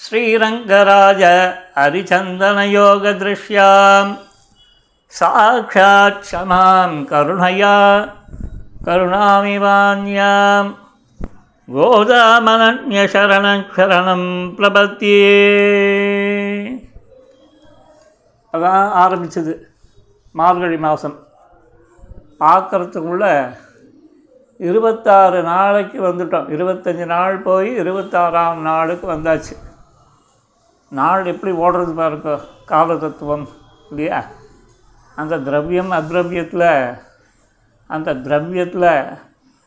ஸ்ரீரங்கராஜ 0.00 1.52
ஹரிச்சந்தனயோகதிருஷ்யாம் 1.74 4.18
சாட்சாத் 5.06 6.22
சமாம் 6.32 7.08
கருணையா 7.08 8.10
கருணாமிவான்யாம் 8.84 10.74
கோதாமனன்யசரணம் 11.74 13.64
சரணம் 13.76 14.28
பிரபத்தியே 14.56 15.36
அதான் 18.52 18.88
ஆரம்பித்தது 19.02 19.52
மார்கழி 20.32 20.76
மாதம் 20.76 21.16
பார்க்குறதுக்குள்ள 22.40 23.24
இருபத்தாறு 24.58 25.42
நாளைக்கு 25.42 25.98
வந்துட்டோம். 26.06 26.48
இருபத்தஞ்சி 26.56 27.06
நாள் 27.06 27.38
போய் 27.38 27.70
இருபத்தாறாம் 27.78 28.60
நாளுக்கு 28.60 29.12
வந்தாச்சு. 29.12 29.54
நாள் 30.88 31.24
எப்படி 31.24 31.52
ஓடுறது 31.56 31.94
பாருங்க 31.94 32.40
கால 32.66 32.96
தத்துவம் 32.96 33.48
இல்லையா? 33.88 34.24
அந்த 35.16 35.38
திரவியம் 35.38 35.92
அத்ரவியத்தில் 35.92 36.98
அந்த 37.86 38.14
திரவியத்தில் 38.14 38.92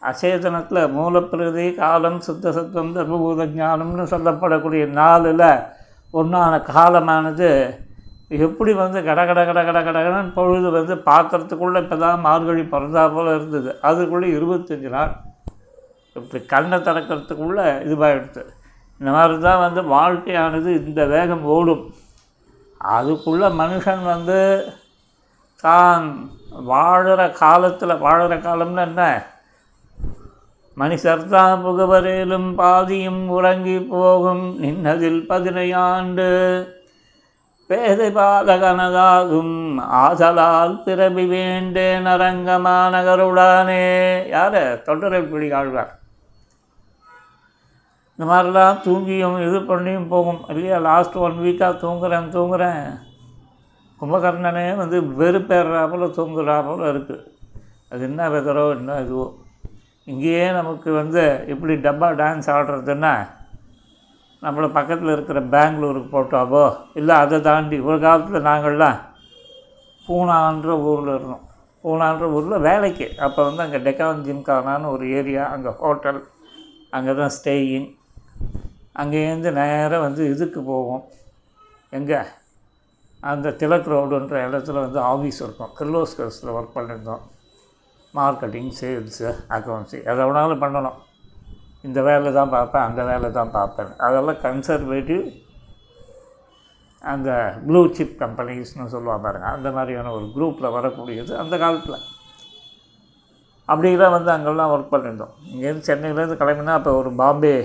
அசேதனத்தில் 0.09 0.81
மூலப்பிரதி 0.97 1.65
காலம் 1.79 2.19
சுத்த 2.27 2.51
சத்துவம் 2.57 2.93
தர்மபூத 2.97 3.45
ஞானம்னு 3.59 4.05
சொல்லப்படக்கூடிய 4.13 4.83
நாளில் 4.99 5.47
ஒன்றான 6.13 6.53
காலமானது 6.73 7.49
எப்படி 8.45 8.71
வந்து 8.81 8.99
கட 9.07 9.21
கட 9.29 9.39
கட 9.47 9.59
கட 9.67 9.79
கடகடன்னு 9.87 10.35
பொழுது 10.37 10.67
வந்து 10.77 10.95
பார்க்குறதுக்குள்ளே 11.09 11.79
இப்போ 11.83 11.97
தான் 12.03 12.23
மார்கழி 12.25 12.63
பிறந்தா 12.73 13.03
போல் 13.15 13.31
இருந்தது. 13.37 13.71
அதுக்குள்ளே 13.87 14.27
இருபத்தஞ்சி 14.37 14.89
நாள். 14.97 15.11
இப்படி 16.15 16.39
கண்ணை 16.53 16.77
திறக்கிறதுக்குள்ளே 16.87 17.67
இதுவாகிடுது 17.87 18.43
இந்த 19.01 19.11
மாதிரி 19.15 19.35
தான் 19.47 19.63
வந்து 19.65 19.81
வாழ்க்கையானது 19.95 20.69
இந்த 20.81 21.01
வேகம் 21.13 21.45
ஓடும். 21.55 21.83
அதுக்குள்ளே 22.81 23.47
மனுஷன் 23.61 24.03
வந்து 24.13 24.39
தான் 25.63 26.05
வாழ்கிற 26.71 27.21
காலத்தில் 27.43 28.01
வாழ்கிற 28.05 28.35
காலம்னு 28.47 28.83
என்ன? 28.89 29.03
மனுஷர்தான் 30.77 31.61
புகவரேலும் 31.63 32.55
பாதியும் 32.55 33.27
உறங்கி 33.27 33.79
போகும் 33.79 34.63
நின்னதில் 34.63 35.19
பதினையாண்டு. 35.29 36.67
பேதை 37.67 38.09
பாதகனதாகும் 38.15 39.75
ஆதலால் 39.77 40.83
பிறவி 40.83 41.25
வேண்டேன் 41.25 42.05
அரங்கமானகருடானே 42.05 43.83
யார்? 44.29 44.81
தொண்டரை 44.83 45.21
பிடி 45.29 45.51
ஆழ்வார். 45.51 45.99
இந்த 48.15 48.33
மாதிரிலாம் 48.33 48.87
தூங்கியும் 48.87 49.47
இது 49.47 49.59
பண்ணியும் 49.59 50.07
போகும். 50.07 50.41
இல்லையா? 50.47 50.77
லாஸ்ட் 50.77 51.15
ஒன் 51.15 51.39
வீக்காக 51.41 51.77
தூங்குறேன் 51.85 52.33
தூங்குறேன். 52.35 52.99
கும்பகர்ணனே 54.01 54.75
வந்து 54.75 55.01
வெறுப்பேறா 55.01 55.89
போல் 55.89 56.09
தூங்குறா 56.09 56.65
போல் 56.65 56.95
இருக்குது 56.95 57.23
அது 57.89 58.01
என்ன 58.01 58.29
வெதரோ 58.29 58.69
என்ன 58.69 58.99
இதுவோ. 58.99 59.41
இங்கேயே 60.05 60.51
நமக்கு 60.51 60.91
வந்து 60.91 61.45
இப்படி 61.47 61.73
டப்பா 61.85 62.07
டான்ஸ் 62.21 62.49
ஆடுறதுன்னா 62.55 63.13
நம்மளை 64.43 64.67
பக்கத்தில் 64.71 65.11
இருக்கிற 65.11 65.41
பெங்களூருக்கு 65.41 66.09
போட்டாவோ 66.15 66.63
இல்லை 66.93 67.15
அதை 67.15 67.41
தாண்டி 67.41 67.79
ஒரு 67.79 67.99
காலத்தில் 67.99 68.47
நாங்கள்லாம் 68.47 68.99
பூனான்ற 70.07 70.71
ஊரில் 70.89 71.13
இருந்தோம். 71.15 71.45
பூனான்ற 71.83 72.25
ஊரில் 72.35 72.65
வேலைக்கு. 72.67 73.05
அப்போ 73.17 73.39
வந்து 73.43 73.61
அங்கே 73.65 73.77
டெக்கான் 73.77 74.23
ஜிம்கானான்னு 74.27 74.91
ஒரு 74.91 75.05
ஏரியா 75.09 75.43
அங்கே 75.45 75.69
ஹோட்டல் 75.69 76.21
அங்கே 76.89 77.13
தான் 77.15 77.33
ஸ்டேயிங் 77.37 77.87
அங்கேருந்து 79.01 79.51
நேராக 79.51 79.99
வந்து 79.99 80.29
இதுக்கு 80.29 80.61
போவோம். 80.61 81.03
எங்கே? 81.89 82.19
அந்த 83.19 83.49
திலக் 83.49 83.91
ரோடுன்ற 83.93 84.35
இடத்துல 84.47 84.79
வந்து 84.85 84.99
ஆஃபீஸ் 85.11 85.41
இருக்கும். 85.45 85.71
கிர்லோஸ்கர்ஸில் 85.79 86.53
ஒர்க் 86.57 86.75
பண்ணியிருந்தோம். 86.75 87.23
மார்க்கெட்டிங் 88.17 88.71
சேல்ஸு 88.79 89.27
அக்கௌண்ட்ஸு 89.57 89.97
எதை 90.09 90.21
வேணாலும் 90.27 90.63
பண்ணணும். 90.63 90.97
இந்த 91.87 91.99
வேலை 92.07 92.29
தான் 92.39 92.51
பார்ப்பேன் 92.55 92.85
அந்த 92.89 93.01
வேலை 93.11 93.29
தான் 93.37 93.53
பார்ப்பேன். 93.55 93.91
அதெல்லாம் 94.07 94.41
கன்சர்வேட்டிவ் 94.45 95.23
அந்த 97.11 97.29
ப்ளூ 97.67 97.79
சிப் 97.95 98.19
கம்பெனிஸ்னு 98.23 98.91
சொல்லுவாங்க 98.95 99.23
பாருங்க 99.23 99.47
அந்த 99.55 99.69
மாதிரியான 99.77 100.11
ஒரு 100.17 100.27
குரூப்பில் 100.35 100.75
வரக்கூடியது 100.75 101.33
அந்த 101.43 101.55
காலத்தில். 101.63 102.05
அப்படிலாம் 103.71 104.15
வந்து 104.17 104.31
அங்கெல்லாம் 104.35 104.71
ஒர்க் 104.75 104.93
பண்ணியிருந்தோம். 104.93 105.33
இங்கேருந்து 105.53 105.87
சென்னையிலேருந்து 105.89 106.39
கிளம்பினா 106.43 106.77
அப்போ 106.79 106.93
ஒரு 107.01 107.11
பாம்பே 107.23 107.55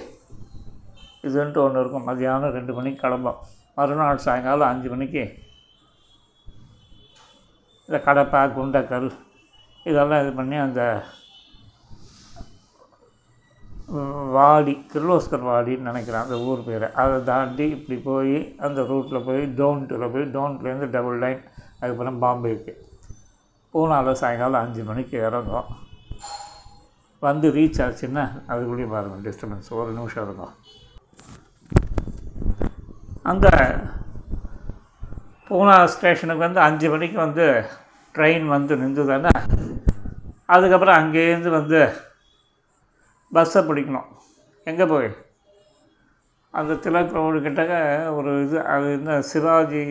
இதுன்ட்டு 1.28 1.62
ஒன்று 1.66 1.80
இருக்கும். 1.82 2.08
மதியானம் 2.08 2.56
ரெண்டு 2.58 2.72
மணிக்கு 2.78 3.00
கிளம்போம். 3.04 3.38
மறுநாள் 3.78 4.24
சாயங்காலம் 4.26 4.70
அஞ்சு 4.72 4.88
மணிக்கு. 4.92 5.24
இந்த 7.88 7.98
கடப்பா 8.06 8.40
குண்டக்கல் 8.58 9.08
இதெல்லாம் 9.90 10.22
இது 10.22 10.32
பண்ணி 10.38 10.56
அந்த 10.66 10.82
வாடி 14.36 14.72
கிர்லோஸ்கர் 14.92 15.46
வாடின்னு 15.50 15.88
நினைக்கிறேன் 15.90 16.24
அந்த 16.24 16.36
ஊர் 16.48 16.64
பேர். 16.66 16.86
அதை 17.02 17.16
தாண்டி 17.28 17.66
இப்படி 17.76 17.96
போய் 18.08 18.36
அந்த 18.66 18.80
ரூட்டில் 18.90 19.26
போய் 19.28 19.42
டோன்ட்டில் 19.60 20.10
போய் 20.14 20.26
டோன்ட்லேருந்து 20.36 20.88
டபுள் 20.96 21.18
லைன் 21.24 21.40
அதுக்கப்புறம் 21.80 22.22
பாம்பேக்கு. 22.24 22.72
பூனாவில் 23.74 24.20
சாயங்காலம் 24.22 24.62
அஞ்சு 24.64 24.82
மணிக்கு 24.90 25.16
இறங்கும். 25.28 25.70
வந்து 27.26 27.48
ரீச் 27.56 27.80
ஆச்சுன்னா 27.84 28.24
அதுக்குள்ளேயும் 28.48 28.94
பாருங்கள் 28.94 29.24
டிஸ்டர்பன்ஸ். 29.26 29.70
ஒரு 29.80 29.90
நிமிஷம் 29.98 30.24
இருக்கும். 30.26 30.54
அந்த 33.32 33.48
பூனா 35.48 35.76
ஸ்டேஷனுக்கு 35.94 36.46
வந்து 36.46 36.60
அஞ்சு 36.68 36.86
மணிக்கு 36.90 37.18
வந்து 37.26 37.46
ட்ரெயின் 38.18 38.46
வந்து 38.48 38.76
நின்றுதானே? 38.76 39.32
அதுக்கப்புறம் 40.46 40.98
அங்கேருந்து 41.00 41.50
வந்து 41.50 41.80
பஸ்ஸை 43.32 43.62
பிடிக்கணும். 43.62 44.08
எங்கே 44.66 44.84
போய்? 44.84 45.10
அந்த 46.54 46.74
திலக் 46.74 47.16
ரோடு 47.16 47.38
கிட்டக்க 47.38 47.74
ஒரு 48.10 48.30
இது 48.42 48.58
அது 48.74 48.86
என்ன 48.92 49.20
சிவாஜி 49.30 49.82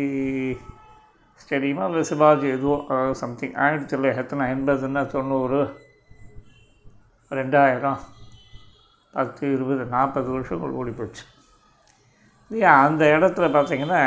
ஸ்டேடியமா 1.42 1.84
இல்லை 1.88 2.04
சிவாஜி 2.04 2.48
எதுவோ 2.48 2.78
சம்திங் 3.22 3.54
ஆயிரத்தி 3.56 3.88
தொள்ளாயிரத்தி 3.92 4.24
எத்தனை 4.24 4.46
எண்பதுன்னா 4.54 5.02
தொண்ணூறு 5.08 5.60
ரெண்டாயிரம் 7.32 8.00
பத்து 9.14 9.44
இருபது 9.54 9.86
நாற்பது 9.86 10.30
வருஷங்கள் 10.32 10.78
ஓடி 10.80 10.92
போச்சு 10.92 11.24
இல்லையா 12.52 12.74
அந்த 12.80 13.04
இடத்துல 13.18 13.48
பார்த்திங்கன்னா 13.56 14.02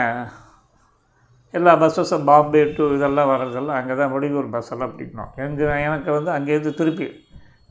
எல்லா 1.59 1.73
பஸ்ஸஸும் 1.83 2.27
பாம்பே 2.31 2.61
டு 2.77 2.85
இதெல்லாம் 2.97 3.31
வர்றதெல்லாம் 3.31 3.79
அங்கே 3.81 3.95
தான் 4.01 4.13
வடிவூர் 4.15 4.53
பஸ்ஸெல்லாம் 4.55 4.93
பிடிக்கணும். 4.93 5.31
எங்கள் 5.45 5.83
எனக்கு 5.87 6.11
வந்து 6.17 6.31
அங்கேருந்து 6.35 6.73
திருப்பி 6.81 7.09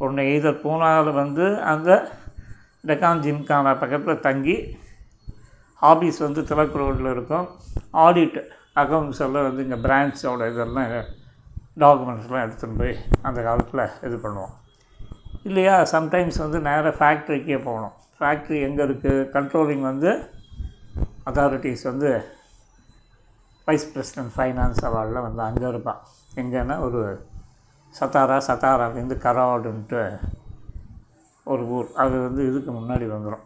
ஒன்று 0.05 0.23
எய்தர் 0.31 0.61
பூனாவில் 0.63 1.11
வந்து 1.21 1.45
அந்த 1.71 1.89
டெக்கான் 2.89 3.23
ஜிம்கானா 3.25 3.71
பக்கத்தில் 3.81 4.23
தங்கி 4.27 4.55
ஆஃபீஸ் 5.91 6.19
வந்து 6.25 6.41
திலக் 6.49 6.77
ரோட்டில் 6.81 7.13
இருக்கும். 7.15 7.45
ஆடிட் 8.05 8.39
அக்கௌண்ட்ஸ் 8.81 9.21
எல்லாம் 9.25 9.47
வந்து 9.47 9.63
இங்கே 9.65 9.79
பிரான்ச்சோட 9.85 10.47
இதெல்லாம் 10.53 10.91
டாக்குமெண்ட்ஸ்லாம் 11.83 12.43
எடுத்துகிட்டு 12.45 12.79
போய் 12.81 12.95
அந்த 13.27 13.39
காலத்தில் 13.47 13.83
இது 14.07 14.17
பண்ணுவோம். 14.25 14.53
இல்லையா? 15.49 15.75
சம்டைம்ஸ் 15.93 16.39
வந்து 16.43 16.59
நேராக 16.67 16.91
ஃபேக்ட்ரிக்கே 16.99 17.59
போகணும். 17.67 17.95
ஃபேக்ட்ரி 18.19 18.57
எங்கே 18.67 18.83
இருக்குது 18.87 19.27
கண்ட்ரோலிங் 19.35 19.85
வந்து 19.91 20.09
அத்தாரிட்டிஸ் 21.29 21.85
வந்து 21.91 22.09
வைஸ் 23.69 23.89
பிரசிடென்ட் 23.93 24.33
ஃபைனான்ஸ் 24.35 24.83
அவார்டில் 24.89 25.25
வந்து 25.27 25.41
அங்கே 25.47 25.67
இருப்பான் 25.73 26.01
எங்கன்னா 26.41 26.75
ஒரு 26.87 27.01
சத்தாரா 27.95 28.37
சத்தாராலேருந்து 28.47 29.15
கராடுன்ட்டு 29.25 30.01
ஒரு 31.47 31.63
ஊர். 31.75 31.87
அது 32.01 32.15
வந்து 32.25 32.41
இதுக்கு 32.49 32.71
முன்னாடி 32.77 33.05
வந்துடும் 33.13 33.45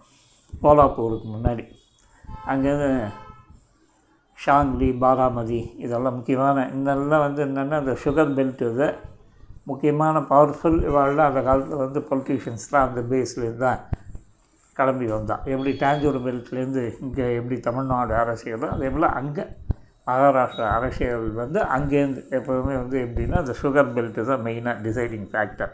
கோலாப்பூருக்கு 0.64 1.28
முன்னாடி. 1.36 1.64
அங்கேருந்து 2.52 2.90
ஷாங்லி 4.40 4.90
பாராமதி 5.04 5.60
இதெல்லாம் 5.86 6.16
முக்கியமான 6.18 6.64
இதெல்லாம் 6.78 7.25
வந்து 7.25 7.42
என்னென்னா 7.48 7.78
இந்த 7.84 7.94
சுகர் 8.04 8.34
பெல்ட் 8.38 8.64
இது 8.70 8.88
முக்கியமான 9.72 10.16
பவர்ஃபுல் 10.31 10.80
இவாள்லாம் 10.90 11.30
அந்த 11.31 11.42
காலத்தில் 11.48 11.84
வந்து 11.84 12.00
பொலிட்டீஷியன்ஸ்லாம் 12.10 12.88
அந்த 12.88 13.02
பேஸ்லேருந்து 13.12 13.64
தான் 13.66 13.81
கிளம்பி 14.78 15.08
வந்தான் 15.14 15.44
எப்படி 15.54 15.72
டாஞ்சூர் 15.84 16.20
பெல்ட்லேருந்து 16.25 16.84
இங்கே 17.06 17.28
எப்படி 17.40 17.58
தமிழ்நாடு 17.68 18.14
அரசியலோ 18.24 18.70
அதே 18.75 18.90
போல் 18.96 19.16
அங்கே 19.20 19.46
மகாராஷ்டிரா 20.07 20.67
அரசியல் 20.77 21.27
வந்து 21.41 21.59
அங்கேருந்து 21.75 22.21
எப்போதுமே 22.38 22.75
வந்து 22.81 22.97
எப்படின்னா 23.05 23.38
அந்த 23.44 23.53
சுகர் 23.61 23.94
பெல்ட்டு 23.97 24.27
தான் 24.31 24.44
மெயினாக 24.47 24.81
டிசைடிங் 24.85 25.27
ஃபேக்டர் 25.33 25.73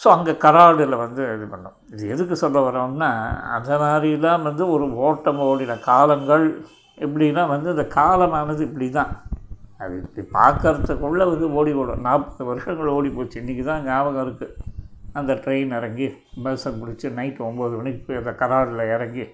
ஸோ 0.00 0.06
அங்கே 0.14 0.32
கராடில் 0.44 0.94
வந்து 1.02 1.22
இது 1.36 1.46
பண்ணோம். 1.52 1.76
இது 1.92 2.08
எதுக்கு 2.14 2.36
சொல்ல 2.42 2.58
வரோம்னா 2.66 3.08
அந்த 3.56 3.70
மாதிரிலாம் 3.82 4.46
வந்து 4.48 4.64
ஒரு 4.74 4.86
ஓட்டம் 5.06 5.40
ஓடின 5.46 5.76
காலங்கள் 5.90 6.44
எப்படின்னா 6.98 7.42
வந்து 7.54 7.68
இந்த 7.74 7.84
காலமானது 7.98 8.62
இப்படி 8.68 8.88
தான் 8.98 9.12
அது 9.82 9.94
இப்படி 10.02 10.22
பார்க்கறதுக்குள்ளே 10.38 11.24
வந்து 11.32 11.46
ஓடி 11.58 11.72
ஓடும் 11.80 12.04
நாற்பது 12.08 12.44
வருஷங்கள் 12.50 12.94
ஓடி 12.96 13.10
போச்சு. 13.16 13.40
இன்றைக்கி 13.42 13.64
தான் 13.70 13.84
ஞாபகம் 13.88 14.24
இருக்குது 14.26 14.54
அந்த 15.18 15.32
ட்ரெயின் 15.44 15.74
இறங்கி 15.78 16.06
பஸ்ஸை 16.44 16.70
பிடிச்சி 16.80 17.08
நைட்டு 17.18 17.42
ஒம்பது 17.48 17.74
மணிக்கு 17.80 18.00
போய் 18.06 18.20
அந்த 18.22 18.32
கராடில் 18.42 18.84
இறங்கி 18.94 19.24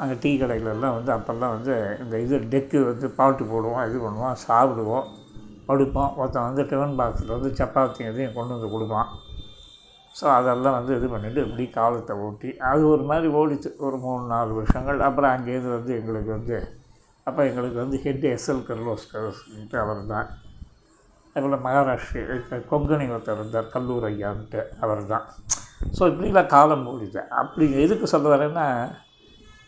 அங்கே 0.00 0.16
டீ 0.22 0.30
கடைகளெல்லாம் 0.42 0.94
வந்து 0.98 1.10
அப்போல்லாம் 1.14 1.54
வந்து 1.56 1.74
இந்த 2.02 2.14
இது 2.24 2.36
டெக்கு 2.52 2.78
வந்து 2.90 3.08
பாட்டு 3.18 3.44
போடுவோம் 3.52 3.84
இது 3.88 3.98
பண்ணுவோம் 4.04 4.38
சாப்பிடுவோம் 4.48 5.08
படுப்போம். 5.68 6.12
ஒருத்தன் 6.20 6.46
வந்து 6.48 6.62
டிஃபன் 6.70 6.96
பாக்ஸில் 7.00 7.34
வந்து 7.36 7.50
சப்பாத்தி 7.58 8.02
இதையும் 8.10 8.36
கொண்டு 8.36 8.54
வந்து 8.56 8.70
கொடுப்பான். 8.74 9.08
ஸோ 10.18 10.24
அதெல்லாம் 10.36 10.76
வந்து 10.78 10.92
இது 10.98 11.08
பண்ணிவிட்டு 11.12 11.42
இப்படி 11.46 11.64
காலத்தை 11.76 12.14
ஓட்டி 12.26 12.48
அது 12.70 12.82
ஒரு 12.92 13.04
மாதிரி 13.10 13.28
ஓடிச்சு. 13.40 13.70
ஒரு 13.86 13.96
மூணு 14.04 14.24
நாலு 14.32 14.52
வருஷங்கள். 14.58 15.00
அப்புறம் 15.08 15.32
அங்கேருந்து 15.34 15.72
வந்து 15.76 15.92
எங்களுக்கு 15.98 16.30
வந்து 16.36 16.56
அப்போ 17.26 17.40
எங்களுக்கு 17.48 17.78
வந்து 17.82 17.98
ஹெட் 18.04 18.26
எஸ்எல் 18.32 18.64
கர்லோஸ்கர்ன்ட்டு 18.68 19.78
அவர் 19.82 20.00
தான். 20.12 20.28
அதுபோல் 21.34 21.64
மகாராஷ்டிர 21.66 22.58
கொங்கணி 22.70 23.04
ஒருத்தர் 23.14 23.40
இருந்தார் 23.40 23.72
கல்லூர் 23.74 24.06
ஐயான்ட்டு 24.10 24.62
அவர் 24.84 25.02
தான். 25.12 25.26
ஸோ 25.96 26.02
இப்படிலாம் 26.10 26.52
காலம் 26.56 26.84
ஓடிது 26.92 27.20
அப்படி 27.40 27.66
எதுக்கு 27.84 28.06
சொல்ல 28.14 28.28
வரேன்னா 28.34 28.66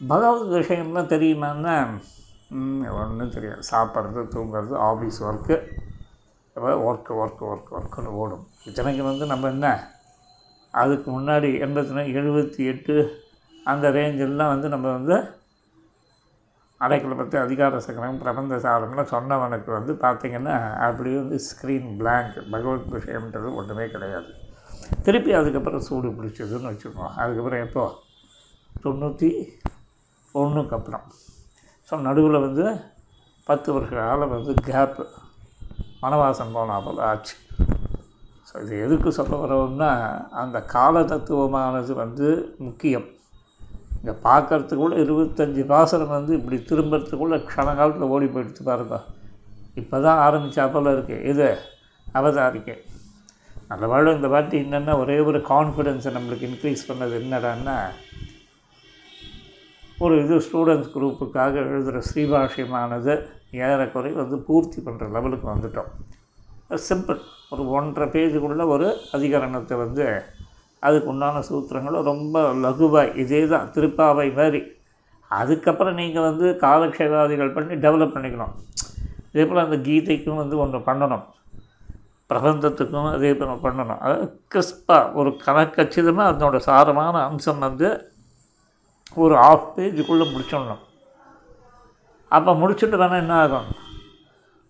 பகவத் 0.08 0.52
விஷயம்லாம் 0.52 1.10
தெரியுமான்னா 1.14 1.74
ஒன்றும் 3.00 3.30
தெரியாது. 3.30 3.62
சாப்பிட்றது 3.70 4.22
தூங்குறது 4.34 4.72
office 4.88 5.20
work 5.28 5.56
work 6.56 7.12
work 7.20 7.44
work 7.50 7.70
ஒர்க்குன்னு 7.70 8.14
ஓடும். 8.22 8.46
இத்தனைக்கு 8.64 9.02
வந்து 9.02 9.26
நம்ம 9.26 9.48
என்ன? 9.48 9.90
அதுக்கு 10.70 11.08
முன்னாடி 11.10 11.48
எண்பத்தி 11.66 12.16
எழுபத்தி 12.18 12.64
எட்டு 12.72 12.96
அந்த 13.64 13.90
ரேஞ்செல்லாம் 13.90 14.50
வந்து 14.54 14.68
நம்ம 14.68 14.92
வந்து 14.92 15.16
அடைக்கலை 16.80 17.16
பற்றி 17.16 17.38
அதிகார 17.38 17.80
சக்கரம் 17.80 18.18
பிரபந்த 18.18 18.56
சாரம்லாம் 18.56 19.10
சொன்னவனுக்கு 19.14 19.70
வந்து 19.78 19.92
பார்த்திங்கன்னா 19.92 20.56
அப்படி 20.88 21.10
வந்து 21.14 21.36
ஸ்க்ரீன் 21.48 21.96
பிளாங்க் 21.96 22.38
பகவத் 22.50 22.92
விஷயம்ன்றது 22.92 23.54
ஒன்றுமே 23.54 23.88
கிடையாது. 23.90 24.30
திருப்பி 25.02 25.32
அதுக்கப்புறம் 25.32 25.80
சூடு 25.80 26.08
பிடிச்சதுன்னு 26.08 26.70
வச்சுக்கோங்க. 26.70 27.12
அதுக்கப்புறம் 27.24 27.66
எப்போது 27.66 27.94
தொண்ணூற்றி 28.84 29.30
ஒன்றுக்கு 30.40 30.74
அப்புறம். 30.78 31.04
ஸோ 31.88 32.00
நடுவில் 32.08 32.44
வந்து 32.46 32.64
பத்து 33.48 33.68
வருஷ 33.74 33.92
காலம் 34.00 34.34
வந்து 34.36 34.52
கேப்பு 34.68 35.04
வனவாசம் 36.02 36.54
போனா 36.56 36.76
போல் 36.84 37.02
ஆச்சு. 37.08 37.34
ஸோ 38.48 38.54
இது 38.64 38.76
எதுக்கு 38.84 39.10
சொல்ல 39.18 39.34
வரோம்னா 39.42 39.90
அந்த 40.42 40.58
கால 40.74 41.02
தத்துவமானது 41.12 41.92
வந்து 42.02 42.28
முக்கியம். 42.66 43.08
இதை 44.02 44.14
பார்க்கறதுக்குள்ள 44.28 44.94
இருபத்தஞ்சி 45.04 45.64
பாசனம் 45.74 46.16
வந்து 46.16 46.32
இப்படி 46.38 46.56
திரும்புறதுக்குள்ள 46.70 47.36
க்ஷண 47.50 47.68
காலத்தில் 47.80 48.12
ஓடி 48.14 48.28
போயிடுச்சு 48.34 48.64
பாருங்க 48.70 48.96
இப்போ 49.80 49.96
தான் 50.06 50.22
ஆரம்பித்தா 50.24 50.64
போல் 50.72 50.94
இருக்குது 50.94 51.26
இது 51.32 51.46
அவதாரிக்கை. 52.20 52.76
நல்ல 53.70 53.84
வேளை 53.92 54.08
இந்த 54.16 54.28
வாட்டி 54.32 54.56
என்னென்னா 54.64 54.94
ஒரே 55.02 55.16
ஒரு 55.28 55.38
கான்ஃபிடென்ஸை 55.52 56.10
நம்மளுக்கு 56.16 56.48
இன்க்ரீஸ் 56.48 56.88
பண்ணது 56.88 57.14
என்னடான்னா 57.20 57.76
ஒரு 60.04 60.14
இது 60.22 60.36
ஸ்டூடெண்ட்ஸ் 60.46 60.92
குரூப்புக்காக 60.94 61.54
எழுதுகிற 61.64 61.98
ஸ்ரீபாஷ்யமானது 62.08 63.14
ஏறக்குறை 63.64 64.12
வந்து 64.20 64.36
பூர்த்தி 64.46 64.78
பண்ணுற 64.86 65.08
லெவலுக்கு 65.16 65.46
வந்துட்டோம். 65.52 65.90
சிம்பிள் 66.88 67.18
ஒரு 67.52 67.62
ஒன்றரை 67.78 68.06
பேஜுக்குள்ளே 68.14 68.66
ஒரு 68.74 68.86
அதிகரணத்தை 69.16 69.76
வந்து 69.82 70.04
அதுக்கு 70.82 71.10
உண்டான 71.12 71.42
சூத்திரங்களை 71.48 71.98
ரொம்ப 72.10 72.40
லகுவாக 72.64 73.14
இதே 73.22 73.42
தான் 73.52 73.68
திருப்பாவை 73.74 74.28
மாதிரி 74.38 74.60
அதுக்கப்புறம் 75.30 75.98
நீங்கள் 76.00 76.26
வந்து 76.28 76.46
காலக்ஷேபாதிகள் 76.64 77.54
பண்ணி 77.56 77.74
டெவலப் 77.84 78.14
பண்ணிக்கணும். 78.14 78.54
இதே 79.32 79.44
போல் 79.50 79.64
அந்த 79.66 79.78
கீதைக்கும் 79.88 80.40
வந்து 80.42 80.56
ஒன்று 80.64 80.78
பண்ணணும். 80.88 81.24
பிரபந்தத்துக்கும் 82.30 83.10
அதே 83.16 83.30
போல் 83.34 83.62
பண்ணணும். 83.66 84.00
அதாவது 84.04 84.26
கிறிஸ்பாக 84.54 85.14
ஒரு 85.20 85.30
கணக்கச்சிதமாக 85.46 86.30
அதனோட 86.32 86.58
சாரமான 86.68 87.14
அம்சம் 87.28 87.58
வந்து 87.58 87.88
ஒரு 89.14 89.36
ஆஃப் 89.36 89.78
பேஜுக்குள்ளே 89.78 90.26
முடிச்சிடணும். 90.32 90.82
அப்போ 92.28 92.52
முடிச்சுட்டு 92.52 92.96
வேணால் 92.96 93.22
என்ன 93.22 93.34
ஆகும்? 93.34 93.66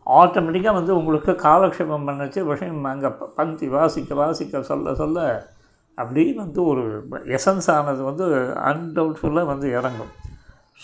ஆட்டோமேட்டிக்காக 0.06 0.72
வந்து 0.72 0.96
உங்களுக்கு 0.96 1.32
காலக்ஷேபம் 1.32 2.06
பண்ணச்சு 2.06 2.40
விஷயம் 2.44 2.84
அங்கே 2.84 3.08
பந்தி 3.08 3.68
வாசிக்க 3.68 4.14
வாசிக்க 4.14 4.62
சொல்ல 4.62 4.94
சொல்ல 4.94 5.50
அப்படி 5.94 6.32
வந்து 6.32 6.64
ஒரு 6.64 7.08
எசன்ஸ் 7.10 7.70
ஆனது 7.70 8.02
வந்து 8.02 8.26
அன்டவுட்ஃபுல்லாக 8.54 9.44
வந்து 9.44 9.70
இறங்கும். 9.70 10.12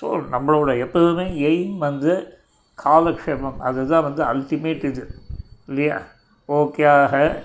ஸோ 0.00 0.06
நம்மளோட 0.32 0.78
எப்போதுமே 0.78 1.24
எய்ம் 1.24 1.78
வந்து 1.78 2.42
காலக்ஷேபம். 2.84 3.58
அதுதான் 3.58 4.02
வந்து 4.02 4.24
அல்டிமேட் 4.24 4.84
இது. 4.84 5.20
இல்லையா? 5.66 6.02
ஓகேயாக 6.48 7.44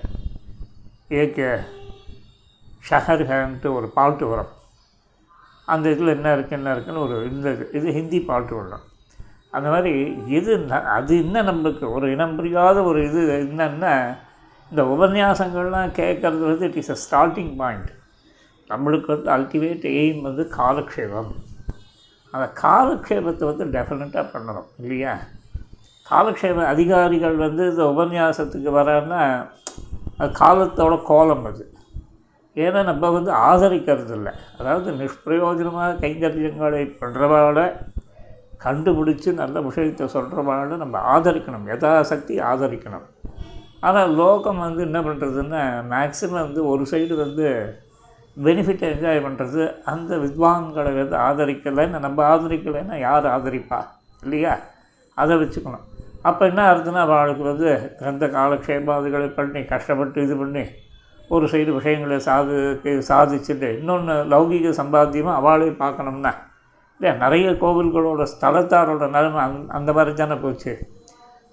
ஏகே 1.09 1.59
ஷஹர்ஹன்ட்டு 2.89 3.73
ஒரு 3.73 3.87
பாட்டு 3.87 4.27
வரும். 4.27 4.51
அந்த 5.67 5.85
இதில் 5.93 6.15
என்ன 6.17 6.29
இருக்குது 6.35 6.59
என்ன 6.59 6.71
இருக்குன்னு 6.73 7.03
ஒரு 7.05 7.17
இந்த 7.31 7.47
இது 7.55 7.65
இது 7.79 7.87
ஹிந்தி 7.97 8.19
பாட்டு 8.29 8.53
ஒன்று 8.59 8.77
அந்த 9.51 9.67
மாதிரி 9.69 9.93
எது 10.37 10.53
அது 10.97 11.13
இன்னும் 11.23 11.49
நம்மளுக்கு? 11.49 11.85
ஒரு 11.95 12.05
இனம் 12.11 12.35
புரியாத 12.37 12.77
ஒரு 12.83 12.99
இது 13.09 13.21
என்னென்னா 13.39 13.93
இந்த 14.71 14.83
உபன்யாசங்கள்லாம் 14.95 15.91
கேட்குறது 15.99 16.43
வந்து 16.51 16.67
it 16.69 16.79
is 16.81 16.93
a 16.95 16.97
starting 17.03 17.51
point 17.61 17.89
நம்மளுக்கு 18.69 19.09
வந்து 19.13 19.29
அல்டிமேட் 19.37 19.85
எய்ம் 20.01 20.21
வந்து 20.21 20.43
காலக்ஷேபம். 20.59 21.31
அந்த 22.33 22.45
காலக்ஷேபத்தை 22.61 23.45
வந்து 23.49 23.65
டெஃபினட்டாக 23.75 24.25
பண்ணணும் 24.33 24.69
இல்லையா? 24.81 25.13
காலக்ஷேப 26.07 26.65
அதிகாரிகள் 26.73 27.35
வந்து 27.45 27.63
இந்த 27.71 27.83
உபன்யாசத்துக்கு 27.93 28.71
வரான்னா 28.79 29.21
அது 30.19 30.31
காலத்தோட 30.41 30.95
கோலம் 31.11 31.45
அது. 31.51 31.63
ஏன்னா 32.55 32.83
நம்ம 32.83 33.09
வந்து 33.11 33.31
ஆதரிக்கிறது 33.31 34.13
இல்லை 34.13 34.31
அதாவது 34.57 34.91
நிஷ்பிரயோஜனமாக 34.91 35.99
கைங்கரியங்களை 36.03 36.81
பண்ணுறவாட 37.01 37.61
கண்டுபிடிச்சி 38.65 39.33
நல்ல 39.33 39.61
விஷயத்தை 39.61 40.05
சொல்கிறவாட 40.13 40.75
நம்ம 40.77 41.19
ஆதரிக்கணும். 41.19 41.65
யதாசக்தி 41.65 42.39
ஆதரிக்கணும். 42.39 43.05
ஆனால் 43.79 44.13
லோகம் 44.13 44.57
வந்து 44.57 44.81
என்ன 44.83 45.01
பண்ணுறதுன்னா 45.01 45.61
மேக்ஸிமம் 45.93 46.45
வந்து 46.47 46.67
ஒரு 46.67 46.85
சைடு 46.91 47.15
வந்து 47.15 47.47
பெனிஃபிட்டை 48.43 48.85
என்ஜாய் 48.93 49.25
பண்ணுறது 49.25 49.73
அந்த 49.83 50.17
வித்வான்களை 50.17 50.91
வந்து 50.99 51.17
ஆதரிக்கலைன்னு 51.17 51.99
நம்ம 51.99 52.35
ஆதரிக்கலைன்னா 52.35 52.99
யார் 52.99 53.25
ஆதரிப்பா? 53.25 53.79
இல்லையா? 54.23 54.59
அதை 55.13 55.37
வச்சுக்கணும். 55.37 55.83
அப்போ 56.21 56.45
என்ன 56.45 56.73
ஆகுதுன்னா 56.73 57.01
அவளுக்கு 57.07 57.43
வந்து 57.43 57.97
அந்த 57.99 58.25
காலக்ஷேபாதிகளை 58.27 59.27
பண்ணி 59.33 59.63
கஷ்டப்பட்டு 59.63 60.23
இது 60.23 60.37
பண்ணி 60.37 60.63
ஒரு 61.35 61.45
சைடு 61.51 61.71
விஷயங்களை 61.77 62.17
சாது 62.27 62.55
சாதிச்சுட்டு 63.09 63.67
இன்னொன்று 63.79 64.15
லௌகிக 64.33 64.73
சம்பாத்தியமாக 64.79 65.39
அவளே 65.39 65.69
பார்க்கணும்னா 65.83 66.31
இல்லையா? 66.99 67.13
நிறைய 67.23 67.47
கோவில்களோட 67.63 68.23
ஸ்தலத்தாரோட 68.33 69.03
நிலைமை 69.15 69.39
அந் 69.45 69.57
அந்த 69.77 69.89
மாதிரி 69.93 70.11
தானே 70.15 70.35
போச்சு. 70.43 70.73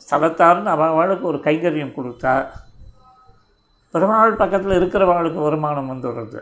ஸ்தலத்தார்னு 0.05 0.71
அவள் 0.75 0.93
அவளுக்கு 0.95 1.25
ஒரு 1.33 1.39
கைங்கரியம் 1.47 1.97
கொடுத்தா 1.97 2.35
பெருமாள் 3.95 4.41
பக்கத்தில் 4.43 4.79
இருக்கிறவளுக்கு 4.81 5.41
வருமானம் 5.47 5.91
வந்துடுறது. 5.93 6.41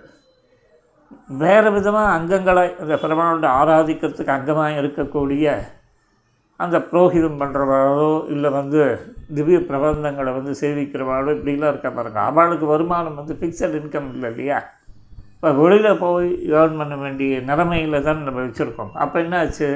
வேறு 1.43 1.69
விதமாக 1.73 2.15
அங்கங்களை 2.17 2.65
இந்த 2.83 2.95
பெருமாளோட 3.03 3.47
ஆராதிக்கிறதுக்கு 3.61 4.37
அங்கமாக 4.39 4.81
இருக்கக்கூடிய 4.83 5.47
அந்த 6.61 6.77
புரோகிதம் 6.91 7.41
பண்ணுறவாளோ 7.43 8.09
இல்லை 8.29 8.51
வந்து 8.51 8.81
திவ்ய 9.37 9.59
பிரபந்தங்களை 9.69 10.31
வந்து 10.39 10.53
சேவிக்கிறவாளோ 10.61 11.29
இப்படிலாம் 11.37 11.73
இருக்கா 11.73 11.91
பாருங்கள் 11.99 12.27
அவளுக்கு 12.31 12.67
வருமானம் 12.67 13.19
வந்து 13.21 13.35
ஃபிக்ஸட் 13.41 13.77
இன்கம் 13.81 14.09
இல்லை 14.15 14.31
இல்லையா? 14.33 14.59
இப்போ 15.35 15.51
வெளியில் 15.61 16.01
போய் 16.05 16.29
ஏர்ன் 16.61 16.79
பண்ண 16.81 16.95
வேண்டிய 16.97 17.41
நிலமையில் 17.51 18.05
தான் 18.09 18.25
நம்ம 18.29 18.41
வச்சுருக்கோம். 18.47 18.93
அப்போ 19.03 19.17
என்ன 19.25 19.37
ஆச்சு 19.43 19.69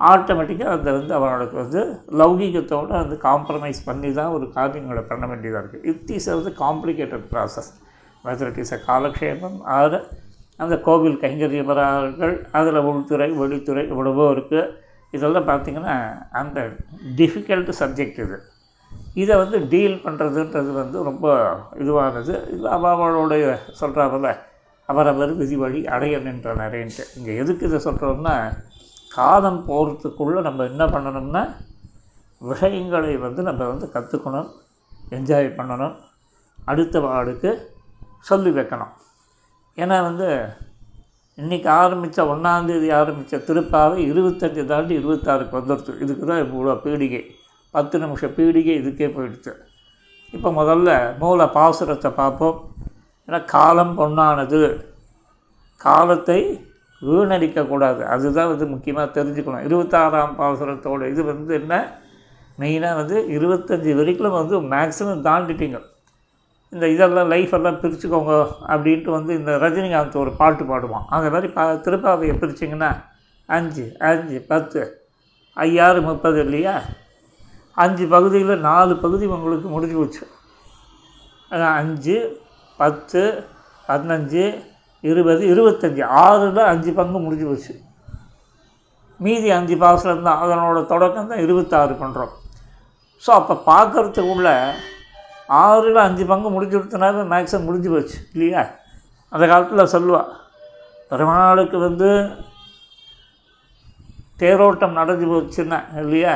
ஆட்டோமேட்டிக்காக 0.00 0.76
அதை 0.76 0.92
வந்து 0.92 1.14
அவளுக்கு 1.18 1.56
வந்து 1.56 1.80
லௌகீகத்தோடு 2.20 2.92
வந்து 3.02 3.16
காம்ப்ரமைஸ் 3.28 3.80
பண்ணி 3.84 4.10
தான் 4.12 4.32
ஒரு 4.36 4.46
காரியங்களை 4.56 5.02
பண்ண 5.10 5.24
வேண்டியதாக 5.26 5.62
இருக்குது 5.62 5.84
இட் 5.92 6.10
இஸ் 6.10 6.28
வந்து 6.34 6.52
complicated 6.64 7.26
process 7.32 7.70
whether 8.24 8.50
it 8.52 8.60
is 8.64 8.74
a 8.74 8.80
காலக்ஷேபம் 8.88 9.58
ஆறு 9.76 9.98
அந்த 10.60 10.74
கோவில் 10.88 11.20
கைங்கரியவரார்கள் 11.22 12.34
அதில் 12.52 12.80
உள்துறை 12.90 13.28
வெளித்துறை 13.42 13.84
இவ்வளவோ 13.92 14.26
இருக்குது 14.32 14.62
இதெல்லாம் 15.14 15.48
பார்த்திங்கன்னா 15.50 15.94
அந்த 16.40 16.58
டிஃபிகல்ட் 17.20 17.70
சப்ஜெக்ட் 17.80 18.20
இது. 18.24 18.36
இதை 19.22 19.34
வந்து 19.42 19.56
டீல் 19.72 19.96
பண்ணுறதுன்றது 20.04 20.70
வந்து 20.80 20.98
ரொம்ப 21.08 21.26
இதுவானது. 21.82 22.34
இது 22.54 22.68
அவளுடைய 22.76 23.44
சொல்கிறாங்கல்ல 23.80 24.30
அவரவர் 24.88 25.32
விதி 25.40 25.56
வழி 25.62 25.80
அடைய 25.94 26.14
நின்ற 26.26 26.54
நிறையன்ட்டு 26.62 27.04
இங்கே 27.16 27.34
எதுக்கு 27.42 27.66
இதை 27.68 27.78
சொல்கிறோம்னா 27.84 28.34
காலம் 29.18 29.60
போகிறதுக்குள்ளே 29.68 30.40
நம்ம 30.48 30.64
என்ன 30.72 30.84
பண்ணணும்னா 30.94 31.42
விஷயங்களை 32.50 33.12
வந்து 33.26 33.42
நம்ம 33.48 33.66
வந்து 33.72 33.86
கற்றுக்கணும் 33.94 34.48
என்ஜாய் 35.16 35.48
பண்ணணும் 35.58 35.94
அடுத்த 36.70 36.96
வார்டுக்கு 37.00 37.50
சொல்லி 38.30 38.50
வைக்கணும். 38.58 38.92
ஏன்னா 39.82 39.96
வந்து 40.08 40.28
இன்றைக்கி 41.38 41.68
ஆரம்பித்த 41.68 42.24
ஒன்றாந்தேதி 42.24 42.92
ஆரம்பித்த 42.92 43.36
திருப்பாவை 43.36 43.98
இருபத்தஞ்சி 44.10 44.64
தாண்டி 44.64 44.98
இருபத்தாறுக்கு 44.98 45.54
வந்துடுச்சு. 45.58 46.00
இதுக்கு 46.00 46.26
தான் 46.26 46.42
இவ்வளோ 46.42 46.74
பீடிகை. 46.84 47.22
பத்து 47.70 47.98
நிமிஷம் 47.98 48.30
பீடிகை 48.30 48.74
இதுக்கே 48.80 49.08
போயிடுச்சு. 49.14 49.52
இப்போ 50.30 50.50
முதல்ல 50.50 51.18
மூல 51.18 51.44
பாசுரத்தை 51.44 52.10
பார்ப்போம். 52.10 52.74
ஏன்னா 53.28 53.44
காலம் 53.44 53.98
பொன்னானது. 53.98 54.82
காலத்தை 55.76 56.68
வீணடிக்கக்கூடாது. 57.02 58.00
அதுதான் 58.00 58.48
வந்து 58.48 58.66
முக்கியமாக 58.66 59.22
தெரிஞ்சுக்கணும். 59.22 59.64
இருபத்தாறாம் 59.68 60.36
பாசுரத்தோட 60.38 61.08
இது 61.08 61.24
வந்து 61.24 61.54
என்ன? 61.54 61.98
மெயினாக 62.58 62.94
வந்து 62.94 63.18
இருபத்தஞ்சி 63.38 63.94
வரைக்கும் 63.94 64.30
வந்து 64.30 64.60
மேக்ஸிமம் 64.60 65.26
தாண்டிட்டீங்க. 65.30 65.80
இந்த 66.72 66.86
இதெல்லாம் 66.94 67.30
லைஃப் 67.32 67.52
எல்லாம் 67.56 67.78
பிரிச்சுக்கோங்க 67.80 68.34
அப்படின்ட்டு 68.72 69.10
வந்து 69.16 69.32
இந்த 69.38 69.52
ரஜினிகாந்த் 69.64 70.20
ஒரு 70.22 70.32
பாட்டு 70.40 70.64
பாடுவான். 70.70 71.06
அந்த 71.14 71.26
மாதிரி 71.34 71.48
பா 71.56 71.64
திருப்பாவையை 71.86 72.34
பிரிச்சிங்கன்னா 72.42 72.90
அஞ்சு 73.48 73.84
அஞ்சு 74.10 74.38
பத்து 74.50 74.80
ஐயாறு 75.56 76.00
முப்பது 76.08 76.38
இல்லையா? 76.44 76.74
அஞ்சு 77.76 78.04
பகுதியில் 78.14 78.64
நாலு 78.68 78.94
பகுதி 79.04 79.24
உங்களுக்கு 79.36 79.68
முடிஞ்சு 79.74 79.96
போச்சு. 80.00 80.24
அதான் 81.50 81.76
அஞ்சு 81.80 82.16
பத்து 82.78 83.22
பதினஞ்சு 83.88 84.44
இருபது 85.04 85.42
இருபத்தஞ்சி 85.52 86.02
ஆறில் 86.24 86.62
அஞ்சு 86.72 86.90
பங்கு 86.98 87.18
முடிஞ்சு 87.24 87.46
போச்சு. 87.48 87.74
மீதி 89.20 89.48
அஞ்சு 89.56 89.74
பாசனம் 89.84 90.26
தான் 90.28 90.40
அதனோட 90.44 90.78
தொடக்கம் 90.92 91.30
தான் 91.32 91.42
இருபத்தாறு 91.46 91.94
பண்ணுறோம் 92.02 92.32
ஸோ 93.24 93.30
அப்போ 93.40 93.54
பார்க்குறதுக்குள்ள 93.70 94.50
ஆறில் 95.60 95.96
அஞ்சு 95.96 96.26
பங்கு 96.26 96.50
முடிஞ்சு 96.50 96.78
கொடுத்தனாவே 96.78 97.22
மேக்ஸிமம் 97.32 97.64
முடிஞ்சு 97.64 97.90
போச்சு 97.90 98.16
இல்லையா? 98.32 98.62
அந்த 99.28 99.46
காலத்தில் 99.46 99.92
சொல்லுவாள் 99.94 100.30
பெருமாளுக்கு 101.08 101.78
வந்து 101.78 102.08
தேரோட்டம் 104.38 104.98
நடந்து 105.00 105.26
போச்சுன்னா 105.32 105.78
இல்லையா? 105.98 106.34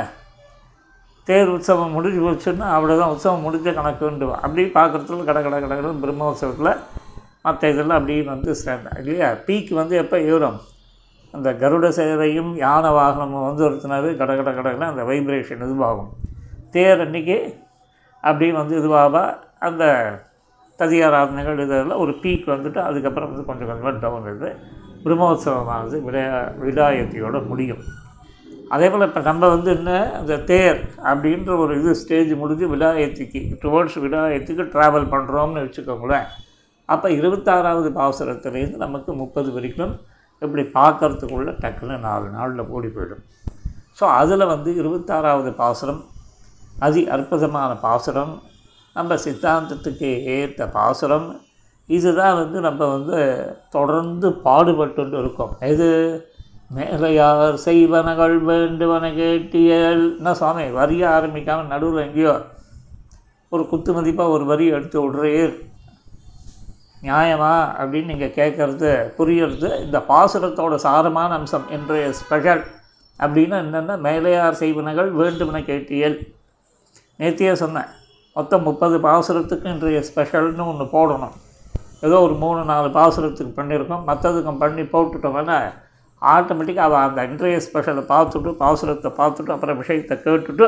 தேர் 1.24 1.48
உற்சவம் 1.48 1.90
முடிஞ்சு 1.90 2.20
போச்சுன்னா 2.26 2.66
அவ்வளோதான் 2.76 3.12
உற்சவம் 3.14 3.44
முடிஞ்ச 3.46 3.68
கணக்குண்டுவா 3.78 4.36
அப்படி 4.44 4.64
பார்க்குறதுல 4.64 5.24
கடை 5.24 5.42
கடை 5.42 5.60
கடை 5.60 5.90
பிரம்மோற்சவத்தில் 6.02 6.76
மற்ற 7.42 7.70
இதெல்லாம் 7.70 7.98
அப்படியே 7.98 8.22
வந்து 8.22 8.56
சேர்ந்தேன் 8.64 8.98
இல்லையா? 8.98 9.28
பீக் 9.46 9.74
வந்து 9.74 9.96
எப்போ 9.96 10.20
ஏறும்? 10.20 10.58
அந்த 11.32 11.52
கருட 11.52 11.88
சேவையும் 11.88 12.52
யானை 12.56 12.90
வாகனமும் 12.90 13.46
வந்து 13.46 13.62
ஒருத்தினாவே 13.68 14.16
கட 14.16 14.36
கட 14.36 14.86
அந்த 14.86 15.02
வைப்ரேஷன் 15.02 15.64
இதுவாகும். 15.66 16.10
தேர் 16.70 17.00
அன்றைக்கி 17.00 17.64
அப்படின்னு 18.28 18.60
வந்து 18.62 18.78
இதுவாக 18.80 19.22
அந்த 19.68 19.84
ததியாராதனைகள் 20.80 21.60
இதெல்லாம் 21.64 22.02
ஒரு 22.04 22.12
பீக் 22.22 22.46
வந்துட்டு 22.54 22.80
அதுக்கப்புறம் 22.88 23.30
வந்து 23.30 23.46
கொஞ்சம் 23.50 23.68
கொஞ்சமாக 23.70 24.00
டவுன் 24.04 24.26
இது 24.32 24.50
பிரம்மோத்சவமானது 25.04 25.96
விடா 26.06 26.24
விடாயத்தியோட 26.64 27.36
முடியும். 27.50 27.82
அதே 28.74 28.86
போல் 28.92 29.06
இப்போ 29.08 29.20
நம்ம 29.28 29.48
வந்து 29.52 29.70
என்ன 29.76 29.90
அந்த 30.18 30.34
தேர் 30.50 30.78
அப்படின்ற 31.10 31.50
ஒரு 31.62 31.72
இது 31.80 31.90
ஸ்டேஜ் 32.00 32.32
முடிஞ்சு 32.40 32.66
விடாயத்திக்கு 32.72 33.40
டுவோர்ட்ஸ் 33.62 33.98
விடாயத்துக்கு 34.04 34.64
ட்ராவல் 34.74 35.06
பண்ணுறோம்னு 35.12 35.62
வச்சுக்கோங்களேன். 35.64 36.26
அப்போ 36.88 37.08
இருபத்தாறாவது 37.18 37.88
பாவசரத்துலேருந்து 37.98 38.84
நமக்கு 38.86 39.12
முப்பது 39.22 39.50
வரைக்கும் 39.56 39.94
இப்படி 40.42 40.64
பார்க்கறதுக்குள்ளே 40.78 41.54
டக்குன்னு 41.62 41.96
நாலு 42.08 42.26
நாளில் 42.36 42.70
ஓடி 42.74 42.88
போயிடும். 42.96 43.22
ஸோ 43.98 44.04
அதில் 44.20 44.50
வந்து 44.54 44.70
இருபத்தாறாவது 44.80 45.52
பாசுரம் 45.62 46.02
அதி 46.78 47.08
அற்புதமான 47.08 47.74
பாசுரம். 47.74 48.42
நம்ம 48.94 49.14
சித்தாந்தத்துக்கு 49.14 50.24
ஏற்ற 50.24 50.66
பாசுரம். 50.66 51.40
இதுதான் 51.86 52.34
வந்து 52.34 52.60
நம்ம 52.60 52.86
வந்து 52.86 53.46
தொடர்ந்து 53.70 54.32
பாடுபட்டு 54.32 55.08
இருக்கோம். 55.08 55.56
இது 55.60 55.88
மேலையார் 56.74 57.54
செய்வனகள் 57.54 58.38
வேண்டுவன 58.38 59.10
கேட்டியல். 59.10 60.16
என்ன 60.16 60.34
சுவாமி 60.34 60.70
வரிய 60.70 61.08
ஆரம்பிக்காமல் 61.08 61.66
நடுவில் 61.66 62.06
எங்கேயோ 62.06 62.40
ஒரு 63.48 63.68
குத்து 63.68 64.02
மதிப்பாக 64.02 64.28
ஒரு 64.28 64.44
வரி 64.44 64.66
எடுத்து 64.66 65.12
விடுறீர். 65.12 65.54
நியாயமா? 67.02 67.54
அப்படின்னு 67.78 68.04
நீங்கள் 68.04 68.28
கேட்குறது 68.28 69.10
புரியறது 69.18 69.84
இந்த 69.84 69.98
பாசுரத்தோட 70.08 70.74
சாரமான 70.82 71.28
அம்சம் 71.28 71.70
இன்றைய 71.70 72.12
ஸ்பெஷல் 72.12 72.64
அப்படின்னா 73.20 73.56
என்னென்னா 73.64 73.98
மேலையார் 73.98 74.50
செய்வனகள் 74.50 75.10
வேண்டுமென 75.10 75.60
கேட்டியல். 75.60 76.34
நேத்தியே 77.20 77.52
சொன்னேன் 77.62 77.90
மொத்தம் 78.36 78.66
முப்பது 78.68 78.96
பாசுரத்துக்கு 79.06 79.66
இன்றைய 79.74 80.00
ஸ்பெஷல்னு 80.08 80.64
ஒன்று 80.72 80.86
போடணும். 80.96 81.34
ஏதோ 82.06 82.16
ஒரு 82.26 82.34
மூணு 82.42 82.60
நாலு 82.70 82.88
பாசுரத்துக்கு 82.96 83.52
பண்ணியிருக்கோம். 83.58 84.02
மற்றதுக்கும் 84.08 84.60
பண்ணி 84.62 84.82
போட்டுட்டோம்னா 84.94 85.56
ஆட்டோமேட்டிக்காக 86.22 86.88
அவள் 86.88 87.06
அந்த 87.06 87.24
இன்றைய 87.30 87.56
ஸ்பெஷலை 87.66 88.02
பார்த்துட்டு 88.12 88.50
பாசுரத்தை 88.62 89.10
பார்த்துட்டு 89.20 89.54
அப்புறம் 89.54 89.80
விஷயத்தை 89.82 90.16
கேட்டுட்டு 90.26 90.66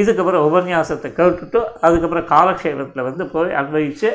இதுக்கப்புறம் 0.00 0.44
உபன்யாசத்தை 0.48 1.08
கேட்டுட்டு 1.20 1.60
அதுக்கப்புறம் 1.86 2.28
காலக்ஷேபத்தில் 2.34 3.06
வந்து 3.08 3.24
போய் 3.32 3.56
அன்வயித்து 3.60 4.10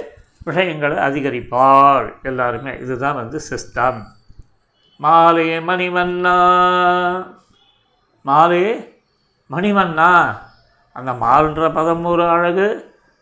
விஷயங்களை 0.50 0.98
அதிகரிப்பாள். 1.08 2.08
எல்லாருமே 2.30 2.74
இதுதான் 2.84 3.20
வந்து 3.22 3.38
சிஸ்டம் 3.50 4.00
மாலே 5.00 5.48
மணிவண்ணா 5.70 6.36
மாலே 8.26 8.66
மணிவண்ணா 9.50 10.12
அந்த 10.98 11.12
மால்ன்ற 11.24 11.66
பதம் 11.78 12.06
ஒரு 12.12 12.24
அழகு 12.36 12.68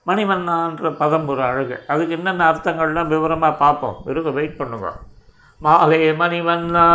மணிவண்ணான்ற 0.08 0.90
பதம் 1.02 1.28
ஒரு 1.32 1.42
அழகு. 1.50 1.76
அதுக்கு 1.92 2.16
என்னென்ன 2.18 2.48
அர்த்தங்கள்லாம் 2.52 3.12
விவரமாக 3.14 3.60
பார்ப்போம். 3.64 3.98
இருங்க 4.12 4.32
வெயிட் 4.40 4.60
பண்ணுங்க. 4.60 4.90
மாலே 5.66 6.02
மணிவண்ணா 6.22 6.88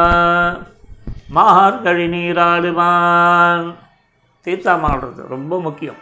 மார்கழி 1.36 2.06
நீராடுவான். 2.14 3.66
தீர்த்தாமாடுறது 4.46 5.22
ரொம்ப 5.34 5.60
முக்கியம். 5.66 6.00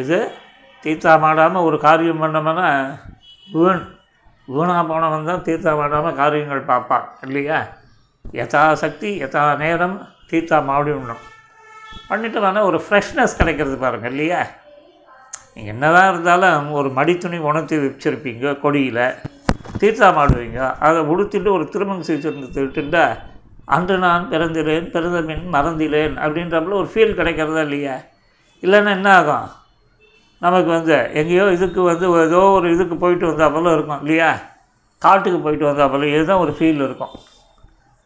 இது 0.00 0.18
தீர்த்தாமாடாமல் 0.84 1.66
ஒரு 1.68 1.78
காரியம் 1.86 2.22
பண்ணோம்னா 2.22 2.68
வீண். 3.48 3.82
வீணாக 4.48 4.84
போனவன் 4.90 5.28
தான் 5.30 5.44
தீர்த்தாமாடாமல் 5.48 6.18
காரியங்கள் 6.22 6.68
பார்ப்பான் 6.70 7.08
இல்லையா? 7.26 7.58
யதா 8.38 8.64
சக்தி 8.82 9.10
யதா 9.24 9.44
நேரம் 9.64 9.96
தீர்த்தாமாடி 10.30 10.90
விடணும் 10.94 11.24
பண்ணிட்டு 12.10 12.38
வேணால் 12.44 12.68
ஒரு 12.70 12.78
ஃப்ரெஷ்னஸ் 12.86 13.38
கிடைக்கிறது 13.40 13.76
பாருங்கள் 13.84 14.12
இல்லையா? 14.14 14.40
நீங்கள் 15.54 15.74
என்ன 15.74 15.86
தான் 15.96 16.08
இருந்தாலும் 16.12 16.70
ஒரு 16.80 16.88
மடித்துணி 16.98 17.38
உணர்த்தி 17.50 17.76
வச்சுருப்பீங்க 17.84 18.52
கொடியில் 18.64 19.04
தீர்த்தம் 19.80 20.16
மாடுவீங்க. 20.18 20.60
அதை 20.86 21.00
உடுத்திட்டு 21.12 21.50
ஒரு 21.56 21.64
திருமணம் 21.72 22.06
செய்து 22.08 22.32
திருட்டுண்டா 22.56 23.04
அன்று 23.74 23.96
நான் 24.04 24.28
பிறந்திலேன் 24.32 24.86
பிறந்த 24.94 25.18
மீன் 25.28 25.44
மறந்திலேன் 25.56 26.14
அப்படின்றப்பல 26.24 26.78
ஒரு 26.82 26.88
ஃபீல் 26.92 27.18
கிடைக்கிறதா 27.18 27.62
இல்லையா? 27.66 27.96
இல்லைன்னா 28.62 28.92
என்ன 28.98 29.10
ஆகும்? 29.18 29.48
நமக்கு 30.44 30.70
வந்து 30.76 30.96
எங்கேயோ 31.20 31.44
இதுக்கு 31.56 31.80
வந்து 31.90 32.06
ஏதோ 32.26 32.40
ஒரு 32.58 32.66
இதுக்கு 32.74 32.96
போயிட்டு 33.02 33.26
வந்தால் 33.30 33.52
போல 33.54 33.72
இருக்கும் 33.76 34.00
இல்லையா? 34.04 34.30
காட்டுக்கு 35.04 35.38
போயிட்டு 35.44 35.68
வந்தாப்போல 35.70 36.08
இதுதான் 36.14 36.42
ஒரு 36.44 36.52
ஃபீல் 36.58 36.82
இருக்கும். 36.86 37.14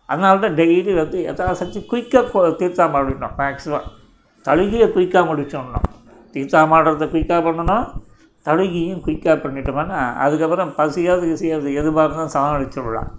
அதனால 0.08 0.40
தான் 0.40 0.56
டெய்லி 0.58 0.94
வந்து 0.98 1.18
யதாசக்தி 1.26 1.80
குயிக்காக 1.90 2.30
தீர்த்தா 2.60 2.86
ஆடிட்டோம் 2.98 3.36
மேக்ஸிமம் 3.38 3.86
தழுகியை 4.46 4.88
குயிக்காக 4.94 5.24
முடிச்சோம்னோம் 5.30 5.86
தீர்த்தா 6.34 6.60
ஆடுறத 6.76 7.06
குயிக்காக 7.12 7.42
பண்ணணும் 7.46 7.86
தழுகியும் 8.46 9.02
குயிக்காக 9.04 9.36
பண்ணிட்டோம்னா 9.44 10.00
அதுக்கப்புறம் 10.24 10.72
பசியாவது 10.78 11.26
கிசியாது 11.30 11.68
எதுவாக 11.80 12.04
இருந்தாலும் 12.06 12.34
சமாளிச்சு 12.34 12.80
விடலாம் 12.80 13.10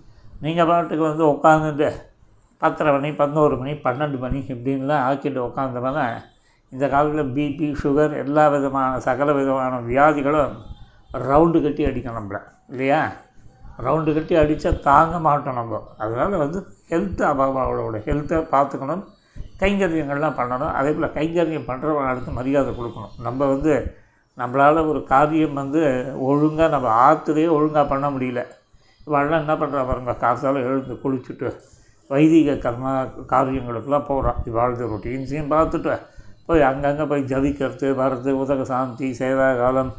நீங்கள் 0.41 0.69
பாட்டுக்கு 0.69 1.03
வந்து 1.07 1.25
உட்காந்துட்டு 1.31 1.89
பத்தரை 2.61 2.91
மணி 2.95 3.09
பதினோரு 3.19 3.55
மணி 3.61 3.73
பன்னெண்டு 3.85 4.17
மணி 4.19 4.39
இப்படின்லாம் 4.45 5.03
ஆக்கிட்டு 5.07 5.41
உட்காந்தோம்னா 5.47 6.05
இந்த 6.71 6.85
காலத்தில் 6.87 7.31
பிபி 7.33 7.67
சுகர் 7.81 8.13
எல்லா 8.21 8.43
விதமான 8.53 8.99
சகல 8.99 9.33
விதமான 9.33 9.79
வியாதிகளும் 9.89 10.55
ரவுண்டு 11.25 11.59
கட்டி 11.61 11.83
அடிக்கும் 11.89 12.17
நம்மளை 12.17 12.39
இல்லையா? 12.71 13.01
ரவுண்டு 13.83 14.11
கட்டி 14.15 14.35
அடித்தா 14.41 14.71
தாங்க 14.89 15.15
மாட்டோம் 15.27 15.59
நம்ம. 15.59 15.79
அதனால் 16.03 16.35
வந்து 16.43 16.59
ஹெல்த்து 16.91 17.23
அவங்களோட 17.31 17.97
ஹெல்த்தை 18.07 18.39
பார்த்துக்கணும். 18.55 19.03
கைங்கரியங்கள்லாம் 19.61 20.37
பண்ணணும். 20.39 20.73
அதே 20.79 20.91
போல் 20.91 21.15
கைங்கரியம் 21.17 21.69
பண்ணுறவங்களுக்கு 21.69 22.31
மரியாதை 22.39 22.71
கொடுக்கணும். 22.79 23.13
நம்ம 23.27 23.47
வந்து 23.53 23.73
நம்மளால் 24.37 24.87
ஒரு 24.91 25.01
காரியம் 25.11 25.59
வந்து 25.61 25.81
ஒழுங்காக 26.29 26.69
நம்ம 26.75 26.87
ஆற்றுலேயே 27.05 27.49
ஒழுங்காக 27.57 27.85
பண்ண 27.91 28.05
முடியல. 28.15 28.41
இவெல்லாம் 29.07 29.43
என்ன 29.43 29.53
பண்ணுறா 29.61 29.81
பாருங்க 29.89 30.13
காசால் 30.23 30.65
எழுந்து 30.67 30.95
குளிச்சுட்டு 31.03 31.49
வைதிக 32.09 32.55
கர்ம 32.63 32.95
காரியங்களுக்கெல்லாம் 33.33 34.09
போகிறான் 34.09 34.41
இவாழ்ந்த 34.49 34.87
ரொட்டீன்ஸையும் 34.91 35.53
பார்த்துட்டு 35.53 35.93
போய் 36.47 36.67
அங்கங்கே 36.71 37.05
போய் 37.11 37.29
ஜபிக்கிறது 37.31 37.87
வர்றது 38.01 38.31
உதக 38.41 38.65
சாந்தி 38.71 39.07
சேதா 39.19 39.47
காலம் 39.61 39.91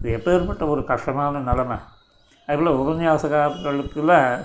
இது 0.00 0.10
எப்பேற்பட்ட 0.18 0.66
ஒரு 0.72 0.82
கஷ்டமான 0.90 1.40
நிலமை. 1.48 1.78
அதுபோல் 2.46 2.78
உபன்யாசகாரர்களுக்குள்ள 2.78 4.44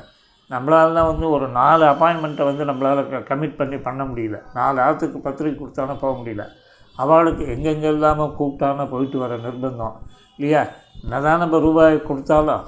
நம்மளால 0.49 0.93
வந்து 0.93 1.29
ஒரு 1.29 1.47
நாலு 1.47 1.85
அப்பாயின்மெண்ட்டை 1.85 2.43
வந்து 2.43 2.65
நம்மளால் 2.65 3.23
கமிட் 3.29 3.55
பண்ணி 3.55 3.77
பண்ண 3.77 4.03
முடியல. 4.03 4.41
நாலு 4.53 4.81
ஆற்றுக்கு 4.81 5.19
பத்திரிக்கை 5.19 5.59
கொடுத்தாலும் 5.59 5.99
போக 5.99 6.19
முடியல. 6.19 6.47
அவளுக்கு 6.95 7.47
எங்கெங்கே 7.47 7.87
இல்லாமல் 7.87 8.33
கூப்பிட்டான 8.39 8.89
போயிட்டு 8.89 9.17
வர 9.17 9.35
நிர்பந்தம். 9.35 9.91
இல்லையா? 10.37 10.65
என்னதான் 11.03 11.39
நம்ம 11.39 11.59
ரூபாய் 11.59 12.01
கொடுத்தாலும் 12.01 12.63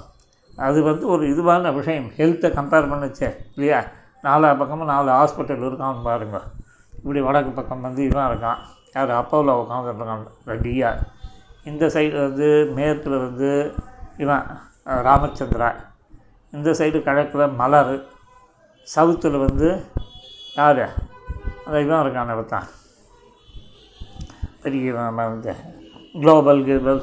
அது 0.56 0.84
வந்து 0.84 1.08
ஒரு 1.08 1.28
இதுவான 1.28 1.74
விஷயம். 1.74 2.12
ஹெல்த்தை 2.18 2.50
கம்பேர் 2.50 2.92
பண்ணுச்சே 2.92 3.36
இல்லையா? 3.56 3.84
நாலா 4.24 4.58
பக்கமும் 4.58 4.86
நாலு 4.86 5.12
ஹாஸ்பிட்டல் 5.12 5.66
இருக்கான்னு 5.68 6.04
பாருங்க. 6.04 6.42
இப்படி 6.98 7.22
வடக்கு 7.22 7.52
பக்கம் 7.52 7.82
வந்து 7.82 8.04
இவன் 8.06 8.26
இருக்கான். 8.26 8.58
யார்? 8.94 9.10
அப்போவில் 9.10 9.60
உட்காந்துருக்கான் 9.62 10.28
ரெடியாக 10.48 10.98
இந்த 11.64 11.86
சைடு 11.86 12.22
வந்து 12.22 12.72
மேற்கில் 12.76 13.18
வந்து 13.18 13.74
இவன். 14.18 14.44
ராமச்சந்திரா. 14.88 15.70
இந்த 16.56 16.70
சைடு 16.79 16.98
கிழக்கில் 17.08 17.56
மலர் 17.62 17.94
சவுத்தில் 18.88 19.38
வந்து 19.46 19.70
யார்? 20.60 20.86
அந்த 21.65 21.75
இவன் 21.86 22.03
இருக்கான் 22.03 22.34
ஒருத்தன் 22.36 22.70
பெரிய 24.63 24.94
நம்ம 24.94 25.25
வந்து 25.34 25.53
குளோபல் 26.22 26.63
கிளோபல் 26.67 27.01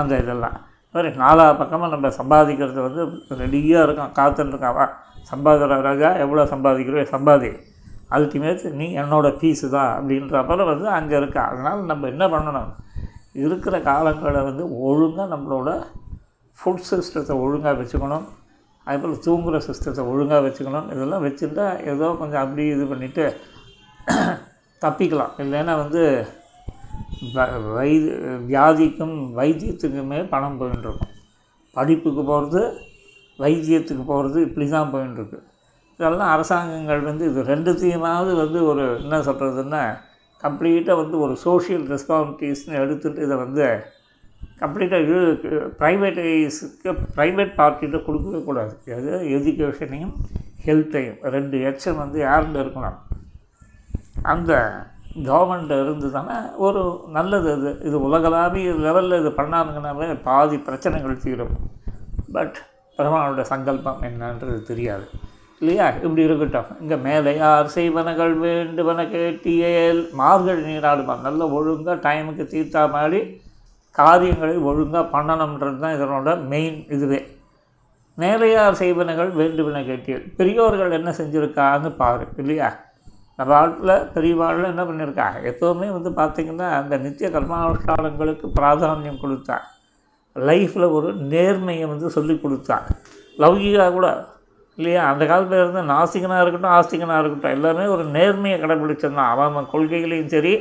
அந்த 0.00 0.12
இதெல்லாம். 0.22 0.56
மாதிரி 0.94 1.08
நாலா 1.22 1.46
பக்கமாக 1.60 1.90
நம்ம 1.94 2.10
சம்பாதிக்கிறது 2.18 2.80
வந்து 2.88 3.02
ரெடியாக 3.42 3.84
இருக்கும் 3.86 4.14
காத்துருக்கான் 4.18 4.76
வா 4.78 4.86
சம்பாதிக்கிற 5.30 5.80
ராஜா 5.88 6.08
எவ்வளோ 6.24 6.44
சம்பாதிக்கிறோ 6.52 7.06
சம்பாதி. 7.14 7.50
அல்டிமேட் 8.16 8.64
நீ 8.80 8.86
என்னோடய 9.02 9.38
பீஸு 9.40 9.66
தான் 9.76 9.90
அப்படின்ற 9.98 10.42
போல 10.46 10.64
வந்து 10.64 10.86
அங்கே 10.98 11.16
இருக்கா. 11.16 11.42
அதனால் 11.50 11.90
நம்ம 11.92 12.08
என்ன 12.14 12.24
பண்ணணும்? 12.34 12.70
இருக்கிற 13.44 13.76
காலங்களை 13.90 14.40
வந்து 14.50 14.64
ஒழுங்காக 14.88 15.28
நம்மளோட 15.34 15.70
ஃபுட் 16.58 16.82
சிஸ்டத்தை 16.90 17.40
ஒழுங்காக 17.40 17.82
வச்சுக்கணும். 17.82 18.24
அதுபோல் 18.86 19.18
தூங்குகிற 19.18 19.58
சிஸ்டத்தை 19.58 20.08
ஒழுங்காக 20.08 20.48
வச்சுக்கணும். 20.48 20.92
இதெல்லாம் 20.92 21.24
வச்சுருந்தா 21.26 21.86
ஏதோ 21.86 22.16
கொஞ்சம் 22.18 22.42
அப்படி 22.42 22.66
இது 22.66 22.84
பண்ணிவிட்டு 22.84 23.24
தப்பிக்கலாம். 24.82 25.32
இல்லைன்னா 25.38 25.76
வந்து 25.76 26.02
வ- 27.34 27.52
வைது 27.76 28.10
வியாதிக்கும் 28.48 29.36
வைத்தியத்துக்குமே 29.36 30.28
பணம் 30.28 30.60
போயின்னு 30.60 30.78
இருக்கும் 30.78 31.12
படிப்புக்கு 31.76 32.24
போகிறது 32.24 32.62
வைத்தியத்துக்கு 33.38 34.04
போகிறது 34.04 34.42
இப்படி 34.42 34.68
தான் 34.68 34.92
போயின்னு 34.94 35.12
இருக்கு 35.12 35.42
இதெல்லாம் 35.98 36.28
அரசாங்கங்கள் 36.28 37.00
வந்து 37.00 37.24
இது 37.30 37.42
ரெண்டுத்தையுமாவது 37.42 38.36
வந்து 38.36 38.66
ஒரு 38.66 39.00
என்ன 39.02 39.18
சொல்கிறதுன்னா 39.18 39.82
கம்ப்ளீட்டாக 40.42 40.96
வந்து 40.96 41.18
ஒரு 41.18 41.36
சோஷியல் 41.36 41.86
ரெஸ்பான்சிபிலிட்டிஸ்னு 41.86 42.80
எடுத்துகிட்டு 42.82 43.22
இதை 43.22 43.36
வந்து 43.36 43.66
கம்ப்ளீட்டாக 44.60 45.04
இது 45.04 45.18
ப்ரைவேட்டைஸுக்கு 45.78 46.90
ப்ரைவேட் 47.16 47.52
பார்ட்டிகிட்ட 47.60 48.04
கொடுக்கவே 48.04 48.42
கூடாது. 48.42 48.74
அது 48.96 49.12
எஜுகேஷனையும் 49.38 50.14
ஹெல்த்தையும் 50.66 51.18
ரெண்டு 51.22 51.58
எச்சம் 51.58 51.96
வந்து 51.96 52.24
யார்கிட்ட 52.24 52.60
இருக்கணும் 52.64 52.98
அந்த 54.22 54.52
கவர்மெண்ட் 55.24 55.72
இருந்ததுன்னா 55.80 56.36
ஒரு 56.56 57.00
நல்லது 57.08 57.52
அது. 57.52 57.80
இது 57.84 58.02
உலகளாவிய 58.02 58.70
லெவலில் 58.72 59.20
இது 59.20 59.30
பண்ணானுங்கனாவே 59.30 60.20
பாதி 60.22 60.56
பிரச்சனைகள் 60.58 61.22
தீரும். 61.24 61.54
பட் 62.32 62.56
பெருமானோட 62.98 63.40
சங்கல்பம் 63.40 64.02
என்னன்றது 64.02 64.62
தெரியாது. 64.62 65.06
இல்லையா? 65.60 65.88
இப்படி 65.88 66.22
இருக்கட்டும். 66.22 66.80
இங்கே 66.80 66.96
மேலே 66.96 67.36
யார் 67.36 67.66
செய்வனகள் 67.66 68.34
வேண்டுவன 68.34 69.02
கேட்டியேல். 69.02 70.10
மார்கழி 70.10 70.62
நீராடுவான். 70.62 71.20
நல்ல 71.20 71.48
ஒழுங்காக 71.48 71.96
டைமுக்கு 72.08 72.44
தீர்த்தா 72.54 72.90
மாதிரி 72.90 73.20
காரியங்களை 73.98 74.56
ஒழுங்காக 74.58 75.04
பண்ணணுன்றது 75.14 75.78
தான் 75.78 75.94
இதனோட 75.96 76.46
மெயின் 76.48 76.86
இதுவே. 76.88 77.20
மேலையார் 78.18 78.72
செய்வனகள் 78.72 79.30
வேண்டுவன 79.30 79.82
கேட்டீர் 79.82 80.36
பெரியோர்கள் 80.36 80.90
என்ன 80.90 81.10
செஞ்சுருக்கான்னு 81.18 81.96
பாரு 81.96 82.26
இல்லையா? 82.36 82.68
நம்ம 83.38 83.52
வாழ்க்கையில் 83.52 84.04
பெரியவாழ்ல 84.14 84.68
என்ன 84.68 84.82
பண்ணியிருக்கா 84.84 85.26
எப்போவுமே 85.50 85.88
வந்து 85.92 86.10
பார்த்திங்கன்னா 86.10 86.68
அந்த 86.70 86.96
நித்திய 86.96 87.28
கர்மானுஷ்டானங்களுக்கு 87.28 88.46
பிராதானியம் 88.60 89.22
கொடுத்தா 89.22 89.56
லைஃப்பில் 90.36 90.90
ஒரு 90.90 91.12
நேர்மையை 91.32 91.86
வந்து 91.86 92.10
சொல்லி 92.10 92.34
கொடுத்தா 92.34 92.76
லௌகிகா 93.38 93.92
கூட 93.92 94.08
இல்லையா? 94.78 95.06
அந்த 95.06 95.26
காலத்தில் 95.26 95.58
இருந்து 95.58 95.82
நாஸ்திகனாக 95.92 96.40
இருக்கட்டும் 96.40 96.76
ஆஸ்திகனாக 96.76 97.20
இருக்கட்டும் 97.20 97.50
எல்லாமே 97.50 97.86
ஒரு 97.86 98.04
நேர்மையை 98.12 98.56
கடைபிடிச்சிருந்தான் 98.60 99.30
அவன் 99.30 99.50
அவன் 99.50 99.70
கொள்கைகளையும் 99.72 100.26
சரி 100.26 100.54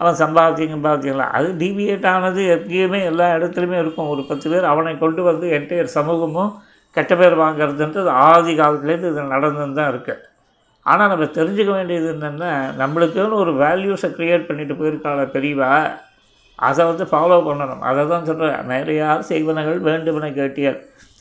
அவன் 0.00 0.16
சம்பாத்தியம் 0.22 0.86
பார்த்தீங்களா 0.86 1.26
அது 1.38 1.48
டிவியேட் 1.62 2.06
ஆனது 2.12 2.42
எப்பயுமே 2.54 3.00
எல்லா 3.10 3.26
இடத்துலையுமே 3.36 3.78
இருக்கும். 3.84 4.10
ஒரு 4.14 4.22
பத்து 4.30 4.46
பேர் 4.52 4.70
அவனை 4.72 4.94
கொண்டு 5.04 5.22
வந்து 5.28 5.48
என்டையர் 5.58 5.96
சமூகமும் 5.98 6.50
கெட்ட 6.96 7.12
பேர் 7.20 7.36
வாங்குறதுன்றது 7.42 8.10
ஆதி 8.28 8.52
காலத்துலேருந்து 8.60 9.10
இது 9.12 9.22
நடந்துன்னு 9.34 9.78
தான் 9.78 9.90
இருக்குது 9.92 10.22
ஆனால் 10.86 11.10
நம்ம 11.12 11.24
தெரிஞ்சுக்க 11.38 11.70
வேண்டியது 11.78 12.08
என்னென்னா 12.14 12.50
நம்மளுக்குன்னு 12.80 13.40
ஒரு 13.44 13.52
வேல்யூஸை 13.62 14.10
க்ரியேட் 14.18 14.48
பண்ணிட்டு 14.48 14.74
போயிருக்காள 14.80 15.22
பெரியவா 15.36 15.70
அதை 16.58 16.82
வந்து 16.90 17.04
ஃபாலோ 17.10 17.38
பண்ணணும். 17.46 17.82
அதை 17.88 18.02
தான் 18.12 18.26
சொல்கிறேன் 18.28 18.68
நிறையார் 18.72 19.26
செய்வனகள் 19.30 19.80
வேண்டுமென 19.88 20.30
கேட்டியல். 20.38 20.78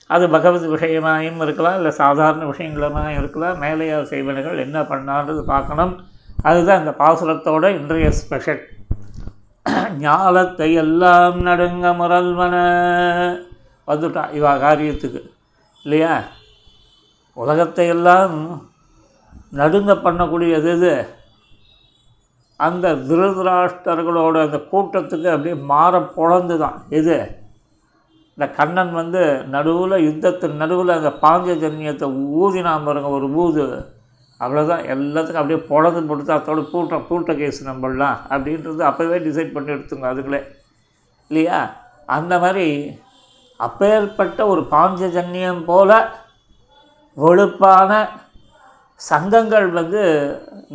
அது 0.09 0.25
பகவத் 0.35 0.67
விஷயமாயும் 0.73 1.41
இருக்கலாம் 1.45 1.77
இல்லை 1.79 1.91
சாதாரண 2.01 2.43
விஷயங்களுமாயும் 2.51 3.17
இருக்கலாம். 3.21 3.57
மேலையார் 3.63 4.11
செய்வனகள் 4.13 4.61
என்ன 4.65 4.81
பண்ணான்றது 4.91 5.41
பார்க்கணும். 5.53 5.93
அதுதான் 6.49 6.79
இந்த 6.79 6.93
பாசுரத்தோட 6.99 7.65
இன்றைய 7.79 8.07
ஸ்பெஷல் 8.11 8.61
ஞாலத்தை 9.97 10.67
எல்லாம் 10.73 11.37
நடுங்க 11.41 11.85
முரல்வன. 11.99 12.55
வந்துட்டான் 13.87 14.33
இவா 14.39 14.51
காரியத்துக்கு. 14.63 15.21
இல்லையா? 15.85 16.13
உலகத்தை 17.37 17.85
எல்லாம் 17.87 18.35
நடுங்க 19.51 19.91
பண்ணக்கூடியது 20.05 20.69
இது 20.77 20.93
அந்த 22.59 22.93
திருதராஷ்டர்களோட 23.07 24.35
அந்த 24.45 24.59
கூட்டத்துக்கு 24.71 25.27
அப்படியே 25.31 25.55
மாற 25.71 25.99
பொழந்து 26.17 26.57
தான் 26.57 26.77
எது? 26.89 27.17
இந்த 28.37 28.45
கண்ணன் 28.57 28.93
வந்து 28.93 29.23
நடுவில் 29.55 30.03
யுத்தத்தின் 30.07 30.61
நடுவில் 30.61 30.97
அந்த 30.97 31.11
பாஞ்சஜன்யத்தை 31.21 32.07
ஊதினாம 32.41 32.85
பாருங்க 32.87 33.11
ஒரு 33.17 33.29
ஊது. 33.43 33.65
அவ்வளோதான் 34.41 34.85
எல்லாத்துக்கும் 34.89 35.41
அப்படியே 35.41 35.59
பொழந்து 35.69 36.07
கொடுத்து 36.07 36.33
அதோட 36.33 36.61
பூட்ட 36.71 36.95
பூட்ட 37.09 37.33
கேஸ் 37.33 37.59
நம்மளாம் 37.63 38.19
அப்படின்றது 38.29 38.83
அப்போவே 38.83 39.17
டிசைட் 39.19 39.53
பண்ணி 39.53 39.75
எடுத்துங்க 39.75 40.07
அதுங்களே 40.09 40.41
இல்லையா? 41.31 41.59
அந்த 42.09 42.33
மாதிரி 42.39 42.67
அப்பேற்பட்ட 43.59 44.47
ஒரு 44.47 44.61
பாஞ்சஜன்யம் 44.71 45.63
போல் 45.63 45.95
வெளுப்பான 47.17 47.91
சங்கங்கள் 48.99 49.67
வந்து 49.71 50.01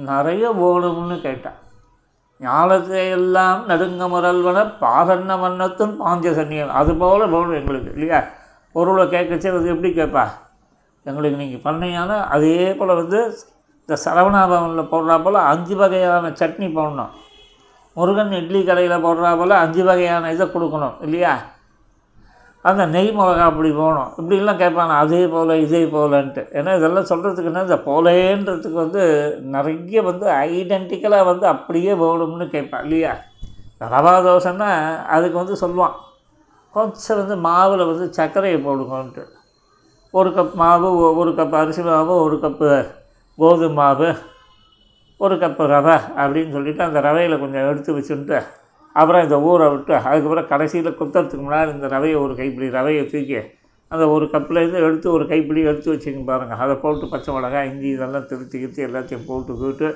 நிறைய 0.09 0.51
வேணும்னு 0.53 1.17
கேட்டான் 1.21 1.59
ஞானத்தை 2.41 3.03
எல்லாம் 3.11 3.67
நடுங்க 3.67 4.05
முரல்வன 4.09 4.59
பாதன்ன 4.81 5.37
வண்ணத்தும் 5.41 5.97
பாஞ்சசன்யம் 5.99 6.73
அதுபோல் 6.73 7.25
வேணும் 7.27 7.59
எங்களுக்கு 7.61 7.93
இல்லையா? 7.95 8.21
பொருளை 8.75 9.05
கேட்கச்சே 9.09 9.51
வந்து 9.53 9.73
எப்படி 9.75 9.91
கேட்பா? 9.93 10.25
எங்களுக்கு 11.07 11.41
நீங்கள் 11.43 11.65
பண்ணீங்கன்னா 11.67 12.19
அதே 12.35 12.57
போல் 12.79 12.99
வந்து 13.01 13.21
இந்த 13.83 13.95
சரவணா 14.05 14.41
பவனில் 14.51 14.91
போடுறா 14.91 15.15
போல் 15.23 15.39
அஞ்சு 15.53 15.75
வகையான 15.81 16.33
சட்னி 16.41 16.67
போடணும். 16.77 17.15
முருகன் 17.97 18.37
இட்லி 18.41 18.61
கடையில் 18.69 19.05
போடுறா 19.07 19.31
போல் 19.39 19.63
அஞ்சு 19.63 19.83
வகையான 19.89 20.31
இதை 20.35 20.47
கொடுக்கணும் 20.53 20.99
இல்லையா? 21.07 21.33
அந்த 22.65 22.83
நெய் 22.95 23.11
மிளகா 23.19 23.45
அப்படி 23.51 23.71
போகணும் 23.79 24.11
இப்படிலாம் 24.19 24.61
கேட்பாங்க 24.63 24.95
அதே 25.03 25.21
போல் 25.35 25.53
இதே 25.65 25.81
போலன்ட்டு. 25.95 26.43
ஏன்னா 26.59 26.71
இதெல்லாம் 26.79 27.09
சொல்கிறதுக்கு 27.11 27.51
என்ன 27.53 27.65
இந்த 27.69 27.79
போலேன்றதுக்கு 27.89 28.79
வந்து 28.85 29.03
நிறைய 29.57 30.03
வந்து 30.11 30.27
ஐடென்டிக்கலாக 30.49 31.29
வந்து 31.31 31.47
அப்படியே 31.55 31.95
போகணும்னு 32.03 32.49
கேட்பான் 32.57 32.85
இல்லையா? 32.87 33.13
ரவா 33.95 34.15
தோசைன்னா 34.27 34.71
அதுக்கு 35.17 35.37
வந்து 35.43 35.57
சொல்லுவான் 35.65 35.97
கொஞ்சம் 36.75 37.21
வந்து 37.21 37.37
மாவில் 37.49 37.89
வந்து 37.91 38.07
சர்க்கரையை 38.19 38.59
போடுங்கன்ட்டு. 38.67 39.23
ஒரு 40.15 40.31
கப் 40.37 40.55
மாவு 40.55 40.89
ஒரு 41.21 41.33
கப் 41.35 41.55
அரிசி 41.57 41.83
மாவு 41.89 42.15
ஒரு 42.25 42.37
கப்பு 42.43 42.69
கோதுமை 43.39 43.71
மாவு 43.77 44.09
ஒரு 45.21 45.35
கப்பு 45.39 45.65
ரவை 45.73 45.97
அப்படின்னு 46.17 46.53
சொல்லிட்டு 46.53 46.83
அந்த 46.83 47.01
ரவையில் 47.07 47.41
கொஞ்சம் 47.41 47.67
எடுத்து 47.67 47.97
வச்சுட்டு 47.97 48.39
அப்புறம் 48.97 49.25
இந்த 49.25 49.37
ஊற 49.49 49.63
விட்டு 49.73 49.95
அதுக்கப்புறம் 50.03 50.49
கடைசியில் 50.49 50.99
குத்துறதுக்கு 51.01 51.45
முன்னாடி 51.45 51.75
இந்த 51.75 51.89
ரவையை 51.89 52.17
ஒரு 52.23 52.35
கைப்பிடி 52.37 52.69
ரவையை 52.77 53.03
தூக்கி 53.07 53.41
அந்த 53.91 54.05
ஒரு 54.09 54.25
கப்புலேருந்து 54.33 54.81
எடுத்து 54.87 55.09
ஒரு 55.13 55.25
கைப்பிடி 55.27 55.61
எடுத்து 55.63 55.93
வச்சுங்க 55.93 56.23
பாருங்கள் 56.25 56.61
அதை 56.63 56.75
போட்டு 56.77 57.07
பச்சை 57.07 57.31
மிளகாய் 57.35 57.69
இஞ்சி 57.71 57.89
இதெல்லாம் 57.89 58.27
திருத்தி 58.27 58.57
கிருத்தி 58.59 58.83
எல்லாத்தையும் 58.87 59.27
போட்டு 59.27 59.53
போட்டு 59.55 59.89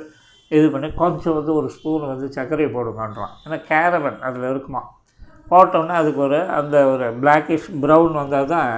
இது 0.51 0.67
பண்ணி 0.71 0.89
கொஞ்சம் 0.95 1.37
வந்து 1.37 1.53
ஒரு 1.55 1.69
ஸ்பூன் 1.75 2.05
வந்து 2.07 2.27
சர்க்கரையை 2.33 2.71
போடுங்கன்றான் 2.73 3.33
ஏன்னா 3.45 3.59
கேரவன் 3.69 4.19
அதில் 4.21 4.51
இருக்குமா? 4.51 4.83
போட்டோன்னே 5.49 5.95
அதுக்கு 5.95 6.21
ஒரு 6.21 6.39
அந்த 6.55 6.77
ஒரு 6.89 7.07
பிளாக்கிஷ் 7.21 7.69
ப்ரௌன் 7.83 8.13
வந்தால் 8.13 8.53
தான் 8.53 8.71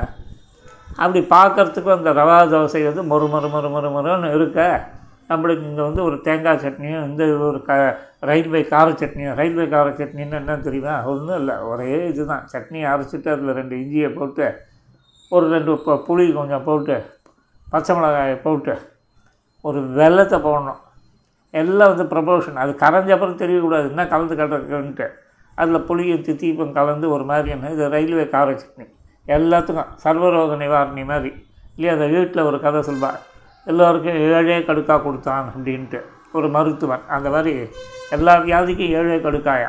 அப்படி 1.02 1.20
பார்க்கறதுக்கு 1.36 1.90
அந்த 1.96 2.10
ரவா 2.20 2.36
தோசை 2.52 2.80
வந்து 2.88 3.02
மொறு 3.12 3.26
மொறு 3.32 3.48
மொறு 3.54 3.68
மொறு 3.74 3.88
மொறுன்னு 3.96 4.28
இருக்க. 4.36 4.60
நம்மளுக்கு 5.30 5.64
இங்கே 5.68 5.82
வந்து 5.82 6.02
ஒரு 6.08 6.16
தேங்காய் 6.26 6.60
சட்னியும் 6.64 7.04
இந்த 7.08 7.22
ஒரு 7.46 7.58
க 7.68 7.72
ரயில்வே 8.30 8.60
கார 8.72 8.88
சட்னியும் 9.00 9.34
ரயில்வே 9.40 9.68
கார 9.68 9.88
சட்னின்னு 10.00 10.38
என்ன 10.40 10.56
தெரியுமா? 10.66 10.94
ஒன்றும் 11.12 11.38
இல்லை. 11.40 11.56
ஒரே 11.70 12.06
இதுதான். 12.10 12.44
சட்னியை 12.52 12.86
அரைச்சிட்டு 12.92 13.30
அதில் 13.34 13.56
ரெண்டு 13.60 13.74
இஞ்சியை 13.82 14.10
போட்டு 14.18 14.46
ஒரு 15.32 15.46
ரெண்டு 15.54 15.70
இப்போ 15.72 15.94
புளி 16.08 16.26
கொஞ்சம் 16.32 16.66
போட்டு 16.68 16.96
பச்சை 17.72 17.92
மிளகாயை 17.96 18.36
போட்டு 18.46 18.74
ஒரு 19.68 19.80
வெல்லத்தை 20.00 20.38
போடணும். 20.48 20.80
எல்லாம் 21.50 21.92
வந்து 21.92 22.04
ப்ரப்போஷன் 22.12 22.62
அது 22.62 22.72
கரைஞ்ச 22.84 23.10
அப்புறம் 23.16 23.40
தெரியக்கூடாது. 23.42 23.86
என்ன 23.92 24.06
கலந்து 24.06 24.34
கிடக்குன்ட்டு 24.40 25.06
அதில் 25.54 25.86
புளியும் 25.88 26.24
தித்தீப்பும் 26.26 26.76
கலந்து 26.78 27.06
ஒரு 27.10 27.24
மாதிரி 27.24 27.50
என்ன? 27.50 27.70
இது 27.70 27.84
ரயில்வே 27.96 28.26
கார 28.28 28.50
சட்னி. 28.52 28.86
எல்லாத்துக்கும் 29.26 29.92
சர்வரோக 30.04 30.56
நிவாரணி 30.56 31.04
மாதிரி. 31.04 31.44
இல்லையா? 31.76 32.00
அந்த 32.00 32.18
வீட்டில் 32.18 32.42
ஒரு 32.42 32.60
கதை 32.60 32.80
சொல்வாள் 32.80 33.18
எல்லோருக்கும் 33.64 34.14
ஏழே 34.14 34.58
கடுக்கா 34.58 35.02
கொடுத்தான் 35.02 35.52
அப்படின்ட்டு 35.56 36.00
ஒரு 36.32 36.48
மருத்துவன். 36.48 37.06
அந்த 37.08 37.30
மாதிரி 37.30 37.68
எல்லா 38.10 38.36
வியாதிக்கும் 38.36 38.88
ஏழே 38.88 39.16
கடுக்காயா? 39.16 39.68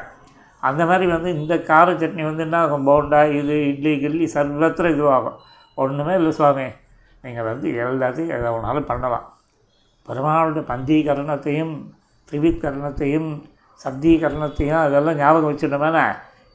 அந்த 0.59 0.85
மாதிரி 0.85 1.11
வந்து 1.11 1.39
இந்த 1.39 1.61
கார 1.61 1.91
சட்னி 1.91 2.23
வந்து 2.23 2.43
என்ன 2.43 2.57
ஆகும்? 2.57 2.87
போண்டா 2.87 3.31
இது 3.31 3.67
இட்லி 3.67 3.93
கிட்லி 3.99 4.37
சர்வத்திர 4.37 4.89
இதுவாகும். 4.89 5.37
ஒன்றுமே 5.75 6.13
இல்லை 6.13 6.31
சுவாமி. 6.31 6.63
நீங்கள் 7.21 7.43
வந்து 7.43 7.71
எல்லாத்தையும் 7.71 8.33
எதை 8.37 8.51
வேணாலும் 8.51 8.85
பண்ணலாம். 8.85 9.33
பெருமாளுடைய 10.09 10.63
பஞ்சீகரணத்தையும் 10.67 11.85
திரிவித்கரணத்தையும் 12.31 13.43
சப்தீகரணத்தையும் 13.83 14.81
அதெல்லாம் 14.81 15.15
ஞாபகம் 15.15 15.51
வச்சுட்டோம்னா 15.51 16.05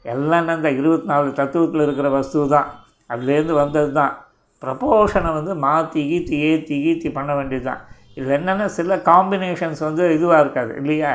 எல்லாம் 0.03 0.47
அந்த 0.47 0.71
இருபத்தி 0.71 1.07
நாலு 1.07 1.29
தத்துவத்தில் 1.29 1.81
இருக்கிற 1.81 2.09
வஸ்து 2.09 2.49
தான் 2.49 2.71
அதுலேருந்து 3.13 3.55
வந்தது 3.61 3.91
தான். 3.99 4.13
ப்ரப்போஷனை 4.63 5.31
வந்து 5.37 5.53
மாற்றி 5.65 6.01
கீத்தி 6.09 6.35
ஏற்றி 6.49 6.75
கீத்தி 6.85 7.09
பண்ண 7.17 7.31
வேண்டியது 7.39 7.65
தான். 7.69 7.81
இதில் 8.17 8.35
என்னென்னா 8.37 8.65
சில 8.77 8.95
காம்பினேஷன்ஸ் 9.11 9.81
வந்து 9.87 10.03
இதுவாக 10.17 10.43
இருக்காது 10.43 10.71
இல்லையா? 10.81 11.11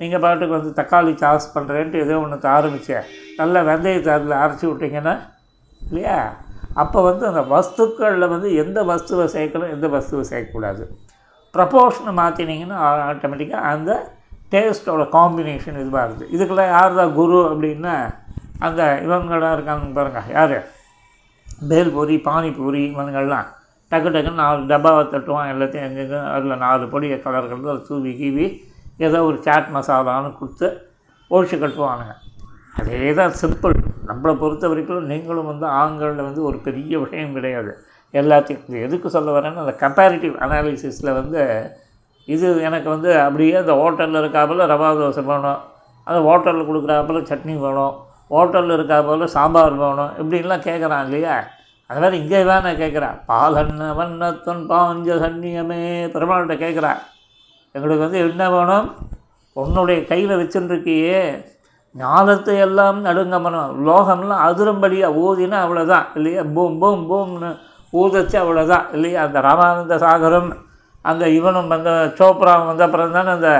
நீங்கள் 0.00 0.22
பாட்டுக்கு 0.24 0.54
வந்து 0.58 0.72
தக்காளி 0.80 1.12
சாஸ் 1.22 1.46
பண்ணுறேன்ட்டு 1.54 2.02
ஏதோ 2.04 2.16
ஒன்று 2.24 2.38
ஆரம்பித்தேன் 2.56 3.06
நல்ல 3.40 3.62
வெந்தயத்தை 3.68 4.10
அதில் 4.16 4.34
அரைச்சி 4.42 4.66
விட்டிங்கன்னா 4.70 5.14
இல்லையா? 5.82 6.18
அப்போ 6.82 6.98
வந்து 7.08 7.24
அந்த 7.30 7.42
வஸ்துக்களில் 7.52 8.32
வந்து 8.34 8.48
எந்த 8.62 8.78
வஸ்துவை 8.90 9.26
சேர்க்கணும் 9.36 9.72
எந்த 9.76 9.86
வஸ்துவை 9.94 10.24
சேர்க்கக்கூடாது. 10.30 10.84
ப்ரப்போர்ஷனை 11.54 12.12
மாற்றினீங்கன்னா 12.20 12.78
ஆட்டோமேட்டிக்காக 13.10 13.70
அந்த 13.74 13.92
டேஸ்ட்டோட 14.52 15.04
காம்பினேஷன் 15.16 15.78
இதுவாக 15.82 16.04
இருக்குது 16.06 16.32
இதுக்கெல்லாம் 16.34 16.72
யார் 16.74 16.98
தான் 17.00 17.14
குரு 17.18 17.38
அப்படின்னா 17.50 17.94
அந்த 18.66 18.82
இவங்களாம் 19.06 19.56
இருக்காங்க 19.56 19.88
பாருங்கள் 19.98 20.28
யார்? 20.36 20.56
பேல்பூரி 21.70 22.16
பானிபூரி 22.28 22.82
இவனுங்கள்லாம் 22.92 23.46
டக்கு 23.92 24.08
டக்குன்னு 24.08 24.42
நாலு 24.44 24.60
டப்பாவை 24.66 25.02
தட்டுவான் 25.04 25.52
எல்லாத்தையும் 25.54 25.86
எங்கெங்கே 25.88 26.20
அதில் 26.34 26.62
நாலு 26.64 26.86
பொடியை 26.86 27.18
கலர் 27.20 27.50
அதை 27.52 27.76
தூவி 27.88 28.12
கீவி 28.16 28.46
ஏதோ 28.98 29.18
ஒரு 29.24 29.38
சாட் 29.42 29.68
மசாலான்னு 29.74 30.30
கொடுத்து 30.38 30.68
ஒழிச்சு 31.30 31.56
கட்டுவானுங்க. 31.56 32.14
அதே 32.78 33.12
தான் 33.14 33.34
சிம்பிள் 33.42 33.74
நம்மளை 34.08 34.32
பொறுத்த 34.38 34.68
வரைக்கும் 34.68 35.10
நீங்களும் 35.12 35.46
வந்து 35.46 35.66
ஆண்களில் 35.80 36.26
வந்து 36.28 36.42
ஒரு 36.42 36.58
பெரிய 36.66 36.98
விஷயம் 36.98 37.36
கிடையாது. 37.36 37.70
எல்லாத்தையும் 38.14 38.64
இது 38.68 38.82
எதுக்கு 38.86 39.08
சொல்ல 39.10 39.30
வரேன்னா 39.36 39.62
அந்த 39.64 39.74
கம்பேரிட்டிவ் 39.84 40.34
அனாலிசிஸில் 40.44 41.16
வந்து 41.20 41.40
இது 42.28 42.46
எனக்கு 42.68 42.88
வந்து 42.90 43.10
அப்படியே 43.20 43.56
அந்த 43.62 43.72
ஹோட்டலில் 43.72 44.20
இருக்காப்புல 44.22 44.66
ரவா 44.72 44.90
தோசை 45.00 45.24
வேணும் 45.24 45.60
அந்த 46.06 46.18
ஹோட்டலில் 46.28 46.68
கொடுக்குறாப்புல 46.68 47.20
சட்னி 47.30 47.54
வேணும் 47.66 47.94
ஹோட்டலில் 48.30 49.04
போல் 49.08 49.34
சாம்பார் 49.34 49.76
வேணும் 49.82 50.14
இப்படின்லாம் 50.20 50.66
கேட்குறான் 50.68 51.04
இல்லையா? 51.08 51.34
அது 51.90 52.00
மாதிரி 52.02 52.16
இங்கே 52.22 52.38
தான் 52.48 52.64
நான் 52.66 52.80
கேட்குறேன் 52.80 53.18
பாலன்ன 53.28 53.90
வண்ணத்தன் 53.98 54.62
பாஞ்ச 54.70 55.18
சன்னியமே 55.24 55.80
பெருமாள்கிட்ட 56.14 56.54
கேட்குறேன் 56.64 57.00
எங்களுக்கு 57.74 58.04
வந்து 58.06 58.22
என்ன 58.24 58.44
வேணும்? 58.54 58.88
உன்னுடைய 59.56 59.98
கையில் 60.10 60.40
வச்சுருக்கியே 60.40 61.20
ஞானத்தை 61.94 62.54
எல்லாம் 62.64 62.98
நடுங்கமனம் 63.06 63.76
லோகம்லாம் 63.88 64.44
அதிரும்படியாக 64.46 65.20
ஊதினா 65.26 65.58
அவ்வளோதான் 65.64 66.06
இல்லையா? 66.18 66.42
பூம் 66.54 66.76
பூம் 66.82 67.04
பூம்னு 67.10 67.50
ஊதச்சு 67.92 68.36
அவ்வளோதான் 68.42 68.86
இல்லையா? 68.96 69.20
அந்த 69.26 69.38
ராமானந்த 69.46 69.96
சாகரும் 70.04 70.50
அந்த 71.04 71.24
இவனும் 71.38 71.70
அந்த 71.76 71.90
சோப்ராவும் 72.18 72.68
வந்த 72.70 72.84
அப்புறம் 72.86 73.16
தானே 73.16 73.30
அந்த 73.38 73.50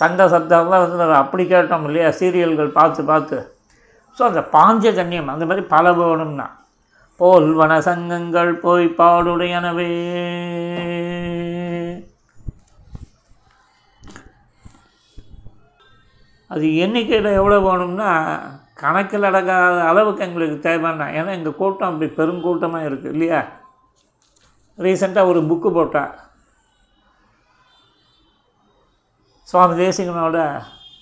சங்க 0.00 0.26
சப்தம்லாம் 0.34 0.82
வந்து 0.84 1.00
நம்ம 1.02 1.16
அப்படி 1.22 1.44
கேட்டோம் 1.52 1.86
இல்லையா? 1.88 2.10
சீரியல்கள் 2.18 2.76
பார்த்து 2.78 3.02
பார்த்து. 3.04 3.38
ஸோ 4.18 4.22
அந்த 4.24 4.40
பாஞ்சஜன்யம் 4.52 5.26
அந்த 5.26 5.46
மாதிரி 5.46 5.66
பல 5.66 5.92
வேணும்னா 5.92 6.46
போல் 7.20 7.52
வன 7.52 7.80
சங்கங்கள் 7.80 8.52
போய் 8.54 8.86
பாடுடையனவே. 8.98 9.90
அது 16.50 16.76
எண்ணிக்கையில் 16.76 17.24
எவ்வளோ 17.24 17.58
வேணும்னா 17.60 18.08
கணக்கில் 18.74 19.22
அடங்காத 19.22 19.80
அளவுக்கு 19.86 20.24
எங்களுக்கு 20.24 20.68
தேவைன்னா 20.68 21.06
ஏன்னா 21.18 21.30
எங்கள் 21.30 21.54
கூட்டம் 21.54 21.88
அப்படி 21.90 22.10
பெருங்கூட்டமாக 22.18 22.88
இருக்குது 22.88 23.12
இல்லையா? 23.12 23.40
ரீசெண்டாக 24.78 25.26
ஒரு 25.26 25.40
புக்கு 25.42 25.72
போட்டேன் 25.72 26.12
சுவாமி 29.48 29.74
தேசிகனோட 29.82 30.38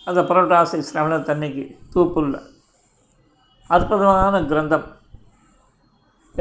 அந்த 0.06 0.20
புரோட்டாசி 0.22 0.78
சிரவண 0.88 1.22
தன்னைக்கு 1.22 1.64
தூப்புல்ல 1.94 2.36
அற்புதமான 3.74 4.40
கிரந்தம். 4.50 4.86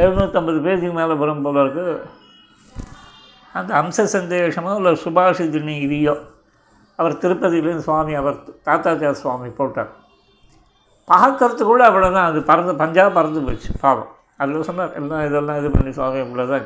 எழுநூற்றம்பது 0.01 0.59
பேஜுக்கு 0.65 0.95
மேலே 0.97 1.13
வரும் 1.21 1.43
போல 1.45 1.61
இருக்கு. 1.65 1.85
அந்த 3.55 3.71
அம்ச 3.81 4.05
சந்தேஷமோ 4.15 4.73
இல்லை 4.79 4.91
சுபாஷிதினி 5.03 5.75
இதியோ 5.85 6.15
அவர் 6.99 7.21
திருப்பதியிலேருந்து 7.23 7.87
சுவாமி 7.87 8.13
அவர் 8.21 8.37
தாத்தாச்சார் 8.67 9.21
சுவாமி 9.23 9.49
போட்டார். 9.59 9.91
பார்க்கறதுக்குள்ளே 11.07 11.83
அவ்வளோ 11.89 12.07
தான் 12.17 12.29
அது 12.29 12.39
பறந்து 12.51 12.73
பஞ்சாப் 12.83 13.17
பறந்து 13.17 13.41
போச்சு 13.47 13.71
பாவம். 13.83 14.11
அதில் 14.41 14.67
சொன்னார் 14.69 14.95
எல்லாம் 14.99 15.25
இதெல்லாம் 15.27 15.59
இது 15.61 15.69
பண்ணி 15.75 15.91
சுவாமி 15.97 16.19
இவ்வளோதான் 16.25 16.65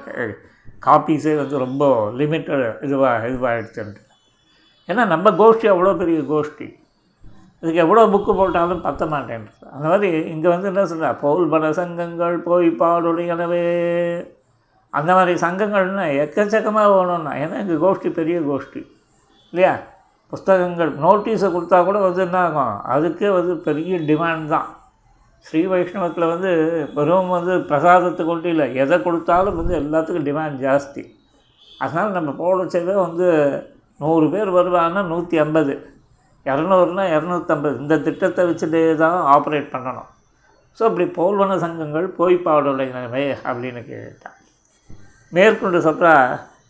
காப்பீஸே 0.85 1.33
வந்து 1.41 1.55
ரொம்ப 1.65 1.83
லிமிட்டட் 2.19 2.63
இதுவாக 2.85 3.27
இதுவாகிடுச்சுன்ட்டு 3.31 4.01
ஏன்னா 4.89 5.03
நம்ம 5.13 5.29
கோஷ்டி 5.41 5.67
அவ்வளோ 5.73 5.91
பெரிய 6.01 6.19
கோஷ்டி. 6.31 6.67
இதுக்கு 7.63 7.79
எவ்வளோ 7.79 8.07
புக்கு 8.07 8.35
போட்டாலும் 8.35 8.85
பத்த 8.85 9.07
மாட்டேன் 9.07 9.47
அந்த 9.71 9.87
மாதிரி 9.87 10.29
இங்கே 10.33 10.47
வந்து 10.47 10.67
என்ன 10.67 10.83
சொல்கிறா 10.83 11.19
போல் 11.19 11.49
பல 11.49 11.73
சங்கங்கள் 11.73 12.37
போய் 12.37 12.69
பாடுடையனவே 12.69 13.63
அந்த 14.93 15.13
மாதிரி 15.13 15.39
சங்கங்கள்னா 15.39 16.05
எக்கச்சக்கமாக 16.23 16.93
வேணும்னா. 16.93 17.31
ஏன்னா 17.33 17.57
எங்கள் 17.63 17.81
கோஷ்டி 17.83 18.09
பெரிய 18.11 18.39
கோஷ்டி. 18.39 18.81
இல்லையா? 19.53 19.73
புஸ்தகங்கள் 20.29 20.91
நோட்டீஸை 20.95 21.47
கொடுத்தா 21.55 21.83
கூட 21.83 21.99
வந்து 21.99 22.21
என்ன 22.21 22.37
ஆகும்? 22.39 22.75
அதுக்கே 22.93 23.29
வந்து 23.33 23.57
பெரிய 23.57 23.97
டிமாண்ட் 23.97 24.47
தான். 24.47 24.67
ஸ்ரீ 25.41 25.65
வைஷ்ணவத்தில் 25.65 26.31
வந்து 26.33 26.49
வெறும் 26.93 27.27
வந்து 27.27 27.53
பிரசாதத்துக்கு 27.57 28.25
கொண்டு 28.25 28.49
இல்லை. 28.49 28.75
எதை 28.75 29.01
கொடுத்தாலும் 29.01 29.55
வந்து 29.55 29.75
எல்லாத்துக்கும் 29.79 30.27
டிமாண்ட் 30.29 30.57
ஜாஸ்தி. 30.67 31.03
அதனால் 31.79 32.11
நம்ம 32.11 32.31
போடச்சவே 32.31 32.95
வந்து 33.05 33.27
நூறு 33.97 34.29
பேர் 34.29 34.49
வருவாங்கன்னா 34.49 35.03
நூற்றி 35.03 35.37
ஐம்பது. 35.37 35.90
இரநூறுனா 36.45 37.03
இரநூத்தம்பது. 37.15 37.75
இந்த 37.83 37.97
திட்டத்தை 37.97 38.43
வச்சுட்டே 38.49 38.81
தான் 38.95 39.17
ஆப்ரேட் 39.35 39.73
பண்ணணும். 39.73 40.09
ஸோ 40.77 40.81
அப்படி 40.89 41.05
போல்வன 41.17 41.57
சங்கங்கள் 41.63 42.07
போய் 42.19 42.35
பாடுடையனவே 42.45 43.25
அப்படின்னு 43.47 43.81
கேட்டான். 43.89 44.37
மேற்கொண்டு 45.33 45.79
சொல்கிறா 45.87 46.13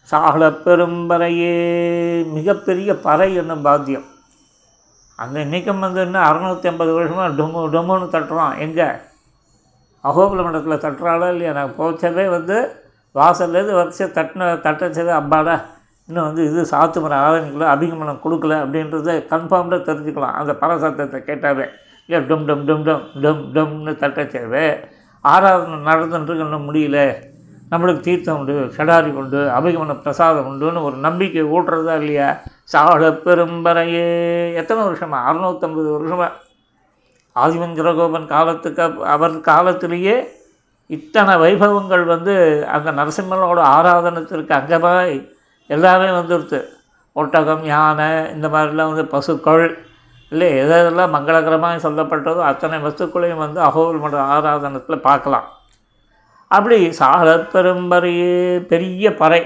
சாகல 0.09 0.43
பெரும்பறையே 0.63 1.53
மிகப்பெரிய 2.37 2.91
பறை 3.05 3.29
என்னும் 3.41 3.65
பாத்தியம் 3.67 4.07
அந்த 5.19 5.35
இன்றைக்கும் 5.45 5.83
வந்து 5.85 6.01
இன்னும் 6.05 6.25
அறநூற்றி 6.27 6.67
ஐம்பது 6.69 6.91
வருஷமாக 6.97 7.27
டொமு 7.39 7.61
டொமுன்னு 7.73 8.07
தட்டுறான். 8.13 8.55
எங்கே? 8.65 8.87
அகோபல 10.03 10.43
மண்டலத்தில் 10.45 10.83
தட்டுறாளா 10.85 11.27
இல்லையா? 11.33 11.51
நான் 11.57 11.75
போச்சவே 11.79 12.25
வந்து 12.29 12.57
வாசல்லேருந்து 13.15 13.77
வரிசை 13.79 14.07
தட்டின 14.17 14.49
தட்டச்சது 14.65 15.11
அப்பாடா. 15.19 15.55
இன்னும் 16.09 16.27
வந்து 16.27 16.43
இது 16.49 16.61
சாத்து 16.71 16.99
மரம் 17.03 17.23
ஆரம்பிக்கல 17.25 17.67
அபிகமனம் 17.73 18.23
கொடுக்கல 18.23 18.53
அப்படின்றத 18.63 19.13
கன்ஃபார்ம்டாக 19.33 19.81
தெரிஞ்சுக்கலாம். 19.89 20.37
அந்த 20.39 20.53
பரசத்தத்தை 20.61 21.19
கேட்டாவே 21.29 21.65
ஏ 22.09 22.19
டம் 22.29 22.45
டம் 22.49 22.63
டம் 22.69 22.83
டம் 22.87 23.03
டம் 23.23 23.43
டம்னு 23.55 23.93
தட்டச்சவே 24.01 24.65
ஆராதனை 25.25 25.77
நடந்துட்டு 25.89 26.43
இன்னும் 26.45 26.67
முடியல. 26.69 26.99
நம்மளுக்கு 27.71 28.01
தீர்த்தம் 28.07 28.37
உண்டு 28.39 28.53
சடாரி 28.77 29.11
உண்டு 29.21 29.41
அபிகமன 29.57 29.93
பிரசாதம் 30.05 30.47
உண்டுன்னு 30.49 30.85
ஒரு 30.87 30.97
நம்பிக்கை 31.05 31.43
ஊட்டுறதா 31.55 31.93
இல்லையா? 32.01 32.29
சாட 32.73 33.11
பெரும்பறையே 33.25 34.07
எத்தனை 34.61 34.81
வருஷமா? 34.87 35.19
அறுநூத்தம்பது 35.29 35.89
வருஷமா? 35.97 36.27
ஆதிமந்திரகோபன் 37.35 38.31
காலத்துக்கு 38.33 38.83
அவர் 39.15 39.35
காலத்திலேயே 39.51 40.15
இத்தனை 40.89 41.33
வைபவங்கள் 41.43 42.03
வந்து 42.13 42.33
அந்த 42.75 42.89
நரசிம்மனோட 42.91 43.59
ஆராதனத்திற்கு 43.75 44.53
அங்கமாய் 44.59 45.15
எல்லாமே 45.75 46.09
வந்துடுது 46.19 46.59
ஒட்டகம் 47.15 47.63
யானை 47.63 48.09
இந்த 48.33 48.47
மாதிரிலாம் 48.47 48.91
வந்து 48.91 49.05
பசுக்கள் 49.05 49.65
இல்லை 50.31 50.49
எதெல்லாம் 50.63 51.13
மங்களகரமாக 51.15 51.81
சொல்லப்பட்டதோ 51.87 52.41
அத்தனை 52.49 52.77
வஸ்துக்களையும் 52.83 53.41
வந்து 53.45 53.59
அகோல் 53.61 54.01
மட 54.03 54.15
ஆராதனத்தில் 54.35 55.05
பார்க்கலாம். 55.07 55.47
அப்படி 56.51 56.77
சால 56.91 57.35
பெரும்பறையே 57.53 58.35
பெரிய 58.71 59.15
பறை. 59.15 59.41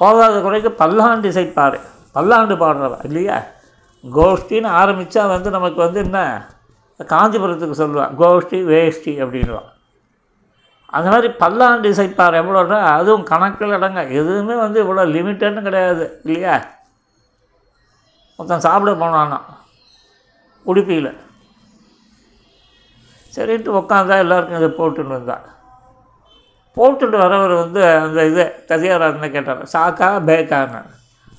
போதாத 0.00 0.36
குறைக்கு 0.42 0.72
பல்லாண்டு 0.72 1.28
இசைப்பார். 1.32 1.78
பல்லாண்டு 2.12 2.54
பாடுறவ 2.54 2.96
இல்லையா? 3.04 3.36
கோஷ்டின்னு 4.04 4.70
ஆரம்பித்தா 4.80 5.22
வந்து 5.28 5.50
நமக்கு 5.50 5.80
வந்து 5.86 6.00
என்ன? 6.04 6.18
காஞ்சிபுரத்துக்கு 7.00 7.80
சொல்லுவாள் 7.82 8.12
கோஷ்டி 8.18 8.58
வேஷ்டி 8.64 9.12
அப்படின்வான் 9.22 9.70
அந்த 10.96 11.08
மாதிரி 11.12 11.28
பல்லாண்டு 11.42 11.90
இசைப்பார் 11.92 12.38
எவ்வளோன்னா 12.40 12.78
அதுவும் 12.98 13.28
கணக்கில் 13.30 13.76
இடங்க 13.78 14.00
எதுவுமே 14.20 14.54
வந்து 14.64 14.78
இவ்வளோ 14.84 15.04
லிமிட்டட்னு 15.14 15.66
கிடையாது 15.68 16.04
இல்லையா? 16.24 16.56
ஒருத்தன் 18.38 18.66
சாப்பிட 18.66 18.92
போனான்னா 19.02 19.38
உடுப்பியில். 20.66 21.10
சரின்ட்டு 23.34 23.76
உட்காந்தா 23.80 24.16
எல்லாருக்கும் 24.24 24.60
இதை 24.60 24.70
போட்டுன்னு 24.78 25.16
வந்தா 25.16 25.36
போட்டுட்டு 26.76 27.16
வரவர் 27.24 27.54
வந்து 27.62 27.80
அந்த 28.04 28.20
இது 28.30 28.44
ததியாராருன்னு 28.70 29.28
கேட்டார் 29.34 29.60
சாக்கா 29.74 30.08
பேக்கான்னு. 30.28 30.80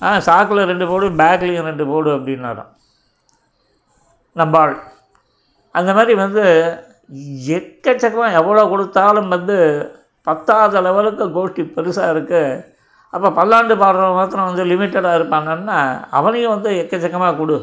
ஆ 0.02 0.10
சாக்கில் 0.28 0.68
ரெண்டு 0.70 0.86
போடு 0.90 1.06
பேக்லேயும் 1.20 1.68
ரெண்டு 1.70 1.84
போடு 1.86 2.10
அப்படின்னாராம். 2.16 2.70
நம்பாள். 4.36 4.74
அந்த 5.74 5.90
மாதிரி 5.94 6.14
வந்து 6.24 6.44
எக்கச்சக்கமாக 7.56 8.32
எவ்வளோ 8.32 8.68
கொடுத்தாலும் 8.68 9.28
வந்து 9.28 9.56
பத்தாத 10.24 10.80
லெவலுக்கு 10.80 11.24
கோஷ்டி 11.24 11.62
பெருசாக 11.62 12.12
இருக்குது 12.14 12.64
அப்போ 13.12 13.30
பல்லாண்டு 13.30 13.74
பாடுறவன் 13.74 14.14
மாத்திரம் 14.14 14.44
வந்து 14.44 14.64
லிமிட்டடாக 14.64 15.18
இருப்பாங்கன்னா 15.18 16.06
அவனையும் 16.10 16.54
வந்து 16.54 16.70
எக்கச்சக்கமாக 16.82 17.36
கொடு. 17.36 17.56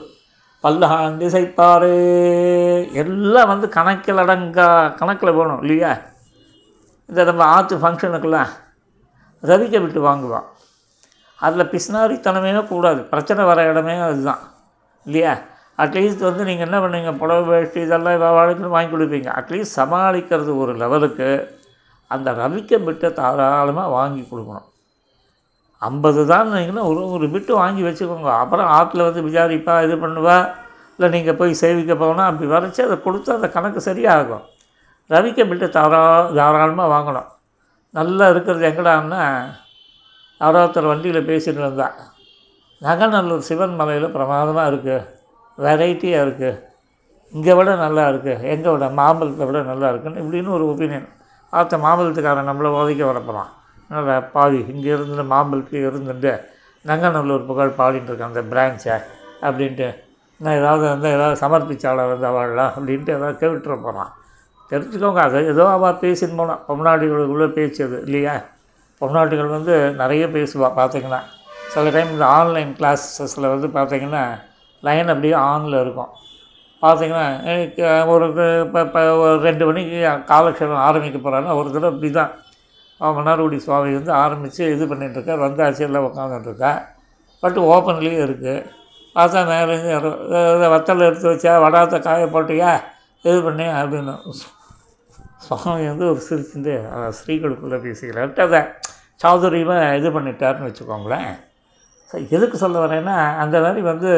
பல்லாண்டு 0.64 1.26
இசைப்பாரு 1.30 1.92
எல்லாம் 2.94 3.48
வந்து 3.48 3.70
கணக்கில் 3.70 4.22
அடங்கா 4.24 4.96
கணக்கில் 5.00 5.36
போகணும் 5.38 5.62
இல்லையா? 5.62 5.92
இந்த 7.10 7.24
நம்ம 7.24 7.46
ஆற்று 7.46 7.78
ஃபங்க்ஷனுக்கெல்லாம் 7.78 8.52
ரவிக்க 9.44 9.82
விட்டு 9.82 10.02
வாங்குவான். 10.02 10.48
அதில் 11.40 11.72
பிஸ்னாரித்தனமே 11.74 12.66
கூடாது. 12.68 13.02
பிரச்சனை 13.02 13.46
வர 13.46 13.70
இடமே 13.70 14.00
அதுதான் 14.00 14.42
இல்லையா? 15.06 15.34
அட்லீஸ்ட் 15.84 16.28
வந்து 16.28 16.44
நீங்கள் 16.50 16.68
என்ன 16.68 16.78
பண்ணுவீங்க 16.84 17.12
புடவை 17.22 17.44
வேஷ்டி 17.52 17.80
இதெல்லாம் 17.86 18.38
வாழ்க்கையில் 18.38 18.76
வாங்கி 18.76 18.92
கொடுப்பீங்க. 18.94 19.30
அட்லீஸ்ட் 19.40 19.78
சமாளிக்கிறது 19.80 20.52
ஒரு 20.64 20.74
லெவலுக்கு 20.82 21.30
அந்த 22.12 22.32
ரவிக்க 22.42 22.78
பிட்டை 22.86 23.10
தாராளமாக 23.20 23.94
வாங்கி 23.98 24.24
கொடுக்கணும். 24.32 24.68
ஐம்பது 25.82 26.22
தான் 26.32 26.52
நீங்கன்னா 26.56 26.84
ஒரு 26.90 27.02
ஒரு 27.16 27.26
பிட்டு 27.34 27.54
வாங்கி 27.62 27.82
வச்சுக்கோங்க. 27.88 28.30
அப்புறம் 28.44 28.70
ஆற்றுல 28.78 29.08
வந்து 29.08 29.22
விசாரிப்பா 29.30 29.74
இது 29.86 29.96
பண்ணுவா 30.04 30.38
இல்லை 30.96 31.08
நீங்கள் 31.16 31.38
போய் 31.40 31.62
சேவிக்க 31.62 31.94
போகணும் 32.04 32.28
அப்படி 32.30 32.48
வரைச்சி 32.54 32.82
அதை 32.88 32.98
கொடுத்து 33.06 33.30
அந்த 33.38 33.48
கணக்கு 33.56 33.80
சரியாகும். 33.90 34.44
ரவிக்க 35.14 35.42
பிட்டை 35.50 35.68
தாரா 35.78 36.02
தாராளமாக 36.40 36.94
வாங்கணும். 36.96 37.30
நல்லா 37.98 38.26
இருக்கிறது 38.34 38.64
எங்கடான்னா 38.72 39.24
யாரோ 40.42 40.62
ஒருத்தர் 40.64 40.92
வண்டியில் 40.92 41.28
பேசிட்டு 41.32 41.62
இருந்தா. 41.64 41.88
நகநல்லூர் 42.86 43.46
சிவன் 43.50 43.76
மலையில் 43.80 44.14
பிரமாதமாக 44.16 44.70
இருக்குது 44.72 45.02
வெரைட்டியாக 45.58 46.24
இருக்குது 46.26 46.60
இங்கே 47.34 47.54
விட 47.58 47.70
நல்லா 47.76 48.04
இருக்குது 48.12 48.50
எங்கே 48.54 48.70
விட? 48.74 48.86
மாம்பழத்தை 49.00 49.46
விட 49.50 49.60
நல்லா 49.72 49.88
இருக்குதுன்னு 49.92 50.22
இப்படின்னு 50.24 50.56
ஒரு 50.58 50.66
ஒப்பீனியன் 50.72 51.08
பார்த்த 51.54 51.78
மாம்பழத்துக்காரன் 51.86 52.50
நம்மளை 52.50 52.70
உதைக்க 52.80 53.04
வரப்போகிறான் 53.12 53.52
நல்லா 53.90 54.16
பாவி? 54.36 54.60
இங்கே 54.74 54.90
இருந்து 54.96 55.26
மாம்பழத்துக்கு 55.34 55.88
இருந்துட்டு 55.90 56.34
நங்கநல்லூர் 56.86 57.48
புகழ் 57.50 57.78
பாடிட்டுருக்கேன் 57.80 58.32
அந்த 58.32 58.42
பிரான்ச்சை 58.52 58.96
அப்படின்ட்டு. 59.48 59.88
நான் 60.40 60.58
ஏதாவது 60.62 60.84
வந்து 60.94 61.08
ஏதாவது 61.16 61.36
சமர்ப்பிச்சாளர் 61.44 62.12
வந்து 62.14 62.30
வாழலாம் 62.38 62.72
அப்படின்ட்டு 62.78 63.16
ஏதாவது 63.18 63.38
கேட்டுற 63.42 63.76
போகிறான் 63.86 64.12
தெரிஞ்சுக்கோங்க. 64.72 65.22
அதை 65.28 65.40
ஏதோ 65.54 65.64
அவள் 65.76 66.00
பேசின்னு 66.04 66.38
போனான் 66.42 66.64
பொம்நாட்டிகளுக்குள்ளே 66.68 67.48
பேச்சு 67.58 67.82
அது 67.88 67.98
இல்லையா? 68.08 68.34
பொம்நாட்டிகள் 69.02 69.56
வந்து 69.58 69.76
நிறைய 70.02 70.24
பேசுவாள் 70.36 70.78
பார்த்தீங்கன்னா 70.80 71.22
சில 71.74 71.90
டைம் 71.90 72.12
இந்த 72.16 72.26
ஆன்லைன் 72.40 72.72
கிளாஸஸில் 72.80 73.52
வந்து 73.54 73.68
பார்த்தீங்கன்னா 73.78 74.24
லைன் 74.88 75.12
அப்படியே 75.14 75.36
ஆனில் 75.52 75.78
இருக்கும். 75.84 76.12
பார்த்தீங்கன்னா 76.84 77.26
ஒரு 78.14 78.26
இப்போ 78.64 78.80
இப்போ 78.88 79.02
ஒரு 79.26 79.38
ரெண்டு 79.48 79.64
மணிக்கு 79.68 80.00
காலக்ஷேபம் 80.32 80.86
ஆரம்பிக்க 80.88 81.18
போகிறாங்கன்னா 81.20 81.58
ஒரு 81.60 81.70
தடவை 81.76 81.92
இப்படி 81.96 82.12
தான் 82.20 82.32
மன்னார்குடி 83.18 83.58
சுவாமி 83.66 83.92
வந்து 83.98 84.12
ஆரம்பித்து 84.24 84.64
இது 84.74 84.84
பண்ணிகிட்ருக்கார் 84.90 85.46
வந்தாச்சு 85.46 85.86
எல்லாம் 85.88 86.08
உட்காந்துட்ருக்கா 86.10 86.72
பட் 87.44 87.58
ஓப்பன்லேயும் 87.74 88.26
இருக்குது 88.26 88.56
பார்த்தா 89.16 89.40
மேலேருந்து 89.52 89.90
யாரோ 89.94 90.12
வத்தல் 90.74 91.08
எடுத்து 91.08 91.28
வச்சா 91.32 91.54
வடாத்தை 91.64 91.98
காய 92.06 92.28
போட்டியா? 92.36 92.72
இது 93.26 93.38
பண்ணி 93.48 93.66
அப்படின்னு. 93.80 94.14
சுவாமி 95.46 95.84
வந்து 95.92 96.06
ஒரு 96.12 96.22
சிரிச்சுட்டு 96.28 96.74
ஸ்ரீகளுக்குள்ளே 97.20 97.80
பேசிக்கிறார் 97.86 98.34
அதை 98.48 98.62
சாதுரியமாக 99.24 99.98
இது 100.00 100.10
பண்ணிட்டாருன்னு 100.18 100.68
வச்சுக்கோங்களேன். 100.70 101.32
எதுக்கு 102.38 102.58
சொல்ல 102.64 102.78
வரேன்னா 102.86 103.18
அந்த 103.44 103.56
மாதிரி 103.66 103.82
வந்து 103.92 104.12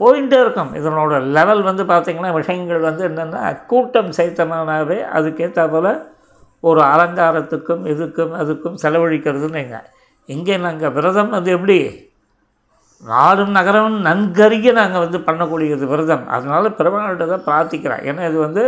போயிட்டே 0.00 0.38
இருக்கும். 0.44 0.72
இதனோட 0.78 1.14
லெவல் 1.36 1.62
வந்து 1.68 1.84
பார்த்திங்கன்னா 1.90 2.32
விஷயங்கள் 2.38 2.88
வந்து 2.88 3.02
என்னென்னா 3.08 3.42
கூட்டம் 3.70 4.10
சேர்த்தமானாவே 4.18 4.98
அதுக்கேற்ற 5.18 5.66
போல் 5.74 5.90
ஒரு 6.68 6.80
அலங்காரத்துக்கும் 6.92 7.84
இதுக்கும் 7.92 8.34
அதுக்கும் 8.40 8.80
செலவழிக்கிறதுன்னு 8.82 9.60
எங்க 9.64 9.78
இங்கே 10.34 10.56
நாங்கள் 10.66 10.94
விரதம் 10.96 11.34
வந்து 11.36 11.50
எப்படி? 11.56 11.78
நாடும் 13.02 13.52
நகரமும் 13.56 13.98
நன்கறிய 14.08 14.72
நாங்கள் 14.80 15.04
வந்து 15.04 15.18
பண்ணக்கூடியது 15.26 15.84
விரதம். 15.90 16.24
அதனால 16.36 16.68
பெருமாள்கிட்ட 16.78 17.26
தான் 17.32 17.46
பிரார்த்திக்கிறேன். 17.48 18.04
ஏன்னா 18.10 18.22
இது 18.30 18.38
வந்து 18.46 18.62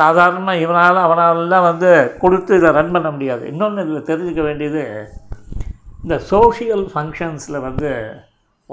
சாதாரணமாக 0.00 0.62
இவனால் 0.64 1.04
அவனாலெலாம் 1.06 1.68
வந்து 1.70 1.90
கொடுத்து 2.22 2.52
இதை 2.58 2.70
ரன் 2.78 2.92
பண்ண 2.96 3.08
முடியாது. 3.14 3.42
இன்னொன்று 3.52 3.84
இதில் 3.84 4.08
தெரிஞ்சுக்க 4.10 4.42
வேண்டியது 4.48 4.82
இந்த 6.02 6.16
சோஷியல் 6.32 6.84
ஃபங்க்ஷன்ஸில் 6.92 7.64
வந்து 7.68 7.90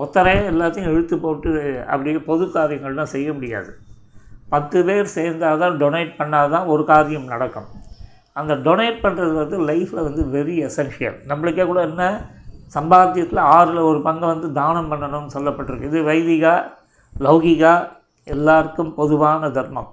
ஒத்தரே 0.02 0.36
எல்லாத்தையும் 0.52 0.90
இழுத்து 0.94 1.16
போட்டு 1.24 1.52
அப்படி 1.94 2.12
பொது 2.30 2.46
காரியங்கள்லாம் 2.56 3.14
செய்ய 3.14 3.30
முடியாது. 3.38 3.72
பத்து 4.54 4.78
பேர் 4.88 5.14
சேர்ந்தால் 5.18 5.62
தான் 5.64 5.76
டொனேட் 5.82 6.14
பண்ணால் 6.20 6.52
தான் 6.56 6.70
ஒரு 6.74 6.84
காரியம் 6.92 7.32
நடக்கும். 7.34 7.70
அந்த 8.40 8.54
டொனேட் 8.66 9.00
பண்ணுறது 9.06 9.34
வந்து 9.42 9.58
லைஃப்பில் 9.70 10.08
வந்து 10.08 10.24
வெரி 10.36 10.56
எசென்ஷியல் 10.68 11.18
நம்மளுக்கே 11.30 11.66
கூட 11.72 11.80
என்ன? 11.90 12.04
சம்பாத்தியத்தில் 12.76 13.42
ஆறில் 13.56 13.88
ஒரு 13.90 14.00
பங்கை 14.08 14.28
வந்து 14.34 14.48
தானம் 14.60 14.90
பண்ணணும்னு 14.92 15.36
சொல்லப்பட்டிருக்கு. 15.36 15.90
இது 15.92 16.02
வைதிகா 16.10 16.54
லௌகிகா 17.28 17.74
எல்லாருக்கும் 18.28 18.92
பொதுவான 19.00 19.50
தர்மம். 19.58 19.90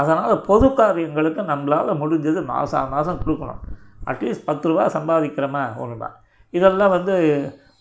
அதனால் 0.00 0.34
பொது 0.48 0.66
காரியங்களுக்கு 0.80 1.42
நம்மளால் 1.52 2.00
முடிஞ்சது 2.02 2.40
மாதம் 2.52 2.92
மாதம் 2.94 3.22
கொடுக்கணும். 3.22 3.62
அட்லீஸ்ட் 4.10 4.46
பத்து 4.50 4.68
ரூபா 4.70 4.84
சம்பாதிக்கிறோமா 4.96 5.62
ஒன்றுமா 5.82 6.08
இதெல்லாம் 6.58 6.94
வந்து 6.96 7.14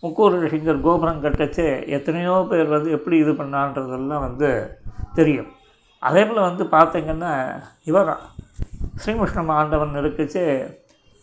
முக்கூர் 0.04 0.36
சிங்கர் 0.52 0.84
கோபுரம் 0.88 1.24
கட்டச்சு 1.24 1.66
எத்தனையோ 1.96 2.36
பேர் 2.52 2.76
வந்து 2.76 2.92
எப்படி 2.98 3.16
இது 3.24 3.32
பண்ணான்றதெல்லாம் 3.40 4.26
வந்து 4.28 4.50
தெரியும். 5.18 5.50
அதே 6.10 6.22
போல் 6.28 6.48
வந்து 6.50 6.64
பார்த்திங்கன்னா 6.76 7.32
இவர். 7.90 8.12
ஸ்ரீகிருஷ்ண 9.02 9.56
ஆண்டவன் 9.62 10.00
இருக்குச்சு. 10.02 10.44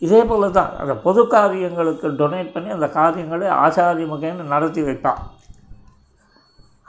இதே 0.06 0.20
போல் 0.30 0.54
தான் 0.58 0.72
அந்த 0.82 0.94
பொது 1.04 1.22
காரியங்களுக்கு 1.34 2.06
டொனேட் 2.20 2.52
பண்ணி 2.54 2.70
அந்த 2.74 2.86
காரியங்களை 2.98 3.46
ஆச்சாரிய 3.64 4.06
முகைன்னு 4.10 4.52
நடத்தி 4.54 4.82
வைப்பான். 4.88 5.20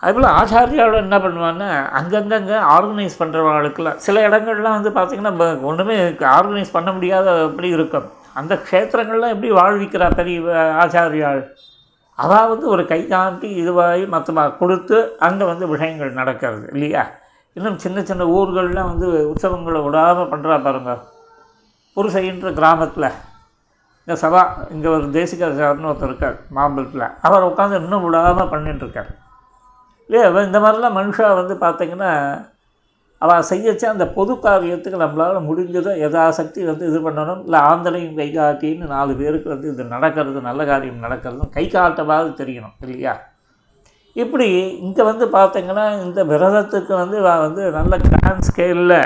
அதுபோல் 0.01 0.27
ஆச்சாரியாவோட 0.39 0.97
என்ன 1.05 1.17
பண்ணுவான்னா 1.25 1.69
அங்கங்கங்கே 1.99 2.57
ஆர்கனைஸ் 2.73 3.19
பண்ணுறவங்களுக்குலாம் 3.21 4.01
சில 4.07 4.25
இடங்கள்லாம் 4.27 4.77
வந்து 4.77 4.91
பார்த்திங்கன்னா 4.97 5.61
ஒன்றுமே 5.69 5.95
ஆர்கனைஸ் 6.37 6.75
பண்ண 6.75 6.89
முடியாத 6.97 7.37
எப்படி 7.47 7.69
இருக்கும். 7.77 8.09
அந்த 8.41 8.55
க்ஷேத்திரங்கள்லாம் 8.67 9.33
எப்படி 9.35 9.51
வாழ்விக்கிறா 9.61 10.09
பெரிய 10.19 10.65
ஆச்சாரியாள்? 10.83 11.41
அதாவது 12.19 12.63
ஒரு 12.73 12.83
கை 12.85 12.99
காட்டி 13.07 13.49
இதுவாகி 13.63 14.05
மொத்தமாக 14.07 14.55
கொடுத்து 14.61 14.97
அங்கே 15.17 15.45
வந்து 15.45 15.65
விஷயங்கள் 15.67 16.17
நடக்கிறது 16.19 16.65
இல்லையா? 16.73 17.03
இன்னும் 17.57 17.77
சின்ன 17.77 18.03
சின்ன 18.03 18.23
ஊர்கள்லாம் 18.37 18.91
வந்து 18.91 19.07
உற்சவங்களை 19.31 19.79
விடாமல் 19.83 20.31
பண்ணுறா 20.31 20.57
பாருங்க. 20.63 20.91
புருசைன்ற 21.97 22.49
கிராமத்தில் 22.59 23.09
இந்த 24.07 24.15
சபா 24.21 24.41
இங்கே 24.69 24.87
ஒரு 24.87 25.05
தேசிகாச்சாரன்னு 25.17 25.89
ஒருத்தர் 25.91 26.11
இருக்கார் 26.11 26.37
மாம்பழத்தில் 26.55 27.07
அவர் 27.27 27.47
உட்காந்து 27.47 27.79
இன்னும் 27.81 28.05
விடாமல் 28.05 28.51
பண்ணிட்டுருக்கார் 28.51 29.09
இல்லையா? 30.09 30.27
இந்த 30.49 30.59
மாதிரிலாம் 30.59 30.97
மனுஷா 30.99 31.29
வந்து 31.41 31.55
பார்த்திங்கன்னா 31.65 32.11
அவள் 33.21 33.47
செய்யச்ச 33.51 33.83
அந்த 33.91 34.05
பொது 34.17 34.33
காரியத்துக்கு 34.43 35.03
நம்மளால் 35.03 35.47
முடிஞ்சதை 35.47 35.93
யதாசக்தி 36.03 36.61
வந்து 36.69 36.83
இது 36.89 36.99
பண்ணணும். 37.05 37.41
இல்லை 37.45 37.59
ஆந்தலையும் 37.69 38.17
கை 38.19 38.27
காட்டின்னு 38.31 38.91
நாலு 38.95 39.13
பேருக்கு 39.21 39.49
வந்து 39.53 39.67
இது 39.71 39.85
நடக்கிறது 39.95 40.41
நல்ல 40.49 40.61
காரியம் 40.71 41.05
நடக்கிறதும் 41.05 41.53
கை 41.57 41.65
காட்டவாவது 41.67 42.31
தெரியணும் 42.41 42.75
இல்லையா? 42.85 43.15
இப்படி 44.15 44.49
இங்கே 44.85 45.03
வந்து 45.11 45.25
பார்த்திங்கன்னா 45.37 45.85
இந்த 46.05 46.19
விரதத்துக்கு 46.31 46.93
வந்து 47.01 47.17
வந்து 47.45 47.63
நல்ல 47.79 47.97
கிராண்ட் 48.05 48.47
ஸ்கேலில் 48.49 48.99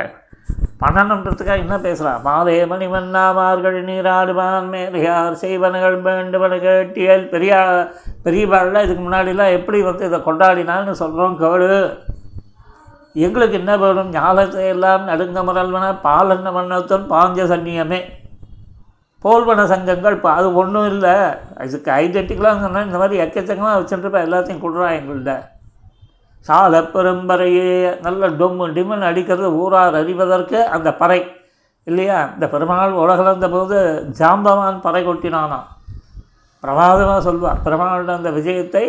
பண்ணணுன்றதுக்காக 0.84 1.64
என்ன 1.64 1.76
பேசுகிறான் 1.80 2.24
மாலே 2.28 2.56
மணிமன்னா 2.70 3.24
மார்கழி 3.40 3.82
நீராடுவான் 3.90 4.70
மேலையார் 4.74 5.42
செய்வனகள் 5.44 5.98
வேண்டுவன 6.08 6.58
கேட்டியல் 6.64 7.26
பெரியா 7.34 7.60
பெரியவாள்லாம் 8.26 8.86
இதுக்கு 8.86 9.04
முன்னாடிலாம் 9.04 9.56
எப்படி 9.58 9.82
வந்து 9.90 10.08
இதை 10.10 10.20
கொண்டாடினான்னு 10.30 10.96
சொல்கிறோம் 11.02 11.38
கேளு 11.44 11.70
எங்களுக்கு 13.14 13.58
என்ன 13.58 13.78
வேணும்? 13.78 14.12
ஞாலத்தை 14.12 14.68
எல்லாம் 14.68 15.08
நடுங்கமரல்வன 15.08 15.96
பாலன்ன 16.04 16.52
வண்ணத்தன் 16.58 17.10
பாஞ்ச 17.14 17.46
சன்னியமே. 17.54 18.02
போல்வன 19.24 19.64
சங்கங்கள் 19.64 20.16
இப்போ 20.16 20.32
அது 20.32 20.56
ஒன்றும் 20.56 20.88
இல்லை. 20.88 21.16
இதுக்கு 21.64 21.92
ஐடென்டிக்கலாக 21.92 22.60
சொன்னால் 22.60 22.86
இந்த 22.86 22.98
மாதிரி 22.98 23.24
எக்கச்சக்கமாக 23.24 23.80
வச்சுட்டுருப்பா 23.80 24.22
எல்லாத்தையும் 24.28 24.64
கொடுறான் 24.64 24.96
எங்கள்கிட்ட. 25.00 25.34
சால 26.40 26.82
பெரும்பறையே 26.82 28.02
நல்ல 28.02 28.30
டொம்மு 28.30 28.74
டிமன் 28.74 29.02
அடிக்கிறது 29.02 29.54
ஊரார் 29.54 29.96
அறிவதற்கு 29.96 30.66
அந்த 30.66 30.94
பறை. 30.94 31.26
இல்லையா? 31.84 32.30
இந்த 32.34 32.48
பெருமாள் 32.48 32.92
உலகளந்த 32.92 33.50
போது 33.50 33.78
ஜாம்பவான் 34.20 34.82
பறை 34.82 35.08
கொட்டினானாம். 35.08 35.68
பிரமாதமாக 36.60 37.22
சொல்வார். 37.22 37.62
பெருமாளோட 37.66 38.14
அந்த 38.16 38.32
விஜயத்தை 38.32 38.86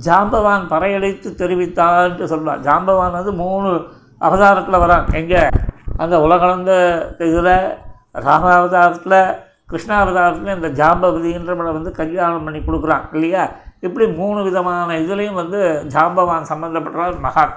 ஜாம்பவான் 0.00 0.64
பறையடித்து 0.68 1.28
தெரிவித்தான்ட்டு 1.42 2.24
சொல்லுவார் 2.24 2.60
ஜாம்பவான் 2.60 3.10
வந்து 3.10 3.32
மூணு 3.32 3.86
அவதாரத்தில் 4.18 4.80
வரான். 4.80 5.12
எங்கே? 5.12 5.48
அந்த 5.96 6.20
உலகளந்த 6.20 6.72
இதில் 7.18 7.76
ராமாவதாரத்தில் 8.14 9.36
கிருஷ்ணாவதாரத்தில் 9.70 10.62
இந்த 10.62 10.84
ஜாம்பவதின்றவனை 10.84 11.72
வந்து 11.72 11.90
கல்யாணம் 11.90 12.44
பண்ணி 12.44 12.58
கொடுக்குறான். 12.58 13.02
இல்லையா? 13.12 13.48
இப்படி 13.80 14.06
மூணு 14.06 14.42
விதமான 14.42 14.98
இதுலேயும் 14.98 15.32
வந்து 15.32 15.84
ஜாம்பவான் 15.88 16.48
சம்மந்தப்பட்டவர் 16.48 17.22
மகான். 17.22 17.52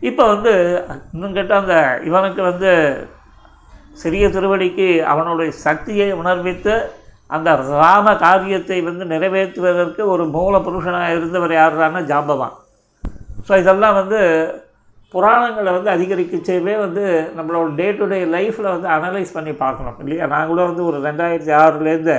இப்போ 0.00 0.26
வந்து 0.26 0.84
இன்னும் 1.12 1.32
கேட்டால் 1.32 1.60
அந்த 1.60 2.00
இவனுக்கு 2.04 2.42
வந்து 2.42 2.70
சிறிய 3.92 4.28
திருவடிக்கு 4.28 5.00
அவனுடைய 5.00 5.52
சக்தியை 5.52 6.12
உணர்வித்து 6.12 6.92
அந்த 7.36 7.54
ராம 7.82 8.16
காரியத்தை 8.16 8.78
வந்து 8.82 9.04
நிறைவேற்றுவதற்கு 9.12 10.02
ஒரு 10.14 10.24
மூல 10.36 10.58
புருஷனாக 10.58 11.14
இருந்தவர் 11.16 11.54
யாருன்னா 11.60 12.02
ஜாம்பவான். 12.12 12.56
ஸோ 13.48 13.52
இதெல்லாம் 13.58 13.94
வந்து 13.94 14.20
புராணங்களை 15.14 15.70
வந்து 15.76 15.90
அதிகரிக்கச்சேவே 15.94 16.74
வந்து 16.78 17.04
நம்மளோட 17.36 17.68
டே 17.74 17.86
டு 17.92 18.06
டே 18.06 18.18
லைஃப்பில் 18.34 18.72
வந்து 18.74 18.88
அனலைஸ் 18.96 19.32
பண்ணி 19.32 19.52
பார்க்கணும் 19.52 19.98
இல்லையா? 20.02 20.26
நான் 20.26 20.50
கூட 20.50 20.60
வந்து 20.64 20.84
ஒரு 20.84 20.98
ரெண்டாயிரத்தி 21.08 21.52
ஆறுலேருந்து 21.62 22.18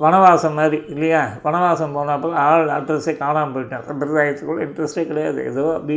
வனவாசம் 0.00 0.58
மாதிரி 0.60 0.78
இல்லையா? 0.94 1.22
வனவாசம் 1.44 1.94
போனப்போ 1.96 2.30
ஆள் 2.46 2.74
அட்ரஸே 2.76 3.16
காணாமல் 3.16 3.54
போயிட்டேன். 3.54 3.86
சம்பிரதாயத்துக்குள்ள 3.88 4.64
இன்ட்ரெஸ்டே 4.66 5.04
கிடையாது. 5.06 5.40
ஏதோ 5.52 5.64
அப்படி 5.74 5.96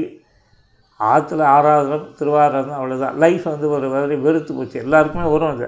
ஆற்றுல 0.99 1.43
ஆறாவது 1.55 1.97
திருவாரூரம் 2.19 2.79
அவ்வளோதான் 2.79 3.17
லைஃப் 3.23 3.43
வந்து 3.43 3.69
ஒரு 3.69 3.89
மாதிரி 3.89 4.15
வெறுத்து 4.25 4.53
போச்சு. 4.53 4.77
எல்லாருக்குமே 4.85 5.27
வரும் 5.31 5.53
அது. 5.55 5.67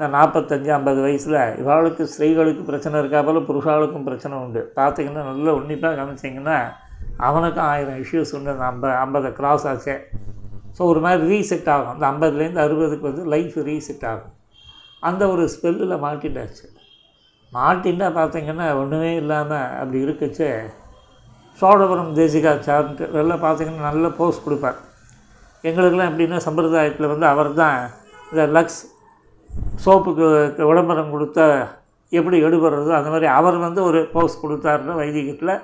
நாற்பத்தஞ்சு 0.00 0.70
ஐம்பது 0.76 1.00
வயசில் 1.04 1.38
இவாளுக்கு 1.60 2.02
ஸ்திரீகளுக்கு 2.12 2.62
பிரச்சனை 2.68 2.96
இருக்கா 3.02 3.20
போல் 3.26 3.46
புருஷாளுக்கும் 3.48 4.06
பிரச்சனை 4.08 4.34
உண்டு. 4.44 4.60
பார்த்திங்கன்னா 4.78 5.22
நல்லா 5.28 5.52
உன்னிப்பாக 5.58 5.96
கவனிச்சிங்கன்னா 6.00 6.58
அவனுக்கும் 7.28 7.66
ஆயிரம் 7.72 8.00
இஷ்யூஸ் 8.02 8.32
உண்டு. 8.38 8.50
அந்த 8.50 8.64
ஐம்ப 8.72 8.90
ஐம்பதை 9.04 9.30
கிராஸ் 9.38 9.66
ஆச்சே. 9.70 9.96
ஸோ 10.76 10.80
ஒரு 10.90 11.00
மாதிரி 11.04 11.22
ரீசெட் 11.32 11.70
ஆகும். 11.74 11.90
அந்த 11.92 12.04
ஐம்பதுலேருந்து 12.12 12.62
அறுபதுக்கு 12.64 13.06
வந்து 13.10 13.24
லைஃப் 13.34 13.56
ரீசெட் 13.70 14.04
ஆகும். 14.10 14.34
அந்த 15.08 15.22
ஒரு 15.32 15.44
ஸ்பெல்லில் 15.54 16.02
மாட்டிட்டாச்சு. 16.04 16.66
மாட்டின்னா 17.52 18.08
பார்த்தீங்கன்னா 18.18 18.66
ஒன்றுமே 18.82 19.10
இல்லாமல் 19.22 19.72
அப்படி 19.80 19.98
இருக்குச்சு. 20.06 20.48
சோழபுரம் 21.60 22.12
தேசிகா 22.20 22.52
சார்ன்ட்டு 22.68 23.08
இதெல்லாம் 23.12 23.42
பார்த்தீங்கன்னா 23.46 23.84
நல்ல 23.90 24.08
போஸ்ட் 24.18 24.44
கொடுப்பார். 24.46 24.78
எங்களுக்கெல்லாம் 25.64 26.10
எப்படின்னா 26.10 26.38
சம்பிரதாயத்தில் 26.46 27.10
வந்து 27.12 27.26
அவர் 27.32 27.50
தான் 27.62 27.78
இந்த 28.30 28.44
லக்ஸ் 28.56 28.80
சோப்புக்கு 29.84 30.26
விளம்பரம் 30.70 31.14
கொடுத்தா 31.14 31.46
எப்படி 32.12 32.36
எடுபடுறதோ 32.46 32.92
அந்த 32.98 33.10
மாதிரி 33.14 33.28
அவர் 33.38 33.56
வந்து 33.66 33.80
ஒரு 33.88 33.98
போஸ் 34.14 34.42
கொடுத்தாருன்னா 34.42 34.94
வைதிகத்தில் 35.00 35.54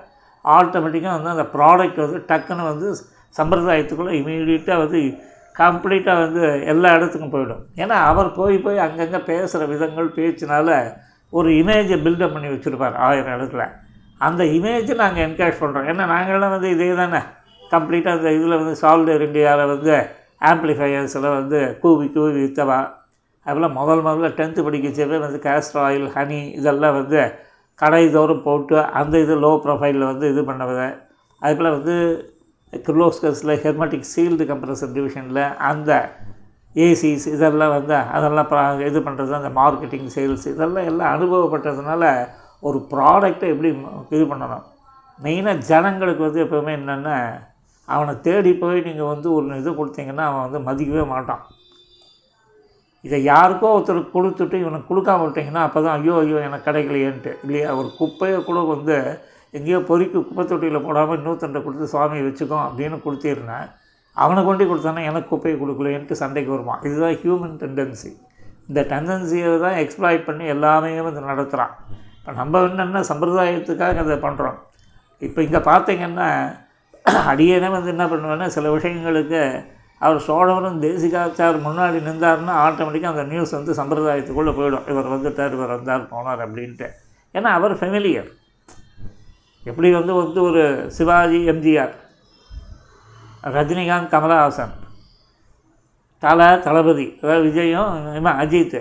ஆட்டோமேட்டிக்காக 0.44 1.14
வந்து 1.16 1.34
அந்த 1.34 1.46
ப்ராடக்ட் 1.54 2.00
வந்து 2.04 2.18
டக்குன்னு 2.30 2.64
வந்து 2.72 2.88
சம்பிரதாயத்துக்குள்ளே 3.36 4.12
இமீடியட்டாக 4.20 4.82
வந்து 4.82 4.98
கம்ப்ளீட்டாக 5.54 6.22
வந்து 6.24 6.42
எல்லா 6.72 6.88
இடத்துக்கும் 6.96 7.32
போயிடும். 7.34 7.62
ஏன்னா 7.82 7.96
அவர் 8.10 8.28
போய் 8.38 8.56
போய் 8.64 8.84
அங்கங்கே 8.86 9.20
பேசுகிற 9.30 9.66
விதங்கள் 9.72 10.08
பேச்சினால 10.18 10.68
ஒரு 11.32 11.50
இமேஜை 11.60 11.96
பில்டப் 12.04 12.34
பண்ணி 12.34 12.48
வச்சுருப்பார் 12.52 12.96
ஆயிரம் 13.06 13.34
இடத்துல. 13.36 13.64
அந்த 14.26 14.42
இமேஜை 14.56 14.94
நாங்கள் 15.02 15.24
என்கரேஜ் 15.26 15.62
பண்ணுறோம் 15.62 15.88
ஏன்னா 15.92 16.04
நாங்கள்லாம் 16.14 16.54
வந்து 16.56 16.70
இதே 16.74 16.90
தானே. 17.00 17.20
கம்ப்ளீட்டாக 17.74 18.18
அந்த 18.18 18.30
இதில் 18.38 18.60
வந்து 18.60 18.74
சால்டர் 18.82 19.24
இண்டியாவில் 19.26 19.72
வந்து 19.74 19.94
ஆம்ப்ளிஃபையர்ஸில் 20.50 21.28
வந்து 21.38 21.60
கூவி 21.82 22.06
கூவி 22.16 22.32
வித்தவா 22.44 22.78
அதெல்லாம் 23.46 23.72
முதல் 23.72 24.02
முதல்ல 24.02 24.28
டென்த்து 24.36 24.60
படிக்கச்சவே 24.66 25.18
வந்து 25.20 25.38
கேஸ்டர் 25.44 25.82
ஆயில் 25.84 26.06
ஹனி 26.14 26.40
இதெல்லாம் 26.54 26.94
வந்து 26.94 27.20
கடைதோறும் 27.78 28.42
போட்டு 28.42 28.76
அந்த 28.98 29.14
இது 29.18 29.34
லோ 29.40 29.52
ப்ரொஃபைலில் 29.64 30.04
வந்து 30.04 30.26
இது 30.28 30.42
பண்ணது 30.42 30.86
அதுபோல் 31.42 31.70
வந்து 31.70 31.94
கிர்லோஸ்கர்ஸில் 32.72 33.60
ஹெர்மெட்டிக் 33.62 34.10
சீல்டு 34.12 34.44
கம்ப்ரஸர் 34.44 34.92
டிவிஷனில் 34.92 35.42
அந்த 35.64 35.90
ஏசிஸ் 36.76 37.26
இதெல்லாம் 37.32 37.70
வந்து 37.70 37.94
அதெல்லாம் 38.12 38.48
ப்ரா- 38.50 38.86
இது 38.86 39.00
பண்ணுறது 39.00 39.32
அந்த 39.32 39.50
மார்க்கெட்டிங் 39.54 40.08
சேல்ஸ் 40.14 40.46
இதெல்லாம் 40.46 40.84
எல்லாம் 40.84 41.12
அனுபவப்பட்டதுனால 41.14 42.04
ஒரு 42.62 42.78
ப்ராடக்டை 42.90 43.48
எப்படி 43.48 43.70
இது 44.10 44.24
பண்ணணும்? 44.24 44.64
மெயினாக 45.20 45.58
ஜனங்களுக்கு 45.64 46.22
வந்து 46.22 46.44
எப்போவுமே 46.44 46.72
என்னென்னா 46.78 47.16
அவனை 47.88 48.20
தேடி 48.20 48.52
போய் 48.54 48.80
நீங்கள் 48.80 49.06
வந்து 49.06 49.32
ஒரு 49.32 49.58
இது 49.58 49.70
கொடுத்தீங்கன்னா 49.70 50.24
அவன் 50.28 50.44
வந்து 50.46 50.60
மதிக்கவே 50.60 51.06
மாட்டான். 51.06 51.42
இதை 53.04 53.18
யாருக்கோ 53.24 53.68
ஒருத்தருக்கு 53.74 54.10
கொடுத்துட்டு 54.10 54.56
இவனுக்கு 54.62 54.88
கொடுக்காம 54.90 55.24
விட்டிங்கன்னா 55.24 55.62
அப்போ 55.66 55.78
தான் 55.82 55.96
ஐயோ 55.98 56.14
ஐயோ 56.20 56.38
எனக்கு 56.40 56.66
கிடைக்கலையேன்ட்டு. 56.68 57.32
இல்லையா? 57.44 57.68
ஒரு 57.80 57.88
குப்பையை 57.98 58.38
கூட 58.42 58.60
வந்து 58.70 58.96
எங்கேயோ 59.54 59.78
பொறுக்கி 59.88 60.18
குப்பை 60.20 60.44
தொட்டியில் 60.44 60.84
போடாமல் 60.86 61.18
இன்னொருத்தன்ட்ட 61.18 61.60
கொடுத்து 61.62 61.86
சுவாமி 61.86 62.20
வச்சுக்கோ 62.20 62.58
அப்படின்னு 62.66 62.96
கொடுத்திருந்தேன் 63.04 63.66
அவனை 64.16 64.40
கொண்டு 64.44 64.64
கொடுத்தானே 64.64 65.02
எனக்கு 65.10 65.28
குப்பையை 65.28 65.56
கொடுக்கலையேன்ட்டு 65.58 66.20
சண்டைக்கு 66.22 66.50
வருவான். 66.54 66.80
இதுதான் 66.82 67.16
ஹியூமன் 67.22 67.56
டெண்டன்சி 67.62 68.10
இந்த 68.68 68.80
டெண்டன்சியை 68.90 69.48
தான் 69.58 69.78
எக்ஸ்ப்ளாய்ட் 69.82 70.26
பண்ணி 70.26 70.44
எல்லாமே 70.54 70.90
வந்து 71.00 71.22
நடத்துகிறான் 71.30 71.72
இப்போ 72.18 72.32
நம்ம 72.32 72.60
என்னென்ன 72.68 73.02
சம்பிரதாயத்துக்காக 73.10 74.04
அதை 74.04 74.16
பண்ணுறோம் 74.26 74.58
இப்போ 75.22 75.40
இங்கே 75.42 75.60
பார்த்தீங்கன்னா 75.66 76.28
அடியேனே 77.30 77.68
வந்து 77.70 77.90
என்ன 77.90 78.04
பண்ணுவேன்னா 78.04 78.46
சில 78.46 78.70
விஷயங்களுக்கு 78.70 79.40
அவர் 80.00 80.24
சோழவரும் 80.26 80.80
தேசிகாச்சார் 80.84 81.58
முன்னாடி 81.66 81.98
நின்றாருன்னா 82.08 82.54
ஆட்டோமேட்டிக்காக 82.66 83.14
அந்த 83.14 83.26
நியூஸ் 83.32 83.56
வந்து 83.58 83.74
சம்பிரதாயத்துக்குள்ளே 83.80 84.52
போயிடும். 84.58 84.86
இவர் 84.92 85.12
வந்துட்டார் 85.14 85.54
இவர் 85.56 85.74
வந்தார் 85.76 86.08
போனார் 86.14 86.42
அப்படின்ட்டு. 86.46 86.88
ஏன்னா 87.34 87.50
அவர் 87.58 87.74
ஃபெமிலியர் 87.80 88.30
எப்படி 89.62 89.90
வந்து 89.98 90.14
வந்து 90.22 90.40
ஒரு 90.48 90.62
சிவாஜி 90.96 91.38
எம்ஜிஆர் 91.52 91.94
ரஜினிகாந்த் 93.54 94.12
கமலஹாசன் 94.14 94.74
தலை 96.22 96.48
தளபதி 96.66 97.06
அதாவது 97.22 97.46
விஜயும் 97.48 97.94
இவன் 98.18 98.38
அஜித்து 98.42 98.80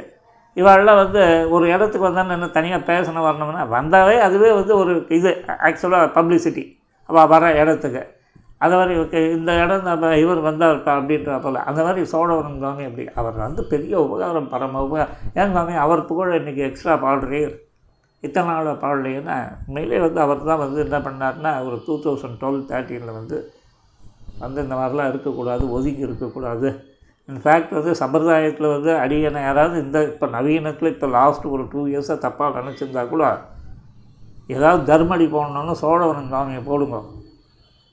இவாளெல்லாம் 0.58 1.00
வந்து 1.04 1.22
ஒரு 1.56 1.66
இடத்துக்கு 1.74 2.08
வந்தால் 2.08 2.34
என்ன 2.36 2.50
தனியாக 2.58 2.88
பேசணும் 2.92 3.26
வரணும்னா 3.28 3.64
வந்தாவே 3.78 4.18
அதுவே 4.26 4.50
வந்து 4.60 4.74
ஒரு 4.82 4.94
இது 5.18 5.32
ஆக்சுவலாக 5.68 6.12
பப்ளிசிட்டி 6.18 6.64
அவள் 7.10 7.32
வர 7.34 7.44
இடத்துக்கு. 7.62 8.04
அதை 8.64 8.74
மாதிரி 8.80 8.94
ஓகே 9.04 9.20
இந்த 9.38 9.52
இடம் 9.64 9.88
நம்ம 9.90 10.12
இவர் 10.24 10.42
வந்தார் 10.48 10.80
அப்படின்ற 10.96 11.38
போல். 11.46 11.60
அந்த 11.70 11.80
மாதிரி 11.86 12.02
சோழவரம் 12.14 12.60
சுவாமி 12.62 12.84
அப்படி 12.90 13.06
அவர் 13.20 13.38
வந்து 13.46 13.64
பெரிய 13.74 13.94
உபகாரம் 14.06 14.52
பரம 14.54 14.82
உபகாரம். 14.88 15.14
ஏன் 15.40 15.52
சுவாமி 15.56 15.76
அவர் 15.86 16.08
புகழ் 16.12 16.38
இன்றைக்கி 16.40 16.64
எக்ஸ்ட்ரா 16.70 16.96
பாடுறீர் 17.06 17.54
இத்தனை 18.24 18.48
நாள் 18.50 18.82
பாடலைன்னா 18.84 19.38
உண்மையிலே 19.66 19.98
வந்து 20.06 20.20
அவர் 20.26 20.48
தான் 20.50 20.62
வந்து 20.64 20.80
என்ன 20.86 20.98
பண்ணார்னா 21.08 21.52
ஒரு 21.68 21.78
டூ 21.88 21.96
தௌசண்ட் 22.06 22.38
டுவெல் 22.42 22.62
தேர்ட்டீனில் 22.70 23.18
வந்து 23.20 23.38
வந்து 24.44 24.60
இந்த 24.66 24.76
மாதிரிலாம் 24.80 25.10
இருக்கக்கூடாது 25.12 25.64
ஒதுங்கி 25.78 26.04
இருக்கக்கூடாது. 26.08 26.70
இன்ஃபேக்ட் 27.30 27.74
வந்து 27.78 27.92
சம்பிரதாயத்தில் 28.02 28.74
வந்து 28.76 28.92
அடியனை 29.02 29.42
யாராவது 29.48 29.76
இந்த 29.86 29.98
இப்போ 30.12 30.26
நவீனத்தில் 30.36 30.92
இப்போ 30.94 31.08
லாஸ்ட் 31.18 31.46
ஒரு 31.56 31.66
டூ 31.74 31.82
இயர்ஸாக 31.92 32.18
தப்பாக 32.26 32.62
நினச்சிருந்தா 32.62 33.04
கூட 33.12 33.26
ஏதாவது 34.56 34.82
தர்மடி 34.92 35.26
போடணுன்னு 35.36 35.76
சோழவரன் 35.84 36.32
சுவாமியை 36.32 36.62
போடுங்க. 36.70 36.98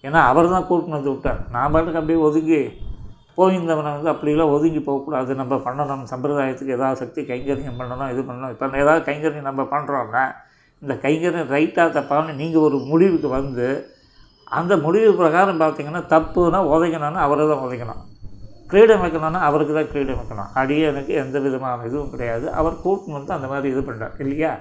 ஏன்னா 0.05 0.21
அவர் 0.31 0.55
தான் 0.55 0.67
கூட்டினு 0.69 0.97
வந்து 0.99 1.13
விட்டார். 1.15 1.41
நான் 1.55 1.73
பாட்டுக்கு 1.73 2.01
அப்படியே 2.01 2.21
ஒதுங்கி 2.29 2.61
போயிருந்தவனை 3.39 3.91
வந்து 3.97 4.11
அப்படிலாம் 4.13 4.53
ஒதுங்கி 4.57 4.81
போகக்கூடாது. 4.89 5.33
நம்ம 5.41 5.55
பண்ணணும். 5.67 6.05
சம்பிரதாயத்துக்கு 6.13 6.77
ஏதாவது 6.79 7.01
சக்தி 7.03 7.21
கைங்கரியம் 7.31 7.81
பண்ணணும் 7.81 8.11
இது 8.15 8.23
பண்ணணும். 8.29 8.53
இப்போ 8.55 8.83
ஏதாவது 8.85 9.03
கைங்கரியம் 9.09 9.49
நம்ம 9.51 9.67
பண்ணுறோன்னா 9.75 10.25
இந்த 10.83 10.95
கைங்கரியம் 11.05 11.51
ரைட்டாக 11.57 11.89
தப்பான்னு 11.97 12.39
நீங்கள் 12.43 12.65
ஒரு 12.67 12.79
முடிவுக்கு 12.91 13.31
வந்து 13.39 13.67
அந்த 14.59 14.75
முடிவு 14.85 15.11
பிரகாரம் 15.19 15.61
பார்த்தீங்கன்னா 15.63 16.03
தப்புனா 16.13 16.61
உதைக்கணும்னா 16.73 17.21
அவரை 17.27 17.45
தான் 17.51 17.65
உதைக்கணும். 17.67 18.01
கிரீடம் 18.71 19.03
வைக்கணும்னா 19.03 19.41
அவருக்கு 19.49 19.75
தான் 19.77 19.91
கிரீடம் 19.93 20.19
வைக்கணும். 20.21 20.51
அடியே 20.61 20.85
எனக்கு 20.93 21.13
எந்த 21.23 21.37
விதமான 21.45 21.87
இதுவும் 21.89 22.13
கிடையாது. 22.15 22.47
அவர் 22.61 22.83
கூட்டம் 22.85 23.17
வந்து 23.19 23.33
அந்த 23.37 23.47
மாதிரி 23.53 23.69
இது 23.75 23.83
பண்ணுறார் 23.89 24.17
இல்லையா? 24.25 24.53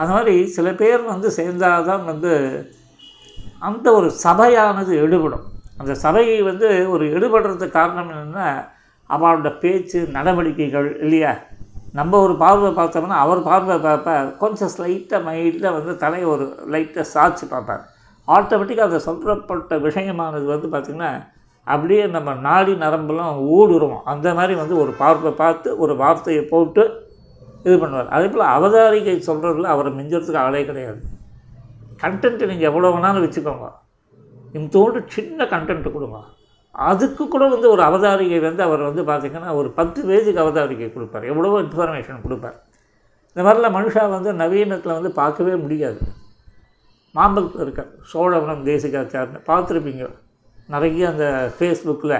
அந்த 0.00 0.10
மாதிரி 0.16 0.34
சில 0.56 0.68
பேர் 0.80 1.02
வந்து 1.12 1.28
சேர்ந்தால் 1.38 1.88
தான் 1.90 2.04
வந்து 2.10 2.32
அந்த 3.62 3.86
ஒரு 3.92 4.10
சபையானது 4.10 4.92
எடுபடும் 5.04 5.44
அந்த 5.80 5.94
சபையை 5.94 6.42
வந்து 6.42 6.68
ஒரு 6.90 7.04
எடுபடுறதுக்கு 7.16 7.76
காரணம் 7.78 8.10
என்னென்னா 8.10 8.48
அவரோட 9.10 9.50
பேச்சு 9.58 9.98
நடவடிக்கைகள் 10.16 10.88
இல்லையா? 11.00 11.32
நம்ம 11.94 12.18
ஒரு 12.20 12.34
பார்வை 12.36 12.70
பார்த்தோம்னா 12.70 13.18
அவர் 13.24 13.40
பார்வை 13.42 13.76
பார்ப்பார் 13.78 14.36
கொஞ்சம் 14.36 14.72
ஸ்லைட்டாக 14.74 15.20
மைல்டாக 15.26 15.72
வந்து 15.72 15.96
தலையை 15.96 16.26
ஒரு 16.28 16.44
லைட்டாக 16.72 17.06
சாய்ச்சி 17.14 17.44
பார்ப்பார். 17.48 17.82
ஆட்டோமேட்டிக்காக 18.28 18.88
அதை 18.90 18.98
சொல்லப்பட்ட 18.98 19.76
விஷயமானது 19.76 20.44
வந்து 20.44 20.68
பார்த்திங்கன்னா 20.74 21.10
அப்படியே 21.66 22.06
நம்ம 22.06 22.34
நாடி 22.48 22.72
நரம்பெல்லாம் 22.72 23.38
ஊடுருவோம். 23.58 24.04
அந்த 24.04 24.34
மாதிரி 24.34 24.54
வந்து 24.54 24.76
ஒரு 24.78 24.92
பார்வை 24.92 25.32
பார்த்து 25.32 25.78
ஒரு 25.78 25.96
வார்த்தையை 25.96 26.42
போட்டு 26.44 26.84
இது 27.64 27.76
பண்ணுவார். 27.76 28.08
அதே 28.08 28.26
போல் 28.26 28.52
அவதாரிகை 28.56 29.16
சொல்கிறதுல 29.30 29.72
அவரை 29.74 29.92
மிஞ்சறதுக்கு 29.92 30.44
ஆளே 30.46 30.64
கிடையாது. 30.64 31.00
கண்டென்ட்டு 32.02 32.48
நீங்கள் 32.50 32.68
எவ்வளோ 32.70 32.90
வேணாலும் 32.94 33.24
வச்சுக்கோங்க. 33.26 33.68
இந்தோடு 34.58 34.98
சின்ன 35.14 35.46
கண்டென்ட் 35.54 35.88
கொடுங்க. 35.94 36.18
அதுக்கு 36.90 37.24
கூட 37.34 37.44
வந்து 37.54 37.68
ஒரு 37.74 37.82
அவதாரிகை 37.88 38.38
வந்து 38.46 38.62
அவர் 38.66 38.82
வந்து 38.88 39.02
பார்த்திங்கன்னா 39.10 39.52
ஒரு 39.60 39.68
பத்து 39.78 40.00
பேஜுக்கு 40.08 40.42
அவதாரிகை 40.44 40.88
கொடுப்பார். 40.92 41.24
எவ்வளவோ 41.32 41.56
இன்ஃபர்மேஷன் 41.64 42.24
கொடுப்பார். 42.26 42.56
இந்த 43.30 43.42
மாதிரிலாம் 43.46 43.76
மனுஷா 43.78 44.04
வந்து 44.16 44.30
நவீனத்தில் 44.42 44.96
வந்து 44.98 45.10
பார்க்கவே 45.20 45.54
முடியாது. 45.64 46.00
மாம்பழத்தில் 47.14 47.64
இருக்கார். 47.64 47.90
சோழவனம் 48.12 48.64
தேசிகாச்சார்னு 48.68 49.40
பார்த்துருப்பீங்க. 49.50 50.06
நிறைய 50.74 51.04
அந்த 51.12 51.26
ஃபேஸ்புக்கில் 51.56 52.16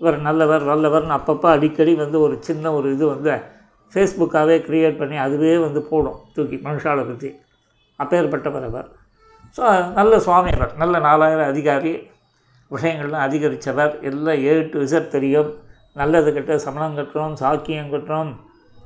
இவர் 0.00 0.18
நல்லவர் 0.28 0.64
வல்லவர்னு 0.70 1.16
அப்பப்போ 1.18 1.48
அடிக்கடி 1.56 1.92
வந்து 2.02 2.18
ஒரு 2.26 2.34
சின்ன 2.46 2.72
ஒரு 2.78 2.88
இது 2.94 3.04
வந்து 3.14 3.32
ஃபேஸ்புக்காகவே 3.92 4.56
க்ரியேட் 4.66 5.00
பண்ணி 5.00 5.16
அதுவே 5.26 5.54
வந்து 5.66 5.80
போடும். 5.90 6.18
தூக்கி 6.34 6.58
மனுஷாவை 6.66 7.04
பற்றி 7.10 7.30
அப்பேற்பட்டவர் 8.00 8.66
அவர். 8.70 8.88
ஸோ 9.56 9.64
நல்ல 9.98 10.12
சுவாமிகள் 10.26 10.78
நல்ல 10.82 10.94
நாலாயிரம் 11.08 11.50
அதிகாரி 11.52 11.92
விஷயங்கள்லாம் 12.70 13.26
அதிகரித்தவர் 13.26 13.94
எல்லாம் 14.10 14.38
ஏ 14.46 14.52
டு 14.72 14.78
இசட் 14.86 15.14
தெரியும். 15.16 15.50
நல்லது 15.96 16.28
கெட்ட 16.36 16.52
சமணம் 16.64 16.96
கட்டுறோம் 16.98 17.34
சாக்கியம் 17.42 17.92
கட்டுறோம் 17.94 18.30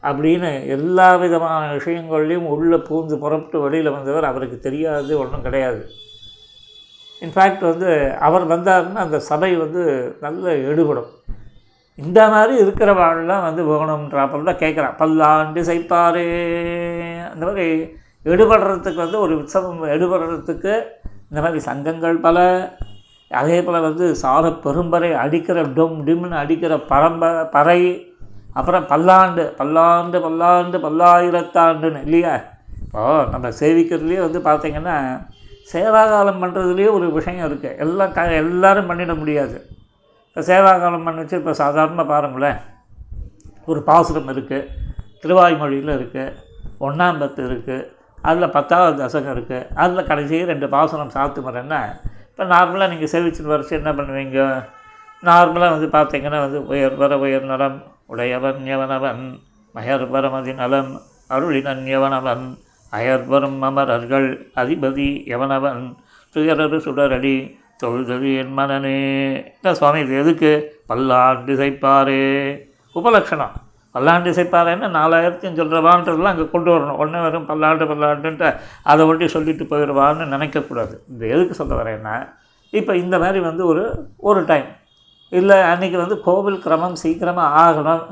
அப்படின்னு 0.03 0.51
எல்லா 0.77 1.07
விதமான 1.23 1.61
விஷயங்கள்லையும் 1.77 2.49
உள்ளே 2.55 2.79
பூந்து 2.89 3.15
புறப்பட்டு 3.23 3.59
வெளியில் 3.65 3.95
வந்தவர் 3.97 4.29
அவருக்கு 4.31 4.59
தெரியாது 4.67 5.13
ஒன்றும் 5.23 5.47
கிடையாது. 5.47 5.81
இன்ஃபேக்ட் 7.23 7.63
வந்து 7.71 7.91
அவர் 8.27 8.45
வந்தாருன்னா 8.55 9.03
அந்த 9.07 9.19
சபை 9.31 9.51
வந்து 9.65 9.83
நல்ல 10.25 10.55
எடுபடும். 10.71 11.11
இந்த 11.99 12.21
மாதிரி 12.35 12.55
இருக்கிறவாள்லாம் 12.65 13.47
வந்து 13.49 13.63
வேணும்ன்றாப்பில் 13.71 14.51
தான் 14.51 14.63
கேட்குறான் 14.65 14.99
பல்லாண்டு 15.03 15.61
சைப்பாரே 15.69 16.27
அந்த 17.33 17.43
மாதிரி 17.49 17.69
எடுபடுறதுக்கு 18.33 19.01
வந்து 19.05 19.19
ஒரு 19.25 19.35
உற்சவம் 19.41 19.83
எடுபடுறதுக்கு 19.95 20.73
இந்த 21.31 21.39
மாதிரி 21.45 21.61
சங்கங்கள் 21.69 22.25
பல 22.27 22.39
அதே 23.31 23.57
போல் 23.63 23.87
வந்து 23.87 24.07
சார 24.23 24.51
பெரும்பறை 24.65 25.11
அடிக்கிற 25.23 25.63
டொம் 25.77 25.97
டிம்னு 26.09 26.37
அடிக்கிற 26.43 26.75
பரம்ப 26.91 27.31
பறை 27.55 27.81
அப்புறம் 28.59 28.85
பல்லாண்டு 28.91 29.45
பல்லாண்டு 29.61 30.19
பல்லாண்டு 30.27 30.77
பல்லாயிரத்தாண்டுன்னு 30.85 32.05
இல்லையா? 32.07 32.35
இப்போது 32.85 33.27
நம்ம 33.33 33.49
சேவிக்கிறதுலேயே 33.61 34.21
வந்து 34.27 34.41
பார்த்திங்கன்னா 34.49 34.97
சேவாகாலம் 35.73 36.41
பண்ணுறதுலேயே 36.43 36.91
ஒரு 36.99 37.07
விஷயம் 37.19 37.47
இருக்குது 37.49 37.77
எல்லாம் 37.85 38.15
க 38.17 38.25
எல்லோரும் 38.43 38.89
பண்ணிட 38.91 39.15
முடியாது. 39.23 39.57
இப்போ 40.29 40.43
சேவாகாலம் 40.51 41.07
பண்ணிச்சு 41.09 41.37
இப்போ 41.41 41.53
சாதாரணமாக 41.63 42.09
பாருங்களேன். 42.13 42.59
ஒரு 43.71 43.81
பாசுரம் 43.91 44.33
இருக்குது 44.35 44.69
திருவாய்மொழியில் 45.23 45.93
இருக்குது 45.99 46.35
ஒன்றாம்பத்து 46.87 47.43
இருக்குது 47.51 47.79
அதில் 48.23 48.55
பத்தாவது 48.57 48.97
தசகம் 49.03 49.35
இருக்குது. 49.37 49.67
அதில் 49.75 50.09
கடைசி 50.11 50.45
ரெண்டு 50.45 50.69
பாசுரம் 50.69 51.15
சாத்து 51.17 51.43
இப்போ 52.31 52.45
நார்மலாக 52.45 52.91
நீங்கள் 52.93 53.11
சேவிச்சுட்டு 53.13 53.53
வரைச்சி 53.53 53.75
என்ன 53.81 53.91
பண்ணுவீங்க? 53.93 54.41
நார்மலாக 55.23 55.75
வந்து 55.75 55.89
பார்த்தீங்கன்னா 55.99 56.41
வந்து 56.45 56.67
உயர் 56.67 56.97
வர 56.97 57.19
உயர் 57.19 57.47
நலம் 57.51 57.79
உடையவன் 58.07 58.61
எவனவன் 58.67 59.23
மயர் 59.75 60.05
வரமதி 60.15 60.55
நலம் 60.55 60.91
அருளினன் 61.35 61.85
எவனவன் 61.87 62.45
அயர்வரும் 62.93 63.61
அமரர்கள் 63.63 64.29
அதிபதி 64.55 65.09
எவனவன் 65.27 65.97
துயரரு 66.37 66.79
சுடரடி 66.87 67.37
தொழுதது 67.83 68.37
என் 68.37 68.53
மனனே 68.53 68.99
இந்த 69.57 69.75
சுவாமி 69.75 70.01
இது 70.01 70.15
எதுக்கு? 70.23 70.53
பல்லாண்டு 70.87 71.47
திசைப்பாரே 71.49 72.23
உபலக்ஷணம். 72.97 73.55
பல்லாண்டு 73.97 74.33
இசைப்பாரேன்னு 74.35 74.89
நாலாயிரத்தையும் 74.99 75.59
சொல்கிறவான்றதெல்லாம் 75.61 76.35
அங்கே 76.35 76.49
கொண்டு 76.55 76.71
வரணும். 76.75 76.99
ஒன்று 77.03 77.27
வரும் 77.27 77.47
பல்லாண்டு 77.53 77.85
பல்லாண்டுன்ட்டு 77.93 78.49
அதை 78.93 79.05
ஒட்டி 79.11 79.29
சொல்லிட்டு 79.37 79.67
போயிடுவான்னு 79.71 80.33
நினைக்கக்கூடாது. 80.35 80.97
இந்த 81.13 81.23
எதுக்கு 81.35 81.61
சொல்ல 81.61 81.75
வரேன்னா 81.83 82.17
இப்போ 82.73 82.93
இந்த 83.05 83.17
மாதிரி 83.23 83.41
வந்து 83.49 83.63
ஒரு 83.73 83.83
ஒரு 84.29 84.41
டைம் 84.53 84.69
இல்லை 85.33 85.57
அன்றைக்கி 85.71 85.97
வந்து 86.03 86.17
கோவில் 86.27 86.63
கிரமம் 86.65 87.01
சீக்கிரமாக 87.03 87.61
ஆகணும். 87.65 88.03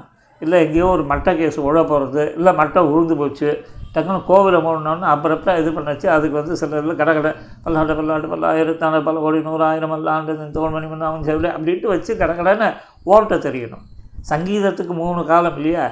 இல்லை 0.45 0.57
எங்கேயோ 0.64 0.87
ஒரு 0.95 1.05
மட்டை 1.11 1.32
கேஸ் 1.41 1.59
உழ 1.68 1.76
போகிறது. 1.91 2.22
இல்லை 2.39 2.53
மட்டை 2.61 2.80
உழுந்து 2.93 3.14
போச்சு. 3.20 3.49
டக்குன்னு 3.95 4.22
கோவிலை 4.28 4.59
மூடணும்னு 4.66 5.07
அப்புறப்ப 5.12 5.57
இது 5.62 5.70
பண்ணச்சு. 5.76 6.07
அதுக்கு 6.14 6.37
வந்து 6.41 6.55
சில 6.61 6.78
இதில் 6.80 7.01
கடை 7.01 7.12
கடை. 7.18 7.32
பல்லாண்டு 7.64 7.97
பல்லாண்டு 7.99 8.30
பல்லாயிரத்தாண்டு 8.32 9.01
பல 9.09 9.20
கோடி 9.24 9.41
நூறாயிரம் 9.49 9.93
பல்லாண்டு 9.95 10.51
தோல் 10.57 10.74
மணி 10.76 10.89
மணி 10.93 11.07
அவன் 11.11 11.26
செவில 11.28 11.53
அப்படின்ட்டு 11.57 11.93
வச்சு 11.95 12.12
கடை 12.22 12.37
கடைன்னு 12.41 12.70
ஓட்ட 13.14 13.37
தெரியணும். 13.47 13.85
சங்கீதத்துக்கு 14.31 14.95
மூணு 14.95 15.27
காலம் 15.27 15.57
இல்லையா? 15.57 15.91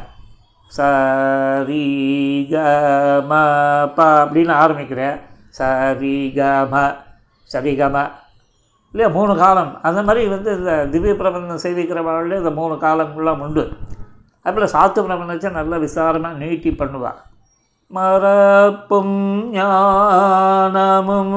ச 0.70 0.78
ரி 1.68 1.82
க 2.50 2.54
ம 3.30 3.32
ப 3.96 4.02
அப்படின்னு 4.22 4.52
ஆரம்பிக்கிறேன். 4.62 5.18
ச 5.58 5.60
ரி 6.00 6.32
க 6.36 6.40
ம 6.72 6.94
சரி 7.50 7.76
க 7.76 7.88
ம 7.88 8.10
இல்லையா? 8.94 9.08
மூணு 9.08 9.36
காலம். 9.36 9.82
அந்த 9.82 10.02
மாதிரி 10.02 10.28
வந்து 10.28 10.58
இந்த 10.58 10.88
திவ்ய 10.92 11.16
பிரபந்தம் 11.16 11.64
சேவிக்கிறவாழ்ல 11.64 12.42
இந்த 12.42 12.50
மூணு 12.50 12.78
காலங்கள்லாம் 12.86 13.38
உண்டு. 13.38 13.72
அதுபோல் 14.46 14.74
சாத்து 14.74 15.06
பிரபந்தத்தை 15.06 15.50
நல்லா 15.50 15.76
விசாரமாக 15.76 16.36
நீட்டி 16.36 16.70
பண்ணுவாள் 16.70 17.20
மறப்பும் 17.90 19.52
ஞானமும் 19.52 21.34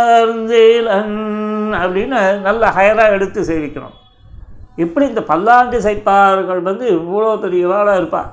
நானுணர்ந்திலன் 0.01 1.17
அப்படின்னு 1.81 2.19
நல்ல 2.47 2.63
ஹையராக 2.77 3.15
எடுத்து 3.17 3.39
சேவிக்கணும். 3.41 3.95
இப்படி 4.83 5.05
இந்த 5.07 5.21
பல்லாண்டு 5.31 5.77
சைப்பார்கள் 5.87 6.61
வந்து 6.61 6.85
இவ்வளோ 6.97 7.31
பெரியவாளாக 7.43 7.99
இருப்பாள் 8.01 8.29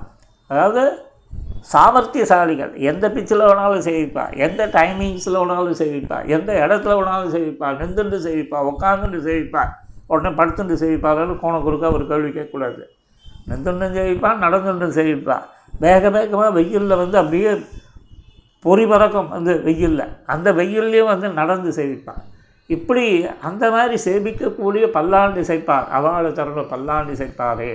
அதாவது 0.51 0.83
சாமர்த்தியசாலிகள். 1.73 2.77
எந்த 2.91 3.09
பிச்சில் 3.09 3.45
வேணாலும் 3.49 3.85
சேவிப்பா. 3.89 4.37
எந்த 4.37 4.67
டைமிங்ஸில் 4.67 5.39
வேணாலும் 5.41 5.79
சேவிப்பா. 5.83 6.27
எந்த 6.27 6.53
இடத்துல 6.67 6.97
வேணாலும் 6.99 7.35
சேவிப்பா. 7.35 7.69
நின்றுண்டு 7.79 8.19
சேவிப்பா. 8.19 8.59
உட்காந்துட்டு 8.73 9.21
சேவிப்பா. 9.29 9.63
உடனே 10.07 10.37
படுத்துட்டு 10.37 10.75
சேவிப்பாருன்னு 10.83 11.39
கோண 11.43 11.61
குறுக்க 11.63 11.93
ஒரு 11.93 12.07
கேள்வி 12.07 12.31
கேட்கக்கூடாது. 12.31 12.83
நின்றுண்டும் 13.49 13.95
சேவிப்பா 13.99 14.31
நடந்துட்டும் 14.39 14.97
சேவிப்பா. 14.99 15.37
வேக 15.79 16.11
வேகமாக 16.11 16.51
வெயிலில் 16.51 16.97
வந்து 16.97 17.19
அப்படியே 17.19 17.53
பொறி 18.65 18.87
பறக்கும். 18.87 19.29
வந்து 19.29 19.63
வெயிலில். 19.63 20.05
அந்த 20.27 20.53
வெயில்லையும் 20.53 21.11
வந்து 21.13 21.29
நடந்து 21.29 21.71
சேவிப்பான் 21.83 22.23
இப்படி 22.67 23.27
அந்த 23.43 23.71
மாதிரி 23.71 23.97
சேவிக்கக்கூடிய 24.05 24.85
பல்லாண்டு 24.87 25.41
சேர்ப்பார் 25.41 25.89
அவளை 25.89 26.31
தரணும் 26.31 26.69
பல்லாண்டு 26.69 27.13
சேர்ப்பாரே 27.13 27.73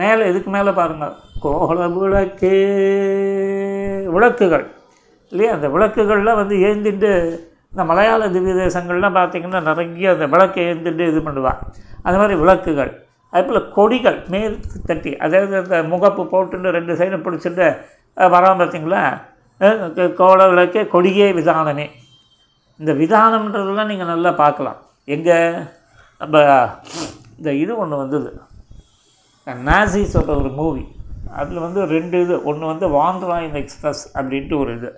மேலே 0.00 0.22
இதுக்கு 0.30 0.50
மேலே 0.56 0.70
பாருங்கள் 0.78 1.14
கோல 1.44 1.86
விளக்கே 1.96 2.54
விளக்குகள். 4.14 4.64
இல்லையா? 5.32 5.52
அந்த 5.56 5.68
விளக்குகள்லாம் 5.74 6.40
வந்து 6.40 6.56
ஏந்திட்டு 6.68 7.10
இந்த 7.72 7.84
மலையாள 7.90 8.26
திவ்ய 8.34 8.54
தேசங்கள்லாம் 8.64 9.16
பார்த்திங்கன்னா 9.18 9.60
நிறைய 9.68 10.10
அந்த 10.14 10.26
விளக்கை 10.34 10.64
ஏந்திட்டு 10.70 11.04
இது 11.12 11.20
பண்ணுவாள் 11.26 11.60
அது 12.06 12.18
மாதிரி 12.20 12.34
விளக்குகள். 12.42 12.92
அதுபோல் 13.34 13.68
கொடிகள் 13.76 14.18
மேற்கு 14.32 14.78
தட்டி 14.88 15.12
அதாவது 15.24 15.54
அந்த 15.62 15.76
முகப்பு 15.92 16.22
போட்டுன்னு 16.32 16.74
ரெண்டு 16.76 16.92
சைடும் 17.00 17.24
பிடிச்சிட்டு 17.26 17.66
வரான் 18.34 18.60
பார்த்திங்களா? 18.60 19.02
கோல 20.20 20.40
விளக்கே 20.52 20.82
கொடியே 20.94 21.26
விதானமே. 21.38 21.86
இந்த 22.80 22.92
விதானம்ன்றதெல்லாம் 23.00 23.90
நீங்கள் 23.92 24.12
நல்லா 24.12 24.30
பார்க்கலாம். 24.42 24.78
எங்கே? 25.14 25.38
நம்ம 26.20 26.42
இந்த 27.38 27.52
இது 27.62 27.72
ஒன்று 27.82 28.02
வந்தது. 28.02 28.30
நாசிஸோட 29.46 30.30
ஒரு 30.40 30.50
மூவி. 30.60 30.84
அதில் 31.40 31.58
வந்து 31.58 31.80
ரெண்டு 31.86 32.22
இது. 32.22 32.44
ஒன்று 32.44 32.66
வந்து 32.66 32.86
வான்ராயின் 32.88 33.56
எக்ஸ்பிரஸ் 33.62 34.18
அப்படின்ட்டு 34.18 34.58
ஒரு 34.58 34.74
இது. 34.74 34.90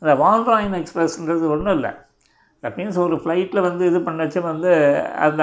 அந்த 0.00 0.14
வான்ராயின் 0.24 0.76
எக்ஸ்பிரஸ்ன்றது 0.80 1.46
ஒன்றும் 1.54 1.74
இல்லை. 1.74 1.90
தட் 2.62 2.76
மீன்ஸ் 2.78 2.98
ஒரு 2.98 3.16
ஃப்ளைட்டில் 3.16 3.60
வந்து 3.60 3.86
இது 3.86 3.98
பண்ணச்சு 3.98 4.40
வந்து 4.42 4.70
அந்த 5.26 5.42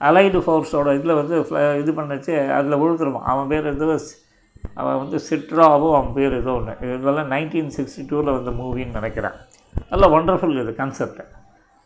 அலைடு 0.00 0.38
ஃபோர்ஸோட 0.46 0.88
இதில் 0.98 1.18
வந்து 1.20 1.36
இது 1.82 1.92
பண்ணச்சு 1.92 2.34
அதில் 2.58 2.80
விழுந்துருவான் 2.82 3.28
அவன் 3.32 3.48
பேர் 3.48 3.66
எது? 3.66 3.98
அவன் 4.74 4.98
வந்து 4.98 5.18
சிட்ராவோ 5.30 5.88
அவன் 5.98 6.12
பேர் 6.12 6.34
ஏதோ 6.40 6.52
ஒன்று 6.52 6.74
இதெல்லாம் 6.80 7.30
நைன்டீன் 7.30 7.72
சிக்ஸ்டி 7.76 8.02
டூவில் 8.10 8.34
வந்த 8.36 8.50
மூவின்னு 8.50 8.98
நினைக்கிறேன். 9.00 9.36
நல்ல 9.88 10.06
ஒண்டர்ஃபுல் 10.18 10.60
இது 10.62 10.72
கன்செப்ட் 10.72 11.22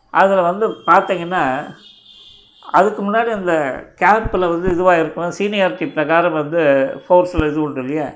அதில் 0.09 0.41
வந்து 0.41 0.65
பார்த்தீங்கன்னா 0.69 1.43
அதுக்கு 2.65 3.01
முன்னாடி 3.03 3.29
அந்த 3.29 3.53
கேப்பில் 4.01 4.51
வந்து 4.53 4.67
இதுவாக 4.75 5.01
இருக்கும் 5.01 5.35
சீனியாரிட்டி 5.39 5.85
பிரகாரம் 5.95 6.39
வந்து 6.41 6.61
ஃபோர்ஸில் 7.05 7.49
இது 7.49 7.59
உண்டு 7.61 7.81
இல்லையா? 7.83 8.07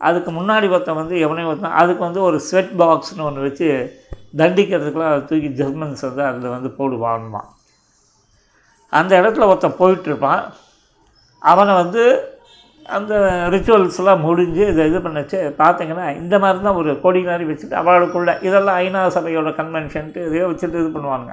அதுக்கு 0.00 0.30
முன்னாடி 0.30 0.66
ஒருத்தன் 0.70 1.00
வந்து 1.00 1.16
எவனையும் 1.24 1.50
ஒருத்தன் 1.50 1.78
அதுக்கு 1.80 2.02
வந்து 2.06 2.22
ஒரு 2.22 2.38
ஸ்வெட் 2.40 2.74
பாக்ஸ்னு 2.82 3.26
ஒன்று 3.28 3.46
வச்சு 3.46 3.68
தண்டிக்கிறதுக்குலாம் 4.38 5.12
அதை 5.12 5.22
தூக்கி 5.30 5.48
ஜெர்மன்ஸ் 5.60 6.04
வந்து 6.08 6.22
அதில் 6.28 6.54
வந்து 6.56 6.70
போடுவான்மா. 6.78 7.40
அந்த 8.92 9.12
இடத்துல 9.20 9.48
ஒருத்தன் 9.50 9.80
போயிட்டுருப்பான். 9.80 10.42
அவனை 11.42 11.74
வந்து 11.74 12.02
அந்த 12.86 13.14
ரிச்சுவல்ஸ்லாம் 13.54 14.24
முடிஞ்சு 14.28 14.62
இதை 14.72 14.86
இது 14.90 14.98
பண்ணச்சு. 15.06 15.40
பார்த்தீங்கன்னா 15.62 16.06
இந்த 16.22 16.38
மாதிரி 16.38 16.64
தான் 16.68 16.78
ஒரு 16.82 17.00
கொடி 17.00 17.20
மாதிரி 17.28 17.44
வச்சுட்டு 17.50 17.76
அவளுக்குள்ளே 17.82 18.34
இதெல்லாம் 18.48 18.78
ஐநா 18.84 19.02
சபையோட 19.16 19.50
கன்வென்ஷன்ட்டு 19.60 20.24
இதையோ 20.28 20.46
வச்சுட்டு 20.52 20.80
இது 20.82 20.90
பண்ணுவாங்க 20.96 21.32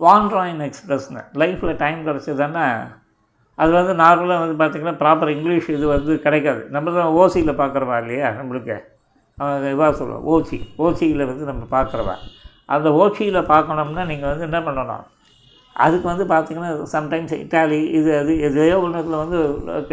வான்ட்ராயின் 0.00 0.62
எக்ஸ்பிரஸ்னு 0.66 1.22
லைஃப்பில் 1.42 1.80
டைம் 1.82 2.00
கிடச்சிதுன்னா 2.06 2.66
அது 3.58 3.70
வந்து 3.78 3.92
நார்மலாக 4.02 4.42
வந்து 4.44 4.56
பார்த்திங்கன்னா 4.60 4.96
ப்ராப்பர் 5.02 5.30
இங்கிலீஷ் 5.34 5.68
இது 5.74 5.86
வந்து 5.92 6.12
கிடைக்காது. 6.24 6.62
நம்ம 6.76 6.92
தான் 6.96 7.16
ஓசியில் 7.20 7.58
பார்க்குறவா 7.60 7.96
இல்லையா? 8.02 8.28
நம்மளுக்கு. 8.38 8.76
அவன் 9.38 9.98
சொல்லுவோம் 10.00 10.26
ஓசி 10.32 10.58
ஓசியில் 10.86 11.28
வந்து 11.30 11.44
நம்ம 11.50 11.62
பார்க்குறவா 11.76 12.14
அந்த 12.74 12.88
ஓசியில் 13.02 13.40
பார்க்கணும்னா 13.52 14.04
நீங்கள் 14.10 14.30
வந்து 14.32 14.46
என்ன 14.48 14.58
பண்ணணும்? 14.66 15.04
அதுக்கு 15.76 16.06
வந்து 16.12 16.24
பார்த்திங்கன்னா 16.32 16.72
சம்டைம்ஸ் 16.96 17.34
இட்டாலி 17.44 17.80
இது 17.98 18.10
அது 18.20 18.32
எதையோ 18.48 18.76
ஒன்றுத்தில் 18.84 19.22
வந்து 19.22 19.38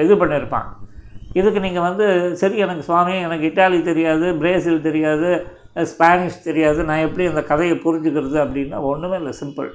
இது 0.06 0.16
பண்ணியிருப்பான் 0.24 0.68
இதுக்கு 1.40 1.60
நீங்கள் 1.66 1.88
வந்து 1.88 2.06
சரி 2.42 2.58
எனக்கு 2.66 2.84
சுவாமி 2.90 3.14
எனக்கு 3.28 3.48
இட்டாலி 3.50 3.78
தெரியாது 3.90 4.28
பிரேசில் 4.42 4.86
தெரியாது 4.88 5.30
ஸ்பானிஷ் 5.76 6.46
தெரியாது. 6.48 6.80
நான் 6.90 7.04
எப்படி 7.08 7.26
அந்த 7.32 7.44
கதையை 7.52 7.76
புரிஞ்சுக்கிறது 7.86 8.38
அப்படின்னா 8.44 8.80
ஒன்றுமே 8.92 9.18
இல்லை 9.22 9.34
சிம்பிள் 9.42 9.70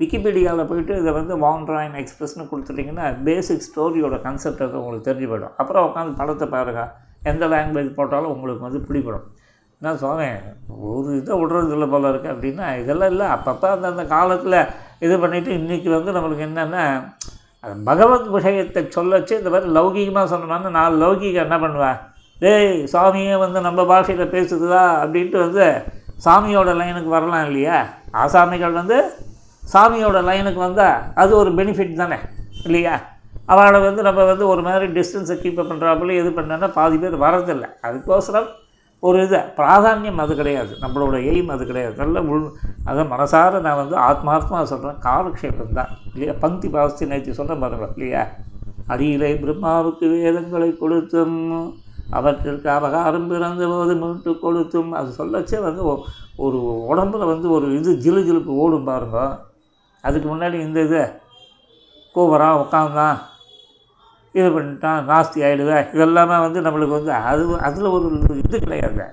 விக்கிபீடியாவில் 0.00 0.68
போயிட்டு 0.70 0.92
இதை 1.02 1.12
வந்து 1.18 1.34
வான்ட்ராயின் 1.44 1.96
எக்ஸ்பிரஸ்னு 2.00 2.48
கொடுத்துட்டிங்கன்னா 2.50 3.06
பேசிக் 3.28 3.64
ஸ்டோரியோட 3.68 4.16
கன்செப்ட் 4.26 4.64
அது 4.66 4.78
உங்களுக்கு 4.80 5.08
தெரிஞ்சு 5.08 5.28
போயிடும் 5.30 5.56
அப்புறம் 5.60 5.86
உட்காந்து 5.88 6.12
படத்தை 6.20 6.48
பாருங்கள் 6.54 6.90
எந்த 7.30 7.46
லாங்குவேஜ் 7.52 7.96
போட்டாலும் 7.98 8.32
உங்களுக்கு 8.34 8.66
வந்து 8.66 8.80
பிடிபடும். 8.88 9.26
நான் 9.84 10.00
சொன்னேன் 10.04 10.38
ஒரு 10.90 11.10
இதை 11.20 11.34
விடுறது 11.40 11.74
இல்லை 11.76 11.88
போல 11.94 12.10
இருக்குது 12.12 12.32
அப்படின்னா 12.34 12.68
இதெல்லாம் 12.82 13.10
இல்லை. 13.14 13.26
அப்பப்போ 13.34 13.66
அந்தந்த 13.74 14.04
காலத்தில் 14.14 14.58
இது 15.06 15.16
பண்ணிவிட்டு 15.24 15.50
இன்றைக்கி 15.60 15.88
வந்து 15.96 16.14
நம்மளுக்கு 16.16 16.46
என்னென்னா 16.48 16.84
அது 17.64 17.74
பகவத் 17.90 18.28
விஷயத்தை 18.36 18.82
சொல்லச்சு 18.96 19.34
இந்த 19.40 19.50
மாதிரி 19.54 19.70
லௌகீகமாக 19.78 20.26
சொன்னோம்னா 20.32 20.70
நான் 20.78 20.98
லௌகீகம் 21.02 21.46
என்ன 21.46 21.58
பண்ணுவேன் 21.64 21.98
டேய் 22.42 22.86
சாமியே 22.92 23.38
வந்து 23.38 23.60
நம்ம 23.60 23.84
பாஷையில் 23.86 24.32
பேசுதுதா 24.34 24.82
அப்படின்ட்டு 25.02 25.38
வந்து 25.46 25.64
சாமியோட 26.24 26.70
லைனுக்கு 26.80 27.10
வரலாம் 27.16 27.46
இல்லையா? 27.46 27.78
ஆசாமிகள் 28.22 28.78
வந்து 28.80 28.96
சாமியோட 29.62 30.18
லைனுக்கு 30.28 30.60
வந்தால் 30.66 31.00
அது 31.14 31.32
ஒரு 31.36 31.50
பெனிஃபிட் 31.50 31.94
தானே 31.94 32.18
இல்லையா? 32.64 32.94
அவளை 33.46 33.80
வந்து 33.80 34.02
நம்ம 34.02 34.24
வந்து 34.24 34.44
ஒரு 34.46 34.62
மாதிரி 34.62 34.86
டிஸ்டன்ஸை 34.96 35.36
கீப்பப் 35.42 35.70
பண்ணுறாப்புல 35.70 36.14
எது 36.14 36.30
பண்ணோன்னா 36.30 36.68
பாதி 36.72 36.96
பேர் 36.98 37.16
வரதில்லை 37.24 37.68
அதுக்கோசரம் 37.82 38.48
ஒரு 39.02 39.18
இது 39.24 39.38
பிராதானியம் 39.58 40.22
அது 40.22 40.32
கிடையாது 40.34 40.72
நம்மளோட 40.82 41.16
எய்ம் 41.32 41.52
அது 41.54 41.64
கிடையாது. 41.66 41.94
நல்ல 41.96 42.22
உள் 42.22 42.46
அதை 42.84 43.02
மனசார 43.04 43.60
நான் 43.60 43.80
வந்து 43.82 43.96
ஆத்மார்த்தமாக 44.08 44.64
சொல்கிறேன் 44.72 44.98
காலக்ஷேபம் 45.06 45.76
தான் 45.80 45.90
இல்லையா? 46.14 46.34
பங்கி 46.40 46.68
பாவஸ்தி 46.68 47.06
நேற்று 47.06 47.38
சொன்ன 47.40 47.54
பாருங்கள் 47.54 47.92
இல்லையா? 47.96 48.22
அடியிலே 48.86 49.30
பிரம்மாவுக்கு 49.34 50.06
வேதங்களை 50.14 50.70
கொடுத்தும் 50.76 51.38
அவற்றிற்கு 52.10 52.70
அபகாரம் 52.70 53.26
பிறந்த 53.26 53.66
போது 53.66 53.94
மீட்டு 53.94 54.38
கொடுத்தும். 54.38 54.92
அது 54.92 55.14
சொல்லச்சே 55.18 55.60
வந்து 55.60 55.84
ஒ- 55.84 56.04
ஒரு 56.36 56.58
உடம்புல 56.90 57.26
வந்து 57.26 57.50
ஒரு 57.50 57.76
இது 57.76 57.92
ஜிலு 57.92 58.20
ஜிலுப்பு 58.22 58.46
ஓடும் 58.46 58.84
பாருங்க. 58.84 59.38
அதுக்கு 60.02 60.36
முன்னாடி 60.36 60.52
இந்த 60.52 60.82
இது 60.82 61.12
கூவரான் 62.14 62.60
உட்காந்தான் 62.62 63.18
இது 64.32 64.48
பண்ணிட்டான் 64.48 65.04
நாஸ்தி 65.04 65.42
ஆகிடுதா 65.42 65.76
இதெல்லாமே 65.92 66.40
வந்து 66.40 66.60
நம்மளுக்கு 66.60 66.88
வந்து 66.88 67.12
அது 67.12 67.60
அதில் 67.60 67.84
ஒரு 67.84 68.22
இது 68.44 68.60
கிடையாது. 68.60 69.04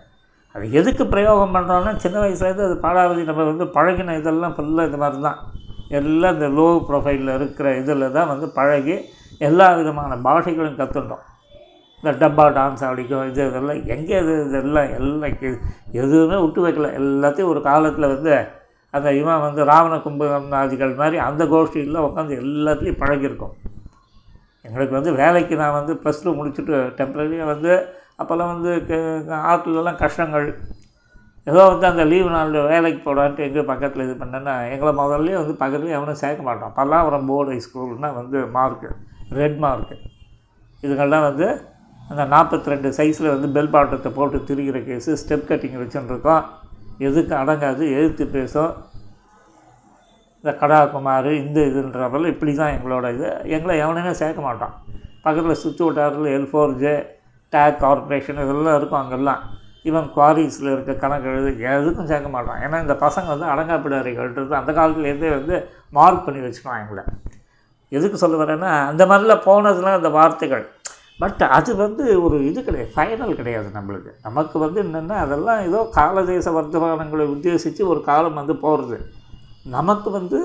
அது 0.52 0.72
எதுக்கு 0.72 1.08
பிரயோகம் 1.08 1.56
பண்ணுறோன்னா 1.56 1.96
சின்ன 1.96 2.20
வயசுலேருந்து 2.20 2.66
அது 2.66 2.80
பாடாவதி 2.82 3.24
நம்ம 3.24 3.43
வந்து 3.43 3.66
பழகின 3.66 4.18
இதெல்லாம் 4.18 4.54
ஃபுல்லாக 4.54 4.88
இது 4.88 4.98
மாதிரி 4.98 5.22
தான் 5.22 5.39
எல்லாம் 5.89 6.34
இந்த 6.34 6.48
லோ 6.48 6.86
ப்ரொஃபைலில் 6.89 7.36
இருக்கிற 7.36 7.78
இதில் 7.78 8.12
தான் 8.12 8.28
வந்து 8.28 8.50
பழகி 8.50 8.96
எல்லா 9.38 9.74
விதமான 9.74 10.16
பாஷைகளும் 10.16 10.76
கற்றுட்டோம் 10.76 11.24
இந்த 12.06 12.12
டப்பா 12.22 12.43
டான்ஸ் 12.56 12.82
ஆடிக்கும் 12.88 13.30
இது 13.30 13.41
இதெல்லாம் 13.49 13.80
எங்கே 13.93 14.18
இது 14.24 14.34
இதெல்லாம் 14.47 14.89
எல்லாம் 14.97 15.32
எதுவுமே 16.01 16.38
விட்டு 16.43 16.60
வைக்கல. 16.66 16.89
எல்லாத்தையும் 16.99 17.49
ஒரு 17.53 17.62
காலத்தில் 17.68 18.12
வந்து 18.12 18.34
அந்த 18.93 19.08
இவன் 19.20 19.41
வந்து 19.45 19.62
ராவண 19.70 19.95
கும்பகர்ணாதிகள் 20.03 20.93
மாதிரி 21.01 21.18
அந்த 21.30 21.43
கோஷ்டியில் 21.53 22.06
உட்காந்து 22.08 22.38
எல்லாத்துலேயும் 22.43 23.01
பழகியிருக்கோம். 23.01 23.56
எங்களுக்கு 24.66 24.97
வந்து 24.99 25.12
வேலைக்கு 25.22 25.56
நான் 25.64 25.78
வந்து 25.80 25.93
ப்ளஸ் 26.03 26.24
டூ 26.26 26.36
முடிச்சுட்டு 26.39 26.78
டெம்பரரியாக 27.01 27.51
வந்து 27.53 27.74
அப்போல்லாம் 28.22 28.53
வந்து 28.53 28.72
ஆற்றுலலாம் 29.49 30.01
கஷ்டங்கள். 30.06 30.47
ஏதோ 31.47 31.62
வந்து 31.74 31.86
அந்த 31.91 32.03
லீவு 32.14 32.30
நாளில் 32.38 32.70
வேலைக்கு 32.72 33.01
போடான்ட்டு 33.10 33.47
எங்கே 33.49 33.64
பக்கத்தில் 33.74 34.08
இது 34.08 34.16
பண்ணேன்னா 34.24 34.56
எங்களை 34.74 34.93
முதல்லையும் 35.03 35.41
வந்து 35.43 35.62
பக்கத்துலேயே 35.62 35.97
எவனும் 35.99 36.24
சேர்க்க 36.26 36.49
மாட்டோம் 36.49 36.76
பல்லாவரம் 36.80 37.30
போர்டு 37.32 37.64
ஸ்கூல்னால் 37.68 38.20
வந்து 38.22 38.39
மார்க்கு 38.58 38.89
ரெட் 39.39 39.60
மார்க்கு 39.66 39.97
இதுங்கள்லாம் 40.84 41.28
வந்து 41.30 41.47
அந்த 42.10 42.24
நாற்பத்தி 42.34 42.72
ரெண்டு 42.74 42.89
சைஸில் 42.97 43.32
வந்து 43.34 43.47
பெல் 43.56 43.72
பாட்டத்தை 43.76 44.12
போட்டு 44.18 44.38
திரிகிற 44.47 44.80
கேஸு 44.89 45.12
ஸ்டெப் 45.22 45.47
கட்டிங் 45.51 45.80
வச்சுருக்கோம். 45.82 46.43
எதுக்கு 47.08 47.34
அடங்காது 47.36 47.84
எதிர்த்து 47.97 48.26
பேசும். 48.36 48.74
இந்த 50.39 50.51
கடாகுமார் 50.62 51.30
இந்த 51.43 51.60
இதுன்றப்பெல்லாம் 51.70 52.34
இப்படி 52.34 52.53
தான் 52.56 52.74
எங்களோட 52.78 53.06
இது. 53.16 53.30
எங்களை 53.56 53.76
எவனையுமே 53.86 54.12
சேர்க்க 54.22 54.47
மாட்டான் 54.47 54.74
பக்கத்தில் 55.24 55.62
சுற்று 55.64 55.84
வட்டாரத்தில் 55.86 56.34
எல் 56.38 56.49
ஃபோர் 56.51 56.76
ஜே 56.84 56.93
டேக் 57.53 57.80
கார்பரேஷன் 57.84 58.41
இதெல்லாம் 58.43 58.78
இருக்கும் 58.80 59.01
அங்கெல்லாம். 59.01 59.41
ஈவன் 59.89 60.08
குவாரிஸில் 60.16 60.70
இருக்க 60.74 60.93
கணக்கு 61.01 61.28
எழுது 61.32 61.49
எதுக்கும் 61.72 62.10
சேர்க்க 62.12 62.30
மாட்டான் 62.36 62.62
ஏன்னா 62.66 62.78
இந்த 62.86 62.95
பசங்க 63.06 63.28
வந்து 63.34 63.47
அடங்காப்பிடாரிகள்ன்றது 63.53 64.56
அந்த 64.62 64.72
காலத்துலேருந்தே 64.80 65.32
வந்து 65.38 65.56
மார்க் 65.97 66.26
பண்ணி 66.26 66.41
வச்சுக்கலாம் 66.45 66.82
எங்களை. 66.84 67.03
எதுக்கு 67.91 68.18
சொல்ல 68.24 68.38
வரேன்னா 68.43 68.72
அந்த 68.91 69.03
மாதிரிலாம் 69.06 69.45
போனதுலாம் 69.49 69.99
அந்த 69.99 70.10
வார்த்தைகள் 70.20 70.66
பட் 71.20 71.43
அது 71.57 71.72
வந்து 71.76 72.03
ஒரு 72.24 72.38
இது 72.45 72.59
கிடையாது 72.63 72.91
ஃபைனல் 72.95 73.38
கிடையாது 73.39 73.68
நம்மளுக்கு. 73.76 74.11
நமக்கு 74.24 74.59
வந்து 74.59 74.80
என்னென்னா 74.84 75.18
அதெல்லாம் 75.26 75.61
ஏதோ 75.70 75.82
காலதேச 75.99 76.51
வர்த்தமானங்களை 76.57 77.26
உத்தேசித்து 77.36 77.84
ஒரு 77.91 78.01
காலம் 78.09 78.39
வந்து 78.41 78.55
போகிறது 78.55 78.97
நமக்கு 79.76 80.09
வந்து 80.09 80.39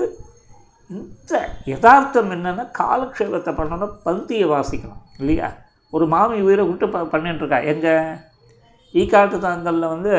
இந்த 0.89 1.33
யதார்த்தம் 1.65 2.31
என்னென்னா 2.35 2.65
காலக்ஷேபத்தை 2.79 3.51
பண்ணணும் 3.59 3.97
பந்தியை 4.05 4.47
வாசிக்கணும் 4.53 5.03
இல்லையா? 5.19 5.49
ஒரு 5.93 6.05
மாமி 6.07 6.41
உயிரை 6.41 6.63
விட்டு 6.67 6.87
ப 6.89 6.99
பண்ணிட்டுருக்கா. 7.13 7.59
எங்கள் 7.71 8.17
ஈக்காட்டு 8.93 9.37
தாங்கலில் 9.39 9.93
வந்து 9.95 10.13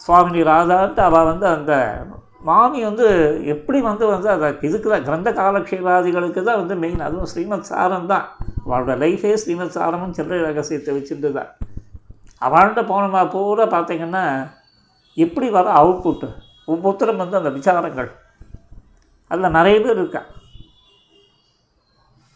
சுவாமினி 0.00 0.42
ராதான்ட்டு 0.42 1.02
அவள் 1.08 1.30
வந்து 1.30 1.46
அந்த 1.46 1.72
மாமி 2.46 2.78
வந்து 2.88 3.06
எப்படி 3.54 3.78
வந்து 3.88 4.04
வந்து 4.12 4.28
அதை 4.34 4.46
இதுக்கு 4.68 4.88
தான் 4.92 5.04
கிரந்த 5.08 5.30
காலக்ஷேபாதிகளுக்கு 5.40 6.40
தான் 6.48 6.60
வந்து 6.60 6.74
மெயின் 6.84 7.04
அதுவும் 7.06 7.30
ஸ்ரீமத் 7.32 7.68
சாரம் 7.70 8.08
தான். 8.12 8.26
அவளோட 8.64 8.94
லைஃபே 9.02 9.32
ஸ்ரீமத் 9.42 9.76
சாரமும் 9.76 10.16
சில்லறை 10.18 10.40
ரகசியத்தை 10.48 10.92
வச்சுட்டு 10.96 11.30
தான் 11.38 11.50
அவள்கிட்ட 12.46 12.82
போனமா 12.92 13.20
பூரா 13.34 13.66
பார்த்தீங்கன்னா 13.74 14.24
எப்படி 15.16 15.48
வர 15.56 15.70
அவுட்புட்டு 15.80 16.28
ஒவ்வொருத்தரும் 16.72 17.22
வந்து 17.22 17.38
அந்த 17.40 17.50
விசாரங்கள். 17.58 18.10
அதில் 19.30 19.56
நிறைய 19.58 19.76
பேர் 19.84 20.00
இருக்கா. 20.00 20.22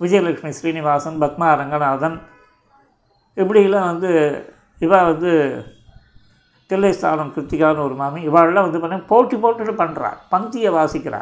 விஜயலட்சுமி 0.01 0.53
ஸ்ரீனிவாசன் 0.59 1.23
பத்மா 1.23 1.49
ரங்கநாதன் 1.61 2.17
இப்படிலாம் 3.37 3.91
வந்து 3.93 4.11
இவா 4.85 4.99
வந்து 5.11 5.33
தில்லைஸ்தானம் 6.71 7.33
கிருத்திகான்னு 7.35 7.85
ஒரு 7.85 7.95
மாமி 7.95 8.29
இவாளெல்லாம் 8.29 8.67
வந்து 8.69 8.81
பண்ண 8.81 8.99
போட்டி 8.99 9.37
போட்டுட்டு 9.37 9.75
பண்ணுறா 9.83 10.11
பங்கியை 10.31 10.71
வாசிக்கிறா 10.77 11.21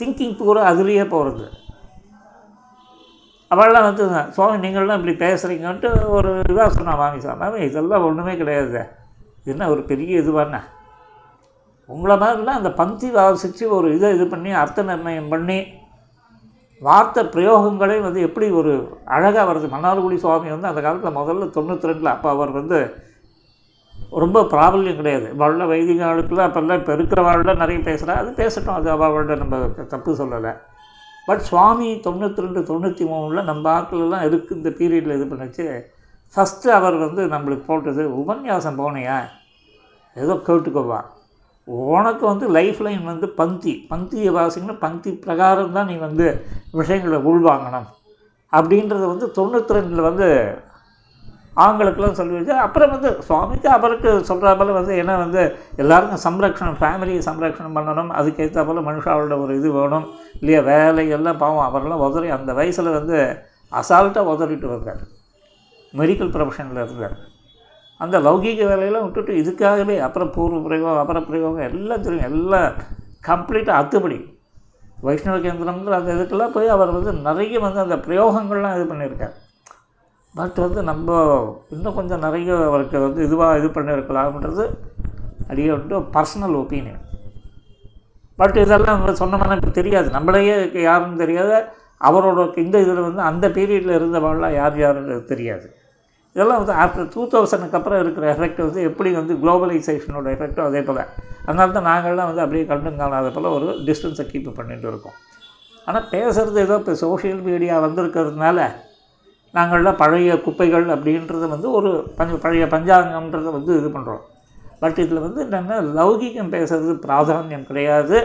திங்கிங் 0.00 0.36
பூரா 0.36 0.62
அதுலேயே 0.70 1.08
போகிறது 1.08 1.46
அவள்லாம் 3.50 3.86
வந்து 3.88 4.04
சுவாமி 4.34 4.56
நீங்கள்லாம் 4.64 4.98
இப்படி 5.00 5.14
பேசுகிறீங்கன்ட்டு 5.24 5.90
ஒரு 6.08 6.30
இதாக 6.48 6.68
சொன்னா 6.68 6.94
மாமி 6.94 7.20
சார் 7.20 7.36
மாமி 7.36 7.60
இதெல்லாம் 7.64 8.04
ஒன்றுமே 8.04 8.36
கிடையாது 8.36 8.80
என்ன 9.44 9.68
ஒரு 9.70 9.82
பெரிய 9.82 10.20
இதுவான? 10.20 10.56
உங்களை 11.88 12.16
மாதிரிலாம் 12.16 12.58
அந்த 12.60 12.70
பந்தி 12.72 13.10
வாசித்து 13.10 13.70
ஒரு 13.70 13.94
இதை 13.94 14.14
இது 14.14 14.26
பண்ணி 14.26 14.50
அர்த்த 14.52 14.82
நிர்ணயம் 14.82 15.28
பண்ணி 15.28 15.58
வார்த்தை 16.82 17.24
பிரயோகங்களே 17.24 18.00
வந்து 18.00 18.20
எப்படி 18.20 18.50
ஒரு 18.50 18.72
அழகாக 19.04 19.52
வருது. 19.52 19.68
மன்னார்குடி 19.68 20.16
சுவாமி 20.16 20.50
வந்து 20.50 20.66
அந்த 20.66 20.80
காலத்தில் 20.80 21.16
முதல்ல 21.16 21.48
தொண்ணூற்றி 21.50 21.88
ரெண்டில் 21.90 22.14
அப்போ 22.14 22.30
அவர் 22.30 22.50
வந்து 22.50 22.78
ரொம்ப 24.12 24.42
ப்ராபல்யம் 24.52 24.98
கிடையாது. 25.00 25.26
வாழ 25.40 25.64
வைதிக 25.72 26.02
ஆளுக்கெல்லாம் 26.10 26.48
அப்போல்லாம் 26.48 26.78
இப்போ 26.80 26.92
இருக்கிற 26.92 27.22
வாழ்ல 27.28 27.54
நிறைய 27.62 27.78
பேசுகிறா 27.88 28.14
அது 28.22 28.30
பேசட்டும். 28.42 28.76
அது 28.78 28.88
அவளோட 28.94 29.36
நம்ம 29.42 29.56
தப்பு 29.94 30.12
சொல்லலை. 30.20 30.52
பட் 31.26 31.42
சுவாமி 31.48 31.88
தொண்ணூற்றி 32.06 32.44
ரெண்டு 32.44 32.60
தொண்ணூற்றி 32.70 33.04
மூணில் 33.10 33.48
நம்ம 33.50 33.64
ஆட்களெல்லாம் 33.76 34.24
இருக்குது 34.28 34.58
இந்த 34.60 34.70
பீரியடில் 34.78 35.16
இது 35.18 35.26
பண்ணிச்சு. 35.32 35.66
ஃபஸ்ட்டு 36.34 36.72
அவர் 36.78 36.96
வந்து 37.04 37.22
நம்மளுக்கு 37.34 37.64
போட்டது 37.66 38.02
உபன்யாசம் 38.20 38.80
போனையா? 38.80 39.18
ஏதோ 40.16 40.34
கேட்டுக்கோவா. 40.48 41.00
உனக்கு 41.96 42.24
வந்து 42.26 42.46
லைஃப் 42.56 42.80
லைன் 42.86 43.04
வந்து 43.04 43.28
பங்கி 43.28 43.86
பங்கியை 43.90 44.30
வாசிங்கன்னா 44.38 44.78
பங்கி 44.84 45.10
பிரகாரம் 45.24 45.72
தான் 45.72 45.86
நீ 45.86 45.96
வந்து 45.96 46.26
விஷயங்களை 46.72 47.18
உள்வாங்கணும். 47.30 47.88
அப்படின்றத 48.52 49.04
வந்து 49.12 49.26
தொண்ணூற்றி 49.38 49.76
ரெண்டில் 49.76 50.06
வந்து 50.08 50.28
ஆண்களுக்கெல்லாம் 51.64 52.18
சொல்லி 52.18 52.34
வச்சு 52.36 52.54
அப்புறம் 52.64 52.90
வந்து 52.94 53.10
சுவாமிக்கு 53.28 53.68
அவருக்கு 53.76 54.10
சொல்கிறா 54.30 54.50
போல் 54.58 54.76
வந்து 54.78 54.92
ஏன்னா 55.02 55.14
வந்து 55.22 55.42
எல்லாருக்கும் 55.82 56.22
சம்ரக்ஷணம் 56.26 56.78
ஃபேமிலியை 56.80 57.22
சம்ரக்ஷணம் 57.28 57.76
பண்ணணும் 57.78 58.12
அதுக்கேற்ற 58.18 58.64
போல் 58.68 58.86
மனுஷாவோட 58.88 59.36
ஒரு 59.44 59.52
இது 59.60 59.70
வேணும் 59.78 60.06
இல்லையா? 60.40 60.60
வேலையெல்லாம் 60.70 61.40
பாவம் 61.42 61.66
அவரெல்லாம் 61.68 62.04
உதறி 62.08 62.28
அந்த 62.36 62.52
வயசில் 62.60 62.96
வந்து 62.98 63.16
அசால்ட்டாக 63.72 64.32
உதறிட்டு 64.34 64.68
வந்தார் 64.74 65.02
மெடிக்கல் 65.94 66.32
ப்ரொஃபஷனில் 66.36 66.82
இருந்தார். 66.84 67.16
அந்த 68.00 68.16
லௌகீக 68.26 68.62
வேலையெல்லாம் 68.70 69.04
விட்டுட்டு 69.06 69.32
இதுக்காகவே 69.42 69.96
அப்புறம் 70.06 70.32
பூர்வ 70.36 70.58
பிரயோகம் 70.66 71.02
அப்புறம் 71.02 71.28
பிரயோகம் 71.30 71.66
எல்லாம் 71.70 72.04
தெரியும். 72.06 72.28
எல்லாம் 72.30 72.68
கம்ப்ளீட்டாக 73.28 73.80
அத்துப்படி. 73.80 74.18
வைஷ்ணவ 75.06 75.36
கேந்திரம்ன்ற 75.42 75.92
அந்த 76.00 76.12
இதுக்கெல்லாம் 76.16 76.54
போய் 76.54 76.74
அவர் 76.76 76.96
வந்து 76.96 77.12
நிறைய 77.26 77.58
வந்து 77.66 77.80
அந்த 77.86 77.96
பிரயோகங்கள்லாம் 78.06 78.76
இது 78.78 78.86
பண்ணியிருக்கார். 78.92 79.34
பட் 80.34 80.58
வந்து 80.64 80.80
நம்ம 80.82 81.08
இன்னும் 81.74 81.96
கொஞ்சம் 81.98 82.24
நிறைய 82.26 82.56
அவருக்கு 82.68 82.98
வந்து 83.06 83.20
இதுவாக 83.28 83.58
இது 83.60 83.68
பண்ணியிருக்கலாம்ன்றது 83.76 84.64
அடியே 85.50 85.76
பர்சனல் 86.16 86.56
ஒப்பீனியன் 86.62 87.02
பட் 88.38 88.56
இதெல்லாம் 88.62 88.96
நம்ம 88.96 89.14
சொன்னோம்னா 89.20 89.56
இப்போ 89.58 89.72
தெரியாது. 89.80 90.08
நம்மளையே 90.16 90.56
யாருன்னு 90.88 91.22
தெரியாது 91.24 91.56
அவரோட 92.08 92.42
இந்த 92.64 92.76
இதில் 92.84 93.06
வந்து 93.06 93.22
அந்த 93.30 93.46
பீரியடில் 93.56 93.96
இருந்தவாள்லாம் 93.98 94.54
யார் 94.58 94.76
யாருன்னு 94.82 95.16
தெரியாது. 95.32 95.66
இதெல்லாம் 96.34 96.60
வந்து 96.62 96.74
ஆஃப்டர் 96.82 97.08
டூ 97.14 97.22
தௌசண்ட்க்கு 97.32 97.78
அப்புறம் 97.78 98.00
இருக்கிற 98.02 98.24
எஃபெக்ட் 98.34 98.60
வந்து 98.66 98.80
எப்படி 98.88 99.10
வந்து 99.20 99.34
குளோபலைசேஷனோட 99.42 100.26
எஃபெக்டும் 100.34 100.68
அதே 100.68 100.82
போல். 100.88 101.02
அதனால 101.46 101.72
தான் 101.76 101.88
நாங்கள்லாம் 101.90 102.28
வந்து 102.30 102.44
அப்படியே 102.44 102.66
கண்டும் 102.72 103.00
காணாத 103.00 103.30
போல் 103.36 103.54
ஒரு 103.56 103.68
டிஸ்டன்ஸை 103.88 104.26
கீப் 104.32 104.50
பண்ணிட்டு 104.58 104.86
இருக்கோம். 104.92 105.16
ஆனால் 105.86 106.06
பேசுகிறது 106.12 106.60
ஏதோ 106.66 106.76
இப்போ 106.82 106.94
சோஷியல் 107.04 107.42
மீடியா 107.48 107.76
வந்திருக்கிறதுனால 107.86 108.68
நாங்கள்லாம் 109.54 110.00
பழைய 110.02 110.32
குப்பைகள் 110.46 110.86
அப்படின்றத 110.94 111.48
வந்து 111.54 111.68
ஒரு 111.78 111.90
பஞ்ச 112.18 112.34
பழைய 112.44 112.64
பஞ்சாங்கம்ன்றதை 112.74 113.50
வந்து 113.58 113.72
இது 113.80 113.88
பண்ணுறோம் 113.96 114.24
பட் 114.82 114.98
இதில் 115.04 115.24
வந்து 115.26 115.40
என்னென்னா 115.44 115.76
லௌகிகம் 115.98 116.52
பேசுறது 116.54 116.92
பிராதானியம் 117.04 117.68
கிடையாது. 117.68 118.18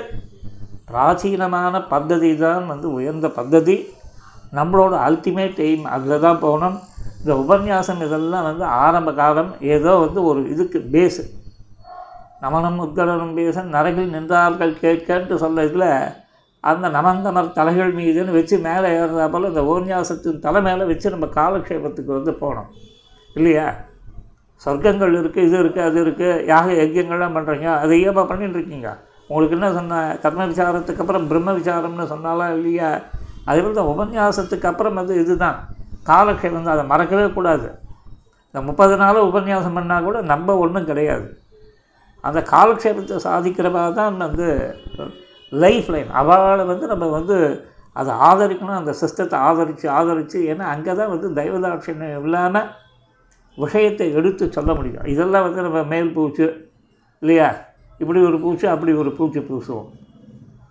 பிராச்சீனமான 0.90 1.76
பद्धதி 1.94 2.32
தான் 2.38 2.66
வந்து 2.72 2.88
உயர்ந்த 2.98 3.28
பद्धதி 3.38 3.78
நம்மளோட 4.58 4.94
அல்டிமேட் 5.08 5.62
எய்ம் 5.68 5.86
அதில் 5.94 6.24
தான் 6.26 6.42
போகணும். 6.44 6.76
இந்த 7.20 7.34
உபன்யாசம் 7.44 8.04
இதெல்லாம் 8.06 8.48
வந்து 8.50 8.66
ஆரம்ப 8.84 9.14
காலம் 9.22 9.52
ஏதோ 9.76 9.92
வந்து 10.04 10.20
ஒரு 10.30 10.42
இதுக்கு 10.54 10.80
பேஸு 10.96 11.24
நமனம் 12.44 12.80
உத்கடனும் 12.86 13.36
பேச 13.40 13.64
நரகில் 13.76 14.14
நின்றார்கள் 14.16 14.74
கேட்கன்ட்டு 14.84 15.36
சொல்ல 15.44 15.64
இதில் 15.70 15.90
அந்த 16.72 16.88
நமந்தமர் 16.98 17.56
தலைகள் 17.58 17.92
மீதுன்னு 18.00 18.36
வச்சு 18.38 18.56
மேலே 18.68 18.90
ஏறுறா 19.00 19.26
போல் 19.32 19.50
இந்த 19.50 19.62
உபன்யாசத்தின் 19.70 20.44
தலை 20.46 20.60
மேலே 20.68 20.84
வச்சு 20.92 21.14
நம்ம 21.16 21.28
காலக்ஷேபத்துக்கு 21.40 22.12
வந்து 22.18 22.34
போனோம் 22.44 22.70
இல்லையா? 23.36 23.66
சொர்க்கங்கள் 24.66 25.16
இருக்குது 25.20 25.46
இது 25.48 25.58
இருக்குது 25.64 25.86
அது 25.90 25.98
இருக்குது 26.04 26.46
யாக 26.52 26.68
யஜ்யங்கள்லாம் 26.82 27.36
பண்ணுறீங்க 27.38 27.68
அதை 27.84 27.96
ஏப்பா 28.08 28.24
பண்ணிட்டு 28.30 28.58
இருக்கீங்க? 28.60 28.90
உங்களுக்கு 29.30 29.56
என்ன 29.58 29.68
சொன்ன 29.78 30.00
கர்ம 30.24 30.46
விசாரத்துக்கு 30.52 31.04
அப்புறம் 31.04 31.28
பிரம்ம 31.32 31.54
விசாரம்னு 31.60 32.06
சொன்னாலாம் 32.14 32.54
இல்லையா? 32.58 32.90
அதே 33.50 33.62
போல் 33.64 33.80
தான் 33.80 33.92
உபன்யாசத்துக்கு 33.94 34.70
அப்புறம் 34.72 35.00
வந்து 35.02 35.16
இதுதான். 35.24 35.58
காலக்ஷேபம் 36.12 36.68
தான் 36.68 36.76
அதை 36.78 36.86
மறக்கவே 36.94 37.26
கூடாது. 37.38 37.68
இந்த 38.48 38.62
முப்பது 38.70 38.96
நாள் 39.02 39.28
உபன்யாசம் 39.30 39.78
பண்ணால் 39.78 40.08
கூட 40.08 40.18
நம்ம 40.32 40.56
ஒன்றும் 40.64 40.90
கிடையாது. 40.92 41.28
அந்த 42.24 42.40
காலக்ஷேபத்தை 42.54 43.18
சாதிக்கிறவா 43.28 43.84
தான் 44.00 44.18
வந்து 44.26 44.48
லைஃப் 45.62 45.90
லைன் 45.94 46.12
அவளை 46.20 46.66
வந்து 46.66 46.86
நம்ம 46.88 47.06
வந்து 47.18 47.38
அதை 47.96 48.14
ஆதரிக்கணும் 48.28 48.80
அந்த 48.80 48.94
சிஸ்டத்தை 49.02 49.38
ஆதரித்து 49.48 49.90
ஆதரித்து 49.90 50.40
ஏன்னா 50.52 50.66
அங்கே 50.74 50.94
தான் 51.00 51.12
வந்து 51.14 51.28
தெய்வதாட்சியம் 51.40 52.24
இல்லாமல் 52.28 52.70
விஷயத்தை 53.58 54.06
எடுத்து 54.20 54.52
சொல்ல 54.52 54.74
முடியும். 54.74 55.06
இதெல்லாம் 55.14 55.46
வந்து 55.48 55.62
நம்ம 55.62 55.84
மேல் 55.84 56.14
பூச்சு 56.14 56.46
இல்லையா? 57.22 57.50
இப்படி 58.00 58.20
ஒரு 58.30 58.40
பூச்சி 58.40 58.68
அப்படி 58.68 58.94
ஒரு 58.94 59.12
பூச்சி 59.18 59.40
பூசுவோம். 59.40 59.90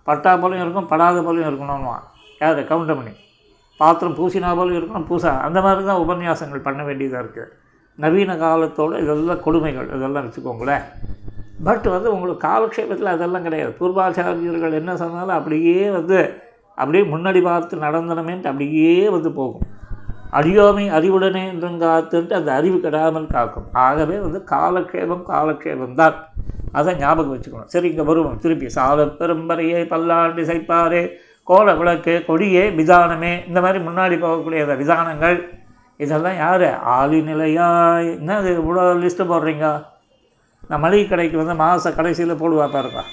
பட்டா 0.07 0.31
போலையும் 0.37 0.65
இருக்கும் 0.65 0.89
படாத 0.91 1.21
போலையும் 1.21 1.49
இருக்கணும்னுவான். 1.51 2.03
யார்? 2.41 2.59
கவுண்டமணி. 2.71 3.13
பாத்திரம் 3.79 4.17
பூசினா 4.17 4.49
போலும் 4.57 4.77
இருக்கணும் 4.79 5.07
பூசா. 5.11 5.31
அந்த 5.47 5.61
மாதிரி 5.61 5.85
தான் 5.85 6.01
உபன்யாசங்கள் 6.05 6.65
பண்ண 6.67 6.83
வேண்டியதாக 6.83 7.23
இருக்குது 7.23 7.51
நவீன 7.97 8.35
காலத்தோட 8.43 8.99
இதெல்லாம் 9.03 9.41
கொடுமைகள் 9.45 9.87
இதெல்லாம் 9.95 10.25
வச்சுக்கோங்களேன். 10.27 10.85
பட் 11.67 11.87
வந்து 11.95 12.07
உங்களுக்கு 12.15 12.45
காலக்ஷேபத்தில் 12.49 13.13
அதெல்லாம் 13.13 13.45
கிடையாது. 13.47 13.71
பூர்வாச்சாரியர்கள் 13.79 14.79
என்ன 14.79 14.91
சொன்னாலும் 15.03 15.37
அப்படியே 15.39 15.77
வந்து 15.97 16.17
அப்படியே 16.77 17.03
முன்னாடி 17.13 17.39
பார்த்து 17.47 17.83
நடந்தனமேன்ட்டு 17.85 18.51
அப்படியே 18.51 18.93
வந்து 19.15 19.29
போகும். 19.39 19.65
அடியோமை 20.37 20.85
அறிவுடனே 20.97 21.43
என்றுங்காத்துன்ட்டு 21.51 22.37
அந்த 22.39 22.51
அறிவு 22.59 22.77
கெடாமல் 22.85 23.33
காக்கும். 23.35 23.67
ஆகவே 23.85 24.15
வந்து 24.25 24.39
காலக்ஷேபம் 24.53 25.25
காலக்ஷேபம் 25.31 25.99
தான். 26.01 26.15
அதை 26.79 26.91
ஞாபகம் 27.01 27.33
வச்சுக்கணும். 27.33 27.71
சரி 27.73 27.87
இங்கே 27.91 28.05
வருவோம். 28.09 28.39
திருப்பி 28.43 28.69
சால 28.77 29.05
பெரும்பறையே 29.19 29.81
பல்லாண்டு 29.91 30.43
சைப்பாரே 30.49 31.03
கோல 31.49 31.67
விளக்கு 31.79 32.13
கொடியே 32.29 32.63
விதானமே 32.79 33.31
இந்த 33.49 33.59
மாதிரி 33.63 33.79
முன்னாடி 33.87 34.15
போகக்கூடிய 34.25 34.65
அந்த 34.65 34.75
விதானங்கள் 34.81 35.37
இதெல்லாம் 36.03 36.37
யார்? 36.43 36.69
ஆளிநிலையாய் 36.97 38.07
என்ன 38.19 38.37
இது 38.41 38.51
இவ்வளோ 38.61 38.83
லிஸ்ட்டு 39.01 39.31
போடுறீங்க? 39.31 39.67
நான் 40.69 40.83
மளிகை 40.85 41.05
கடைக்கு 41.07 41.37
வந்து 41.41 41.55
மாத 41.61 41.91
கடைசியில் 41.99 42.41
போடுவா 42.41 42.65
பாருப்பா. 42.75 43.03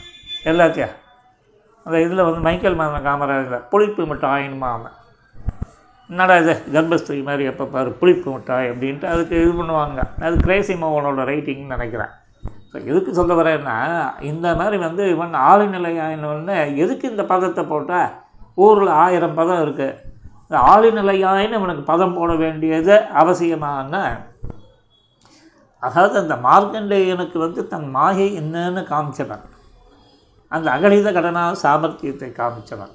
எல்லாத்தையும் 0.51 0.95
அந்த 1.87 1.97
இதில் 2.05 2.27
வந்து 2.27 2.41
மைக்கேல் 2.47 2.81
மதன 2.81 3.03
காமராஜில் 3.07 3.65
புளிப்பு 3.73 4.03
மிட்டாயின்மா 4.11 4.71
அவன் 4.77 4.97
என்னடா 6.11 6.37
இது? 6.43 6.55
கர்ப்பஸ்திரி 6.75 7.19
மாதிரி 7.29 7.45
எப்போ 7.51 7.65
பாரு 7.75 7.91
புளிப்பு 8.01 8.29
மிட்டாய் 8.35 8.71
அப்படின்ட்டு 8.71 9.07
அதுக்கு 9.13 9.35
இது 9.43 9.53
பண்ணுவாங்க. 9.61 10.01
அது 10.27 10.37
கிரேசி 10.47 10.75
மோகனோட 10.83 11.25
ரைட்டிங்னு 11.31 11.75
நினைக்கிறேன். 11.75 12.13
ஸோ 12.71 12.77
எதுக்கு 12.91 13.13
சொல்ல 13.19 13.33
வரேன்னா 13.41 13.77
இந்த 14.31 14.47
மாதிரி 14.61 14.77
வந்து 14.87 15.03
இவன் 15.15 15.35
ஆளுநிலையாயின்னு 15.51 16.57
எதுக்கு 16.85 17.07
இந்த 17.11 17.25
பதத்தை 17.33 17.65
போட்டால் 17.73 18.11
ஊரில் 18.65 18.93
ஆயிரம் 19.05 19.39
பதம் 19.41 19.63
இருக்குது 19.65 19.97
இந்த 20.45 20.59
ஆளுநிலையாயின்னு 20.73 21.59
இவனுக்கு 21.61 21.85
பதம் 21.93 22.17
போட 22.19 22.33
வேண்டியது 22.45 22.95
அவசியமான 23.23 24.03
அதாவது 25.83 26.17
அந்த 26.23 26.35
மார்க்கண்டேயனுக்கு 26.49 27.39
வந்து 27.47 27.61
தன் 27.73 27.89
மாயை 27.97 28.29
என்னன்னு 28.41 28.83
காமிச்சவன். 28.93 29.45
அந்த 30.53 30.67
அகலித 30.77 31.09
கடனா 31.13 31.43
சாமர்த்தியத்தை 31.63 32.29
காமிச்சவன். 32.41 32.95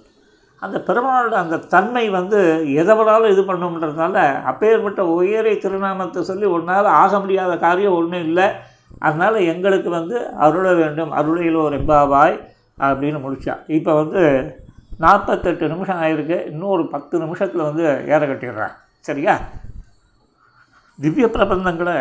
அந்த 0.62 0.78
பெருமாளோட 0.88 1.36
அந்த 1.44 1.58
தன்மை 1.74 2.04
வந்து 2.10 2.40
எதவனாலும் 2.82 3.34
இது 3.34 3.42
பண்ணுன்றதுனால 3.42 4.18
அப்பேற்பட்ட 4.52 5.02
உயரை 5.16 5.54
திருநாமத்தை 5.64 6.22
சொல்லி 6.30 6.48
ஒன்றால் 6.56 6.90
ஆக 7.02 7.20
முடியாத 7.20 7.54
காரியம் 7.66 7.98
ஒன்றும் 8.00 8.26
இல்லை. 8.28 8.48
அதனால் 9.00 9.38
எங்களுக்கு 9.54 9.90
வந்து 9.90 10.18
அருள 10.46 10.68
வேண்டும். 10.82 11.12
அருளையில் 11.12 11.58
ஒரு 11.66 11.78
எம்பாவாய் 11.82 12.38
அப்படின்னு 12.86 13.20
முடித்தான் 13.26 13.64
இப்போ 13.78 13.92
வந்து 14.02 14.22
நாற்பத்தெட்டு 15.04 15.66
நிமிஷம் 15.74 16.02
ஆயிருக்கு. 16.04 16.38
இன்னும் 16.52 16.74
ஒரு 16.76 16.84
பத்து 16.94 17.16
நிமிஷத்தில் 17.24 17.68
வந்து 17.70 17.84
ஏற 18.14 18.22
கட்டிடுறேன். 18.26 18.76
சரியா? 19.08 19.34
திவ்ய 21.00 21.28
பிரபந்தங்களை 21.36 21.96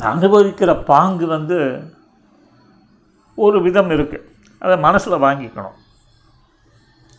அனுபவிக்கிற 0.00 0.84
பாங்கு 0.84 1.26
வந்து 1.26 1.82
ஒரு 3.34 3.62
விதம் 3.62 3.90
இருக்குது 3.90 4.28
அதை 4.58 4.78
மனசில் 4.78 5.12
வாங்கிக்கணும். 5.12 5.76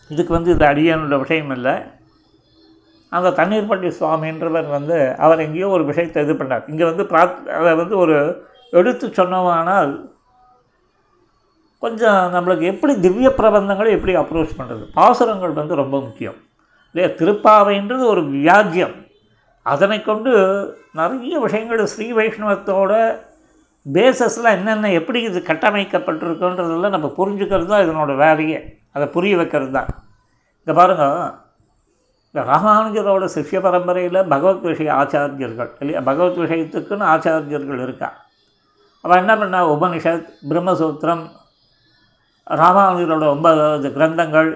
இதுக்கு 0.08 0.32
வந்து 0.32 0.50
இது 0.50 0.66
அடியானோட 0.66 1.18
விஷயம் 1.18 1.50
இல்லை. 1.50 1.72
அந்த 3.08 3.30
தண்ணீர்பட்டி 3.30 3.92
சுவாமின்றவர் 4.00 4.70
வந்து 4.70 5.14
அவர் 5.18 5.40
எங்கேயோ 5.40 5.68
ஒரு 5.68 5.84
விஷயத்தை 5.84 6.22
இது 6.22 6.32
பண்ணார். 6.32 6.68
இங்கே 6.68 6.84
வந்து 6.84 7.06
பிரார்த் 7.06 7.48
அதை 7.48 7.74
வந்து 7.74 7.96
ஒரு 7.96 8.46
எடுத்து 8.70 9.08
சொன்னவானால் 9.08 10.10
கொஞ்சம் 11.78 12.34
நம்மளுக்கு 12.34 12.60
எப்படி 12.60 13.00
திவ்ய 13.00 13.28
பிரபந்தங்களை 13.28 13.90
எப்படி 13.90 14.16
அப்ரோச் 14.16 14.58
பண்ணுறது 14.58 14.84
பாசுரங்கள் 14.94 15.50
வந்து 15.50 15.74
ரொம்ப 15.74 16.00
முக்கியம். 16.00 16.34
இல்லையா? 16.92 17.16
திருப்பாவைன்றது 17.16 18.04
ஒரு 18.04 18.20
வியாஜ்யம் 18.20 19.07
அதனை 19.72 20.02
கொண்டு 20.02 20.32
நிறைய 20.92 21.38
விஷயங்கள் 21.44 21.90
ஸ்ரீ 21.92 22.06
வைஷ்ணவத்தோட 22.12 22.92
பேசஸில் 23.92 24.52
என்னென்ன 24.56 24.90
எப்படி 25.00 25.18
இது 25.28 25.38
கட்டமைக்கப்பட்டிருக்குன்றதெல்லாம் 25.46 26.94
நம்ம 26.96 27.08
புரிஞ்சுக்கிறது 27.18 27.66
தான் 27.66 27.84
இதனோட 27.84 28.12
வேலையே. 28.16 28.58
அதை 28.92 29.06
புரிய 29.16 29.36
வைக்கிறது 29.36 29.72
தான். 29.72 29.90
இந்த 30.64 30.72
பாருங்கள் 30.78 31.46
இந்த 32.30 32.40
ராமானுஜரோட 32.52 33.26
சிஷ்ய 33.34 33.60
பரம்பரையில் 33.60 34.28
பகவத் 34.32 34.66
விஷய 34.70 34.90
ஆச்சாரியர்கள் 34.92 35.70
இல்லையா? 35.78 36.00
பகவத் 36.00 36.38
விஷயத்துக்குன்னு 36.38 37.06
ஆச்சாரியர்கள் 37.14 37.82
இருக்கா? 37.82 38.08
அவன் 39.00 39.18
என்ன 39.18 39.32
பண்ணா? 39.38 39.60
உபனிஷத் 39.74 40.28
பிரம்மசூத்திரம் 40.50 41.24
ராமானுஜரோட 42.50 43.24
ஒன்பதாவது 43.30 43.88
கிரந்தங்கள் 43.88 44.50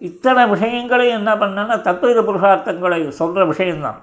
இத்தனை 0.00 0.42
விஷயங்களையும் 0.54 1.18
என்ன 1.20 1.32
பண்ணேன்னா 1.34 1.76
தத்துவித 1.86 2.20
புருஷார்த்தங்களை 2.28 2.98
சொல்கிற 3.20 3.44
விஷயம்தான். 3.52 3.98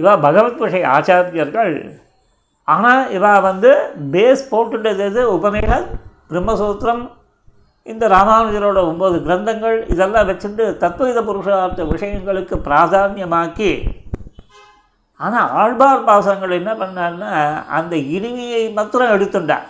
இவா 0.00 0.12
பகவத் 0.26 0.62
விஷய 0.64 0.84
ஆச்சாரியர்கள். 0.96 1.74
ஆனால் 2.68 3.02
இவா 3.16 3.32
வந்து 3.48 3.70
பேஸ் 4.14 4.42
போட்டுட்டது 4.50 5.02
எது? 5.08 5.22
உபநேகம் 5.38 5.86
பிரம்மசூத்திரம் 6.30 7.02
இந்த 7.92 8.04
ராமானுஜரோட 8.08 8.78
ஒம்பது 8.90 9.16
கிரந்தங்கள் 9.26 9.78
இதெல்லாம் 9.92 10.28
வச்சுட்டு 10.28 10.64
தத்துவித 10.82 11.20
புருஷார்த்த 11.28 11.86
விஷயங்களுக்கு 11.92 12.56
பிராதானியமாக்கி 12.68 13.70
ஆனால் 15.16 15.50
ஆழ்வார் 15.62 16.06
பாசங்கள் 16.06 16.58
என்ன 16.58 16.70
பண்ணார்னா 16.74 17.32
அந்த 17.78 17.94
இனிமையை 18.16 18.62
மாத்திரம் 18.76 19.12
எடுத்துட்டார். 19.14 19.66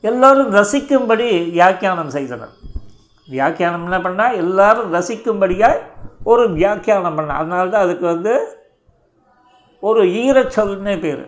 எல்லோரும் 0.00 0.54
ரசிக்கும்படி 0.54 1.28
வியாக்கியானம் 1.50 2.14
செய்தனர். 2.16 2.54
வியாக்கியானம் 3.28 3.84
என்ன 3.84 3.98
பண்ணால் 3.98 4.36
எல்லாரும் 4.36 4.92
ரசிக்கும்படியாக 4.92 5.82
ஒரு 6.22 6.52
வியாக்கியானம் 6.52 7.14
பண்ண. 7.14 7.34
அதனால 7.34 7.68
தான் 7.68 7.84
அதுக்கு 7.84 8.06
வந்து 8.06 8.34
ஒரு 9.80 10.02
ஈரச்சொல்னே 10.02 11.00
பேர். 11.00 11.24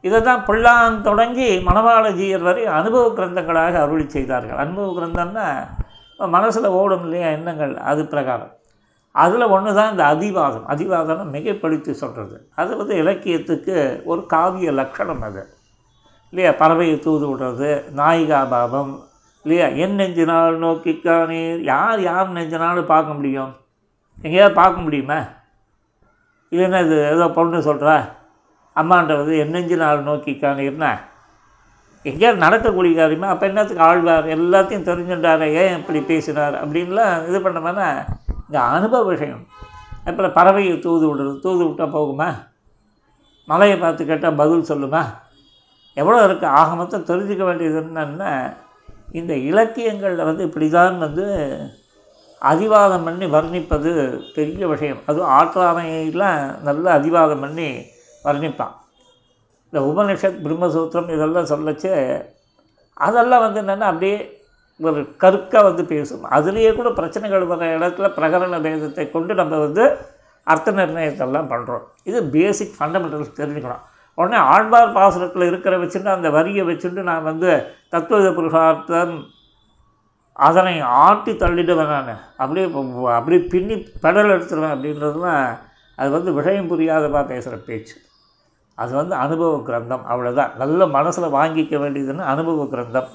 இதை 0.00 0.22
தான் 0.22 0.44
பிள்ளான் 0.46 1.00
தொடங்கி 1.00 1.58
மணவாளஜீயர் 1.58 2.42
வரை 2.42 2.64
அனுபவ 2.66 3.08
கிரந்தங்களாக 3.08 3.74
அருளி 3.84 4.08
செய்தார்கள். 4.08 4.56
அனுபவ 4.56 4.86
கிரந்தம்னா 4.98 5.46
மனசில் 6.18 6.74
ஓடும் 6.78 7.04
இல்லையா 7.04 7.28
எண்ணங்கள்? 7.28 7.76
அது 7.76 8.06
பிரகாரம். 8.06 8.52
அதில் 9.14 9.52
ஒன்று 9.54 9.74
தான் 9.74 9.90
இந்த 9.90 10.04
அதிவாதம். 10.04 10.66
அதிவாதம் 10.66 11.32
மிகைப்படுத்தி 11.34 11.90
சொல்கிறது 11.90 12.36
அது 12.54 12.76
வந்து 12.76 12.96
இலக்கியத்துக்கு 12.96 14.02
ஒரு 14.04 14.26
காவிய 14.26 14.72
லட்சணம் 14.72 15.22
அது. 15.22 15.42
இல்லையா? 16.30 16.50
பறவையை 16.52 16.98
தூது 16.98 17.36
விடுறது 17.36 17.70
நாயிகா 17.96 18.48
பாபம் 18.50 18.92
இல்லையா? 19.42 19.66
என் 19.66 19.94
நெஞ்சு 19.94 20.24
நாள் 20.24 20.58
யார் 21.62 22.00
யார் 22.00 22.32
நெஞ்சினாலும் 22.32 22.82
பார்க்க 22.82 23.12
முடியும்? 23.12 23.56
எங்கேயாவது 24.22 24.54
பார்க்க 24.54 24.80
முடியுமா? 24.80 25.18
இது 26.48 26.62
என்ன 26.62 26.80
இது? 26.80 27.10
ஏதோ 27.10 27.28
பொண்ணு 27.28 27.58
சொல்கிறா 27.58 28.08
அம்மான்றது 28.76 29.38
என் 29.38 29.50
நெஞ்சு 29.50 29.76
நாள் 29.76 30.04
எங்கேயாவது 32.02 32.44
நடக்கக்கூடிய 32.44 32.96
காரியமா? 32.96 33.26
அப்போ 33.26 33.46
என்னத்துக்கு 33.46 33.82
ஆழ்வார்? 33.82 34.26
எல்லாத்தையும் 34.26 34.88
தெரிஞ்சுட்டார் 34.88 35.52
ஏன் 35.52 35.76
இப்படி 35.76 36.00
பேசினார்? 36.00 36.68
அப்படின்லாம் 36.68 37.28
இது 37.28 37.38
பண்ணோம்னா 37.38 37.88
இந்த 38.46 38.60
அனுபவ 38.60 39.02
விஷயம். 39.04 39.46
அப்புறம் 40.04 40.32
பறவையை 40.34 40.78
தூது 40.78 41.04
விடுறது. 41.06 41.40
தூது 41.40 41.64
விட்டால் 41.64 41.92
போகுமா? 41.92 42.34
மலையை 43.44 43.78
பார்த்து 43.78 44.06
கேட்டால் 44.06 44.34
பதில் 44.34 44.68
சொல்லுமா? 44.68 45.04
எவ்வளோ 45.94 46.26
இருக்குது 46.26 46.46
ஆக 46.46 46.74
மொத்தம் 46.74 47.04
தெரிஞ்சுக்க 47.04 47.44
வேண்டியது 47.44 47.80
என்னன்னா 47.80 48.54
இந்த 49.12 49.34
இலக்கியங்களில் 49.34 50.28
வந்து 50.28 50.44
இப்படி 50.44 50.70
தான் 50.70 50.98
வந்து 50.98 51.24
அதிவாதம் 52.42 53.04
பண்ணி 53.04 53.26
வர்ணிப்பது 53.26 53.90
பெரிய 54.34 54.68
விஷயம். 54.68 55.00
அதுவும் 55.06 55.32
ஆற்றாமையெல்லாம் 55.38 56.60
நல்ல 56.62 56.90
அதிவாதம் 56.90 57.40
பண்ணி 57.40 57.68
வர்ணிப்பான். 58.24 58.74
இந்த 59.72 59.80
உபனிஷத் 59.90 60.38
பிரம்மசூத்திரம் 60.44 61.10
இதெல்லாம் 61.16 61.50
சொல்லச்சு. 61.52 62.22
அதெல்லாம் 62.94 63.40
வந்து 63.40 63.60
என்னென்னா 63.62 63.88
அப்படியே 63.92 64.16
ஒரு 64.80 65.16
கருக்காக 65.16 65.64
வந்து 65.64 65.84
பேசும். 65.84 66.24
அதுலேயே 66.24 66.70
கூட 66.76 66.90
பிரச்சனைகள் 66.90 67.44
வர 67.44 67.78
இடத்துல 67.78 68.08
பிரகரண 68.16 68.58
பேதத்தை 68.66 69.10
கொண்டு 69.10 69.34
நம்ம 69.34 69.58
வந்து 69.58 69.84
அர்த்த 70.42 70.72
நிர்ணயத்தெல்லாம் 70.72 71.50
பண்ணுறோம் 71.52 71.84
இது 72.04 72.24
பேசிக் 72.24 72.76
ஃபண்டமெண்டல்ஸ் 72.78 73.38
தெரிஞ்சுக்கணும். 73.40 73.84
உடனே 74.20 74.38
ஆழ்வார் 74.52 74.96
பாசுரத்தில் 74.96 75.48
இருக்கிற 75.50 75.74
வச்சுட்டு 75.82 76.10
அந்த 76.16 76.28
வரியை 76.36 76.62
வச்சுட்டு 76.70 77.02
நான் 77.10 77.28
வந்து 77.30 77.50
தத்துவ 77.94 78.30
புருஷார்த்தம் 78.38 79.14
அதனை 80.48 80.74
ஆட்டி 81.04 81.32
தள்ளிடுவேன் 81.40 81.90
நான். 81.94 82.20
அப்படியே 82.42 82.66
அப்படியே 83.16 83.40
பின்னி 83.54 83.74
பெடல் 84.04 84.32
எடுத்துருவேன் 84.34 84.74
அப்படின்றதுலாம் 84.74 85.42
அது 86.00 86.10
வந்து 86.16 86.30
விஷயம் 86.38 86.70
புரியாதவா 86.70 87.20
பேசுகிற 87.32 87.56
பேச்சு. 87.66 87.96
அது 88.82 88.92
வந்து 89.00 89.14
அனுபவ 89.24 89.56
கிரந்தம் 89.66 90.04
அவ்வளோதான் 90.12 90.52
நல்ல 90.62 90.86
மனசில் 90.96 91.34
வாங்கிக்க 91.38 91.74
வேண்டியதுன்னு 91.82 92.30
அனுபவ 92.34 92.64
கிரந்தம். 92.74 93.10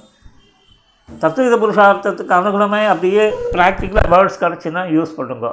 தத்துவ 1.24 1.58
புருஷார்த்தத்துக்கு 1.64 2.34
அனுகுணமே 2.40 2.82
அப்படியே 2.92 3.24
ப்ராக்டிக்கலாக 3.56 4.12
வேர்ட்ஸ் 4.14 4.42
கிடச்சின்னா 4.44 4.84
யூஸ் 4.98 5.18
பண்ணுங்க. 5.18 5.50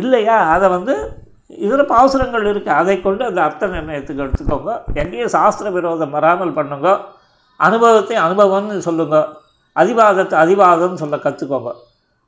இல்லையா? 0.00 0.36
அதை 0.54 0.68
வந்து 0.76 0.94
இதில் 1.50 1.90
பாசுரங்கள் 1.92 2.46
இருக்குது 2.50 2.76
அதை 2.80 2.94
கொண்டு 3.00 3.22
அந்த 3.28 3.40
அர்த்த 3.46 3.66
நிர்ணயத்துக்கு 3.74 4.24
எடுத்துக்கோங்க. 4.24 4.72
எங்கேயும் 5.02 5.34
சாஸ்திர 5.36 5.70
விரோதம் 5.76 6.14
வராமல் 6.16 6.56
பண்ணுங்க. 6.58 6.90
அனுபவத்தை 7.60 8.16
அனுபவம்னு 8.26 8.78
சொல்லுங்க. 8.88 9.18
அதிவாதத்தை 9.76 10.36
அதிவாதம்னு 10.44 11.02
சொல்ல 11.02 11.16
கற்றுக்கோங்க 11.26 11.72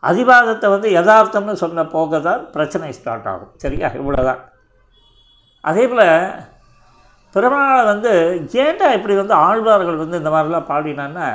அதிவாதத்தை 0.02 0.66
வந்து 0.74 0.88
யதார்த்தம்னு 0.96 1.54
சொன்ன 1.62 1.84
போக 1.94 2.18
தான் 2.26 2.42
பிரச்சனை 2.54 2.90
ஸ்டார்ட் 2.98 3.28
ஆகும். 3.32 3.52
சரியா? 3.62 3.88
இவ்வளோதான் 4.00 4.42
அதே 5.68 5.84
போல் 5.92 6.08
பெருமாளை 7.34 7.80
வந்து 7.92 8.12
ஏன்டா 8.64 8.88
இப்படி 8.96 9.14
வந்து 9.20 9.34
ஆழ்வார்கள் 9.46 10.02
வந்து 10.02 10.20
இந்த 10.20 10.30
மாதிரிலாம் 10.34 10.68
பாடினான்னா 10.72 11.28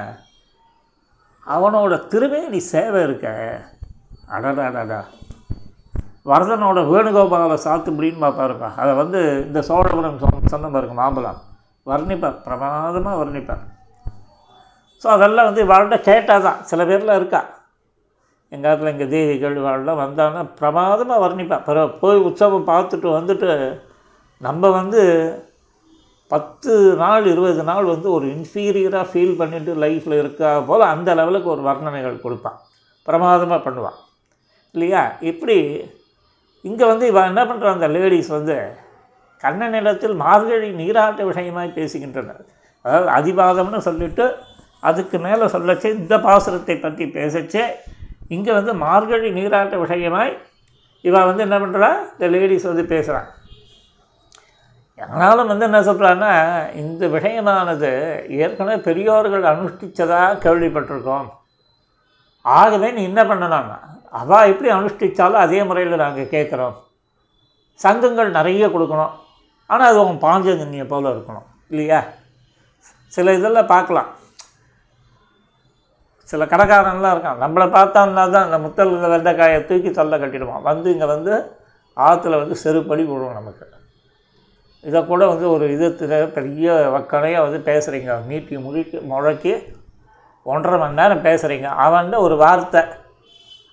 அவனோட 1.56 1.94
திருமேனி 2.12 2.60
சேவை 2.72 3.02
இருக்க. 3.08 3.28
அடடாடா 4.36 5.00
வரதனோட 6.26 6.80
வேணுகோபால 6.92 7.54
சாத்துப்படின்னு 7.66 8.24
பார்ப்பாருப்பா 8.24 8.70
அதை 8.82 8.92
வந்து 9.02 9.20
இந்த 9.48 9.60
சோழபுரம் 9.70 10.20
சொன்ன 10.54 10.70
பாருங்க 10.76 10.96
மாம்பழம். 11.02 11.40
வர்ணிப்பார் 11.88 12.42
பிரமாதமாக 12.48 13.20
வர்ணிப்பார். 13.22 13.64
ஸோ 15.04 15.08
அதெல்லாம் 15.16 15.48
வந்து 15.50 15.64
வாழ்கிட்ட 15.72 15.98
கேட்டால் 16.10 16.46
தான் 16.48 16.60
சில 16.72 16.84
பேர்லாம் 16.90 17.20
இருக்கா. 17.20 17.42
எங்கள் 18.52 18.68
காலத்தில் 18.70 18.92
இங்கே 18.94 19.08
தேவிகள் 19.14 19.56
வாழ்லாம் 19.66 20.02
வந்தாங்கன்னா 20.04 20.44
பிரமாதமாக 20.60 21.24
வர்ணிப்பாள் 21.24 21.64
பிற 21.70 21.86
போய் 22.02 22.26
உற்சவம் 22.28 22.68
பார்த்துட்டு 22.72 23.08
வந்துட்டு 23.20 23.52
நம்ம 24.42 24.70
வந்து 24.80 25.02
பத்து 26.32 26.74
நாள் 27.02 27.26
இருபது 27.32 27.64
நாள் 27.70 27.88
வந்து 27.94 28.08
ஒரு 28.18 28.26
இன்ஃபீரியராக 28.36 29.10
ஃபீல் 29.12 29.40
பண்ணிட்டு 29.42 29.72
லைஃப்பில் 29.84 30.20
இருக்கா 30.20 30.52
போல் 30.70 30.92
அந்த 30.94 31.16
லெவலுக்கு 31.20 31.50
ஒரு 31.56 31.64
வர்ணனைகள் 31.70 32.24
கொடுப்பான். 32.26 32.60
பிரமாதமாக 33.08 33.60
பண்ணுவான். 33.66 33.98
இல்லையா? 34.76 35.02
இப்படி 35.32 35.58
இங்கே 36.64 36.86
வந்து 36.92 37.06
இவன் 37.12 37.30
என்ன 37.32 37.44
பண்ணுறான் 37.50 37.78
அந்த 37.78 37.88
லேடிஸ் 37.88 38.32
வந்து? 38.38 38.58
கண்ணனிடத்தில் 39.44 40.16
மார்கழி 40.24 40.70
நீராட்ட 40.82 41.22
விஷயமாய் 41.32 41.78
பேசுகின்றனர். 41.78 42.42
அதாவது 42.86 43.10
அதிவாதம்னு 43.18 43.80
சொல்லிட்டு 43.88 44.26
அதுக்கு 44.90 45.18
மேலே 45.26 45.46
சொல்லச்சே 45.56 45.90
இந்த 46.00 46.16
பாசுரத்தை 46.28 46.76
பற்றி 46.80 47.06
பேசச்சே 47.18 47.64
இங்கே 48.36 48.52
வந்து 48.58 48.74
மார்கழி 48.86 49.30
நீராட்ட 49.38 49.76
விஷயமாய் 49.86 50.34
இவன் 51.02 51.28
வந்து 51.30 51.46
என்ன 51.48 51.58
பண்ணுறா 51.60 51.90
இந்த 52.14 52.26
லேடிஸ் 52.34 52.72
வந்து 52.72 52.86
பேசுகிறான் 52.94 53.30
ஆனாலும் 55.00 55.52
வந்து 55.52 55.66
என்ன 55.68 55.80
சொல்கிறான்னா 55.82 56.32
இந்த 56.82 57.08
விஷயமானது 57.16 57.92
ஏற்கனவே 58.42 58.76
பெரியோர்கள் 58.88 59.46
அனுஷ்டித்ததாக 59.52 60.40
கேள்விப்பட்டிருக்கோம். 60.44 61.28
ஆகவே 62.46 62.88
நீ 62.92 63.02
என்ன 63.04 63.22
பண்ணலாம்னா 63.24 63.80
அவள் 64.14 64.50
எப்படி 64.52 64.70
அனுஷ்டித்தாலும் 64.78 65.44
அதே 65.46 65.60
முறையில் 65.64 66.02
நாங்கள் 66.04 66.32
கேட்குறோம் 66.36 66.76
சங்கங்கள் 67.84 68.36
நிறைய 68.38 68.66
கொடுக்கணும். 68.68 69.14
ஆனால் 69.70 69.90
அது 69.90 70.00
அவங்க 70.02 70.18
பாஞ்சஜன்ய 70.28 70.86
போல் 70.88 71.14
இருக்கணும். 71.14 71.48
இல்லையா? 71.72 72.00
சில 73.14 73.34
இதெல்லாம் 73.38 73.72
பார்க்கலாம். 73.76 74.10
சில 76.32 76.46
கடைக்காரன்லாம் 76.46 77.14
இருக்கான். 77.16 77.42
நம்மளை 77.44 77.68
பார்த்தான்னா 77.78 78.24
தான் 78.36 78.48
இந்த 78.48 78.58
முத்தல் 78.66 78.94
வெண்டைக்காயை 79.14 79.60
தூக்கி 79.70 79.92
தொல்லை 79.92 80.18
கட்டிடுவான். 80.20 80.66
வந்து 80.70 80.88
இங்கே 80.94 81.08
வந்து 81.16 81.34
ஆற்றுல 81.98 82.40
வந்து 82.42 82.56
செருப்படி 82.64 83.04
விடுவோம் 83.08 83.40
நமக்கு. 83.40 83.66
இதை 84.84 85.00
கூட 85.06 85.22
வந்து 85.32 85.46
ஒரு 85.54 85.66
இது 85.76 85.88
பெரிய 86.38 86.68
வக்கனையாக 86.96 87.46
வந்து 87.46 87.60
பேசுகிறீங்க 87.70 88.14
நீட்டி 88.30 88.56
முழுக்கி 88.66 89.00
முழக்கி 89.12 89.54
ஒன்றரை 90.46 90.78
மணி 90.80 91.00
நேரம் 91.00 91.26
பேசுகிறீங்க 91.28 91.68
அவன்ட 91.86 92.16
ஒரு 92.28 92.36
வார்த்தை 92.44 92.82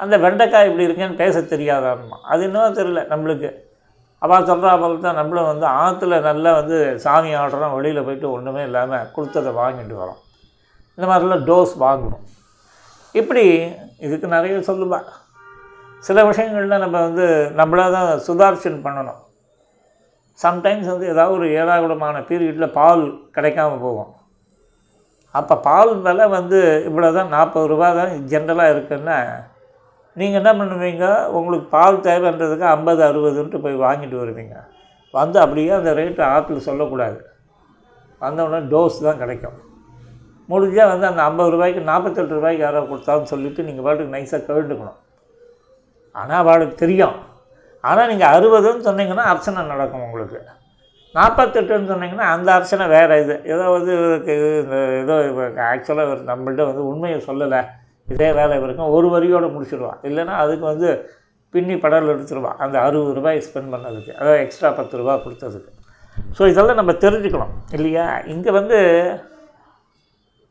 அந்த 0.03 0.14
வெண்டைக்காய் 0.24 0.68
இப்படி 0.68 0.86
இருக்கேன்னு 0.88 1.20
பேச 1.22 1.40
தெரியாதாம்மா. 1.55 2.16
அது 2.32 2.42
இன்னும் 2.49 2.78
தெரியல 2.78 3.03
நம்மளுக்கு. 3.12 3.51
அவள் 4.24 4.49
சொல்கிறா 4.51 4.70
போல 4.82 4.99
தான் 5.07 5.18
நம்மளும் 5.20 5.51
வந்து 5.51 5.66
ஆற்றுல 5.82 6.14
நல்லா 6.28 6.51
வந்து 6.61 6.76
சாமி 7.05 7.30
ஆடுறோம் 7.40 7.76
வெளியில் 7.76 8.07
போயிட்டு 8.07 8.28
ஒன்றுமே 8.36 8.62
இல்லாமல் 8.68 9.09
கொடுத்ததை 9.16 9.51
வாங்கிட்டு 9.61 9.96
வரோம். 10.03 10.20
இந்த 10.99 11.07
மாதிரிலாம் 11.11 11.44
டோஸ் 11.49 11.74
வாங்கணும். 11.84 12.24
இப்படி 13.20 13.44
இதுக்கு 14.07 14.28
நிறைய 14.36 14.57
சொல்லுவா. 14.70 15.01
சில 16.07 16.24
விஷயங்கள்லாம் 16.30 16.84
நம்ம 16.84 16.96
வந்து 17.07 17.26
நம்மளாக 17.61 17.90
தான் 17.96 18.11
சுதார்சன் 18.26 18.78
பண்ணணும். 18.86 19.20
சம்டைம்ஸ் 20.44 20.90
வந்து 20.92 21.07
ஏதாவது 21.12 21.36
ஒரு 21.36 21.46
ஏழாகுடமான 21.61 22.16
பீரியடில் 22.28 22.74
பால் 22.78 23.05
கிடைக்காம 23.36 23.78
போகும். 23.86 24.12
அப்போ 25.38 25.55
பால் 25.68 25.92
விலை 26.05 26.26
வந்து 26.38 26.59
இவ்வளோ 26.88 27.09
தான் 27.16 27.32
நாற்பது 27.36 27.66
ரூபா 27.72 27.88
தான் 28.01 28.12
ஜென்ரலாக 28.32 28.74
இருக்குன்னா 28.74 29.16
நீங்கள் 30.21 30.41
என்ன 30.41 30.51
பண்ணுவீங்க? 30.59 31.07
உங்களுக்கு 31.39 31.66
பால் 31.77 32.05
தேவைன்றதுக்கு 32.09 32.66
ஐம்பது 32.75 33.01
அறுபதுன்ட்டு 33.09 33.62
போய் 33.64 33.83
வாங்கிட்டு 33.87 34.16
வருவீங்க. 34.23 34.57
வந்து 35.14 35.39
அப்படியே 35.45 35.73
அந்த 35.79 35.91
ரேட்டு 36.01 36.23
ஆப்பிள் 36.35 36.66
சொல்லக்கூடாது. 36.69 37.19
வந்தவுடனே 38.25 38.61
டோஸ் 38.73 38.99
தான் 39.07 39.21
கிடைக்கும். 39.23 39.59
முடிஞ்சால் 40.53 40.91
வந்து 40.93 41.07
அந்த 41.11 41.23
ஐம்பது 41.29 41.51
ரூபாய்க்கு 41.55 41.81
நாற்பத்தெட்டு 41.91 42.37
ரூபாய்க்கு 42.39 42.64
யாரோ 42.66 42.81
கொடுத்தான்னு 42.91 43.31
சொல்லிவிட்டு 43.33 43.66
நீங்கள் 43.69 43.87
பாட்டுக்கு 43.87 44.14
நைஸாக 44.16 44.41
கேட்டுக்கணும். 44.47 44.99
ஆனால் 46.21 46.41
அவளுக்கு 46.43 46.77
தெரியும். 46.85 47.16
ஆனால் 47.89 48.09
நீங்கள் 48.12 48.33
அறுபதுன்னு 48.37 48.87
சொன்னீங்கன்னா 48.89 49.27
அர்ச்சனை 49.33 49.66
நடக்கும் 49.73 50.07
உங்களுக்கு. 50.07 50.39
நாற்பத்தெட்டுன்னு 51.14 51.91
சொன்னீங்கன்னா 51.91 52.29
அந்த 52.37 52.49
அர்ச்சனை 52.57 52.87
வேறு 52.95 53.14
இது. 53.25 53.35
ஏதோ 53.53 53.66
வந்து 53.77 53.93
இந்த 54.62 54.77
ஏதோ 55.03 55.14
ஆக்சுவலாக 55.73 56.16
நம்மள்கிட்ட 56.31 56.64
வந்து 56.71 56.83
உண்மையை 56.93 57.19
சொல்லலை. 57.29 57.61
இதே 58.14 58.28
வேலை 58.38 58.56
இருக்கும் 58.64 58.94
ஒரு 58.96 59.09
வரியோடு 59.14 59.48
முடிச்சிடுவான் 59.54 60.02
இல்லைன்னா 60.09 60.34
அதுக்கு 60.42 60.64
வந்து 60.72 60.90
பின்னி 61.54 61.74
படல் 61.82 62.12
எடுத்துருவான். 62.12 62.59
அந்த 62.64 62.76
அறுபது 62.86 63.12
ரூபாய் 63.18 63.44
ஸ்பெண்ட் 63.46 63.72
பண்ணதுக்கு. 63.74 64.12
அதாவது 64.18 64.40
எக்ஸ்ட்ரா 64.44 64.70
பத்து 64.78 64.98
ரூபா 65.00 65.14
கொடுத்ததுக்கு. 65.24 65.70
ஸோ 66.36 66.42
இதெல்லாம் 66.52 66.80
நம்ம 66.80 66.92
தெரிஞ்சுக்கணும். 67.04 67.54
இல்லையா? 67.76 68.06
இங்கே 68.32 68.50
வந்து 68.59 68.78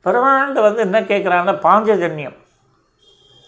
பெருமாண்ட 0.05 0.59
வந்து 0.67 0.81
என்ன 0.87 0.97
கேட்குறாங்கன்னா 1.11 1.55
பாஞ்சஜன்யம். 1.67 2.37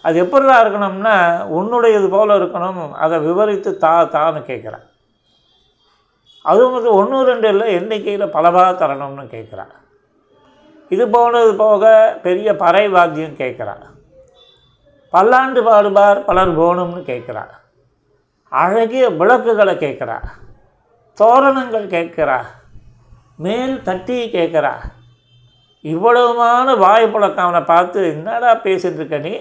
அது 0.05 0.15
எப்படிதான் 0.23 0.61
இருக்கணும்னா 0.63 1.15
உன்னுடையது 1.57 2.07
போல் 2.15 2.37
இருக்கணும். 2.39 2.93
அதை 3.03 3.15
விவரித்து 3.27 3.71
தா 3.83 3.93
தான்னு 4.15 4.41
கேட்குறான் 4.51 4.85
அதுவும் 6.49 6.75
வந்து 6.75 6.91
ஒன்று 6.99 7.17
ரெண்டு 7.29 7.47
இல்லை 7.53 7.65
எண்ணிக்கையில் 7.77 8.33
பலவாக 8.35 8.69
தரணும்னு 8.81 9.25
கேட்குறான் 9.35 9.73
இது 10.91 11.03
போனது 11.15 11.51
போக 11.63 11.83
பெரிய 12.25 12.49
பறை 12.61 12.83
வாத்தியம் 12.95 13.39
கேட்குறான் 13.41 13.83
பல்லாண்டு 15.13 15.63
பாடுபார் 15.63 16.25
பலர் 16.25 16.49
போகணும்னு 16.49 17.01
கேட்குறா 17.01 17.43
அழகிய 18.51 19.09
விளக்குகளை 19.09 19.75
கேட்குறா 19.75 20.17
தோரணங்கள் 21.17 21.87
கேட்குறா 21.87 22.39
மேல் 23.37 23.81
தட்டி 23.81 24.29
கேட்குறா 24.31 24.73
இவ்வளவுமான 25.83 26.77
வாய்ப்புழக்கம் 26.77 27.43
அவனை 27.43 27.61
பார்த்து 27.61 28.05
என்னடா 28.05 28.55
பேசிட்டு 28.55 28.95
இருக்க 28.95 29.17
நீ? 29.17 29.33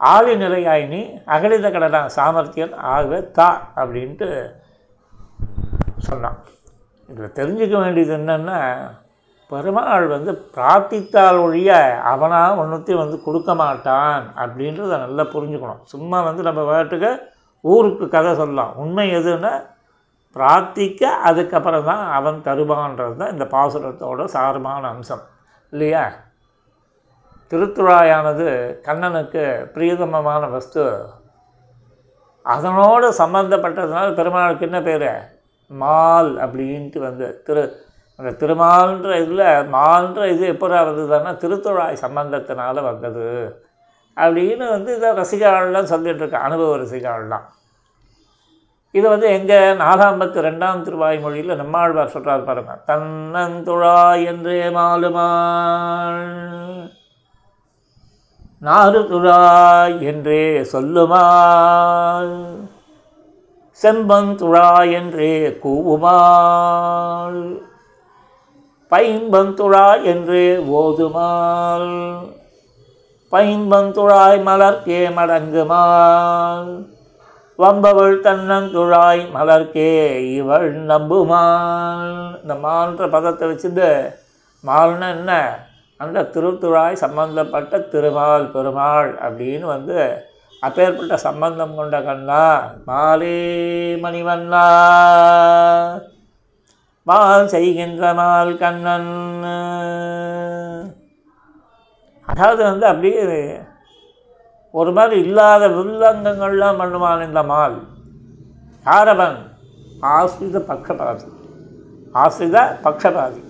ஆளி 0.00 0.36
நிலையாய் 0.36 0.86
நீ? 0.86 1.00
அகலித 1.26 1.68
கடலாம் 1.70 2.08
சாமர்த்தியன் 2.16 2.74
ஆகவே 2.76 3.30
தா 3.30 3.48
அப்படின்ட்டு 3.76 4.28
சொன்னான். 5.98 6.38
இதில் 7.08 7.36
தெரிஞ்சுக்க 7.36 7.78
வேண்டியது 7.78 8.16
என்னென்னா 8.16 8.58
பெருமாள் 9.52 10.06
வந்து 10.14 10.32
பிரார்த்தித்தால் 10.56 11.38
ஒழிய 11.44 11.70
அவனாக 12.12 12.60
ஒன்றுத்தையும் 12.62 13.02
வந்து 13.04 13.18
கொடுக்க 13.26 13.54
மாட்டான் 13.62 14.24
அப்படின்றத 14.42 14.92
நல்லா 15.04 15.24
புரிஞ்சுக்கணும். 15.34 15.82
சும்மா 15.92 16.18
வந்து 16.28 16.42
நம்ம 16.48 16.62
பாட்டுக்கு 16.70 17.10
ஊருக்கு 17.60 18.06
கதை 18.08 18.34
சொல்லலாம். 18.34 18.72
உண்மை 18.82 19.06
எதுன்னா 19.16 19.52
பிரார்த்திக்க 20.36 21.02
அதுக்கப்புறம் 21.28 21.88
தான் 21.88 22.04
அவன் 22.18 22.38
தருவான்றது 22.44 23.16
தான் 23.22 23.32
இந்த 23.34 23.46
பாசுரத்தோட 23.54 24.24
சாரமான 24.34 24.82
அம்சம். 24.92 25.24
இல்லையா? 25.72 26.04
திருத்துழாயானது 27.50 28.48
கண்ணனுக்கு 28.86 29.44
பிரியதமமான 29.74 30.42
வஸ்து. 30.56 30.84
அதனோடு 32.46 33.08
சம்பந்தப்பட்டதுனால 33.18 34.14
பெருமாளுக்கு 34.20 34.68
என்ன 34.70 34.80
பேர்? 34.88 35.10
மால் 35.82 36.30
அப்படின்ட்டு 36.44 36.98
வந்து 37.08 37.26
திரு 37.46 37.64
அந்த 38.18 38.30
திருமால்ன்ற 38.40 39.10
இதில் 39.22 39.70
மால்ன்ற 39.74 40.22
இது 40.34 40.44
எப்போ 40.54 40.66
வந்ததுன்னா 40.74 41.32
திருத்துழாய் 41.42 42.02
சம்பந்தத்தினால 42.04 42.76
வந்தது. 42.90 43.26
அப்படின்னு 44.16 44.64
வந்து 44.76 44.90
இதை 44.98 45.10
ரசிகாள்லாம் 45.20 45.90
சொல்லிட்டு 45.92 46.38
அனுபவ 46.46 46.72
ரசிகாள்லாம் 46.82 47.46
இது 48.94 49.06
வந்து 49.12 49.26
எங்கள் 49.36 49.78
நாலாம்பத்து 49.82 50.38
ரெண்டாம் 50.46 50.82
திருவாய்மொழியில் 50.86 51.60
நம்மாழ்வார் 51.60 52.14
சொல்கிறார் 52.14 52.48
பாருங்க 52.48 52.72
தன்னந்துழாய் 52.88 54.24
என்றே 54.32 54.58
மாலுமாள் 54.76 56.26
நாறு 58.62 59.00
துழாய் 59.12 59.96
என்றே 60.10 60.42
சொல்லுமாள் 60.72 62.34
செம்பந்துழாய் 63.82 64.92
என்றே 64.98 65.32
கூவுமாள். 65.64 67.40
பைம்பந்துழாய் 68.92 70.02
என்று 70.04 70.64
ஓதுமாள் 70.70 71.90
பைம்பந்துழாய் 73.32 74.40
மலர்க்கே 74.42 75.00
மடங்குமாள் 75.16 76.72
வம்பவள் 77.58 78.16
தன்னந்துழாய் 78.20 79.22
மலர்க்கே 79.34 79.90
இவள் 80.34 80.68
நம்புமாள் 80.84 82.38
இந்த 82.42 82.54
மால்ன்ற 82.54 83.10
பதத்தை 83.10 83.48
வச்சுட்டு 83.48 84.14
மால்னா 84.66 85.08
என்ன? 85.08 85.58
அந்த 85.96 86.22
திருத்துழாய் 86.22 86.92
சம்பந்தப்பட்ட 86.92 87.78
திருமால் 87.78 88.50
பெருமாள் 88.50 89.18
அப்படின்னு 89.22 89.60
வந்து 89.60 90.26
அப்பேற்பட்ட 90.60 91.16
சம்பந்தம் 91.16 91.74
கொண்ட 91.74 92.02
கண்ணா 92.02 92.62
மாலே 92.86 93.38
மணிவண்ணா. 94.02 94.66
மால் 97.06 97.46
செய்கின்ற 97.46 98.14
மால் 98.14 98.56
கண்ணன். 98.56 99.12
அதாவது 102.28 102.62
வந்து 102.62 102.86
அப்படியே 102.86 103.22
ஒரு 104.70 104.92
மாதிரி 104.92 105.20
இல்லாத 105.20 105.68
வில்லங்கங்கள்லாம் 105.68 106.78
பண்ணுவான் 106.80 107.24
இந்த 107.26 107.42
மால். 107.42 107.78
யாரவன்? 108.86 109.36
ஆசிரித 110.00 110.58
பக்ஷபாதி. 110.58 111.26
ஆசிரித 112.12 112.78
பக்ஷபாதி. 112.84 113.40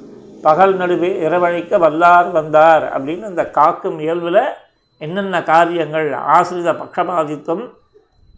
பகல் 0.42 0.74
நடுவே 0.76 1.10
இரவழைக்க 1.26 1.78
வல்லார் 1.78 2.30
வந்தார் 2.30 2.84
அப்படின்னு 2.94 3.28
இந்த 3.28 3.50
காக்கும் 3.50 3.98
இயல்பில் 3.98 4.42
என்னென்ன 4.98 5.42
காரியங்கள்? 5.42 6.12
ஆசிரித 6.12 6.72
பக்ஷபாதித்துவம். 6.72 7.64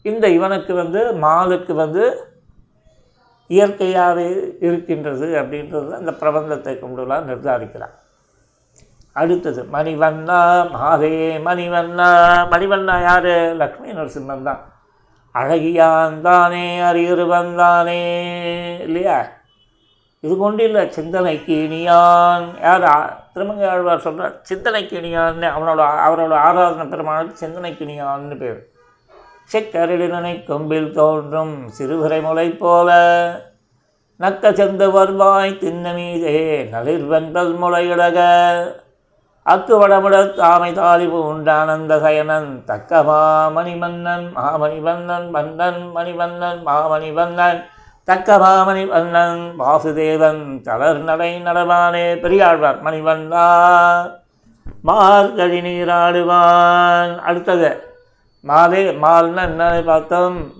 இந்த 0.02 0.28
இவனுக்கு 0.28 0.74
வந்து 0.74 1.00
மாலுக்கு 1.22 1.72
வந்து 1.74 2.04
இயற்கையாகவே 3.46 4.28
இருக்கின்றது 4.60 5.26
அப்படின்றது 5.40 5.90
அந்த 5.90 6.10
பிரபந்தத்தை 6.20 6.72
கொண்டுலாம் 6.82 7.28
நிர்தாரிக்கிறார். 7.30 7.94
அடுத்தது 9.12 9.62
மணிவண்ணா 9.72 10.70
மாதே 10.70 11.36
மணிவண்ணா. 11.38 12.08
மணிவண்ணா 12.52 13.02
யார்? 13.02 13.56
லக்ஷ்மி 13.56 13.90
நரசிம்மன் 13.92 14.42
தான். 14.42 14.62
அழகியான் 15.34 16.20
தானே 16.20 16.80
அறியுருவன் 16.80 17.54
தானே 17.54 18.02
இல்லையா? 18.78 19.28
இது 20.20 20.36
கொண்டு 20.36 20.64
இல்லை 20.64 20.88
சிந்தனைக்கு 20.88 21.54
இனியான் 21.64 22.46
யார் 22.62 22.84
திருமங்கை 23.32 23.68
ஆழ்வார் 23.68 24.00
சொல்கிறார் 24.00 24.40
சிந்தனைக்கு 24.42 24.96
இனியான்னு 25.00 25.46
அவனோட 25.56 25.80
அவரோட 26.06 26.32
ஆராதனை 26.32 26.86
பெருமாளுக்கு 26.86 27.36
சிந்தனைக்கு 27.36 27.84
இனியான்னு 27.84 28.38
பேர். 28.38 28.73
செக்கரிடனை 29.52 30.44
கொம்பில் 30.44 30.92
தோன்றும் 30.92 31.70
சிறுவிரை 31.78 32.22
முளை 32.22 32.50
போல 32.50 32.92
நக்க 34.20 34.52
செந்து 34.52 34.90
வருவாய் 34.90 35.58
தின்னமீதே 35.60 36.68
நளிர்வெண்பல் 36.72 37.58
அக்கு 39.46 39.72
வடமுட 39.80 40.34
தாமை 40.34 40.72
தாலிபு 40.72 41.06
உண்டானந்த 41.06 42.00
சயனன் 42.00 42.64
தக்க 42.64 43.02
மாமணிமன்னன் 43.02 44.36
மாமணிவண்ணன் 44.36 45.30
மன்னன் 45.30 45.92
மணிவண்ணன் 45.96 46.66
மாமணிவண்ணன் 46.66 47.64
தக்க 48.04 48.38
மாமணி 48.38 48.86
வண்ணன் 48.86 49.54
வாசுதேவன் 49.58 50.60
தளர் 50.60 50.98
நடை 50.98 51.42
நடவானே 51.42 52.20
பெரியாழ்வார் 52.20 52.82
மணிவண்ணா. 52.82 54.10
மார்கழி 54.82 55.60
நீராடுவான். 55.60 57.18
அடுத்தது 57.18 57.93
மாலே 58.48 58.80
மால்னா 59.02 59.42
என்னன்னு 59.50 59.84
பார்த்தோம்? 59.84 60.52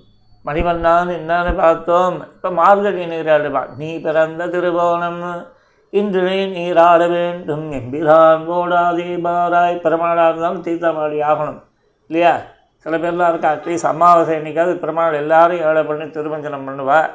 மணிவண்ணான்னு 0.45 1.13
என்னன்னு 1.21 1.57
பார்த்தோம்? 1.57 2.21
இப்போ 2.21 2.51
மார்கழி 2.51 3.05
நீராடுவா 3.05 3.67
நீ 3.77 4.01
பிறந்த 4.01 4.47
திருவோணம் 4.47 5.47
இன்று 5.91 6.23
நீ 6.23 6.47
நீராட 6.47 7.07
வேண்டும் 7.07 7.73
எம்பிதான் 7.73 8.47
ஓடாதே 8.47 9.21
பாராய். 9.27 9.77
பெருமாளாக 9.77 10.29
இருந்தாலும் 10.29 10.63
தீர்த்தமாடி 10.63 11.19
ஆகணும். 11.31 11.61
இல்லையா? 12.07 12.41
சில 12.77 12.97
பேர்லாம் 12.97 13.29
இருக்கா 13.29 13.53
அட்லீஸ்ட் 13.53 13.91
அமாவாசை 13.93 14.39
என்னைக்காவது 14.39 14.75
பெருமாள் 14.75 15.13
எல்லாரும் 15.13 15.61
ஏழை 15.61 15.83
பண்ணி 15.83 16.05
திருமஞ்சனம் 16.05 16.67
பண்ணுவா 16.69 17.11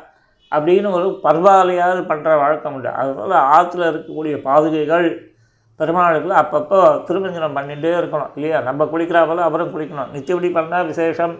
அப்படின்னு 0.51 0.91
ஒரு 0.91 1.19
பர்வாலையாவது 1.23 2.01
பண்ணுற 2.11 2.39
வழக்கம் 2.39 2.73
உண்டு. 2.73 2.89
அதுபோல் 2.89 3.31
ஆற்றுல 3.31 3.89
இருக்கக்கூடிய 3.91 4.37
பாதுகைகள் 4.47 5.28
பெருமாளுக்குள்ள 5.79 6.35
அப்பப்போ 6.43 6.79
திருமஞ்சனம் 7.07 7.57
பண்ணிகிட்டே 7.57 7.91
இருக்கணும். 7.99 8.31
இல்லையா? 8.35 8.59
நம்ம 8.61 8.85
குளிக்கிறா 8.85 9.27
போல் 9.27 9.47
அவரும் 9.49 9.73
குளிக்கணும். 9.75 10.09
நித்தியபடி 10.13 10.49
பண்ணால் 10.57 10.85
விசேஷம். 10.85 11.35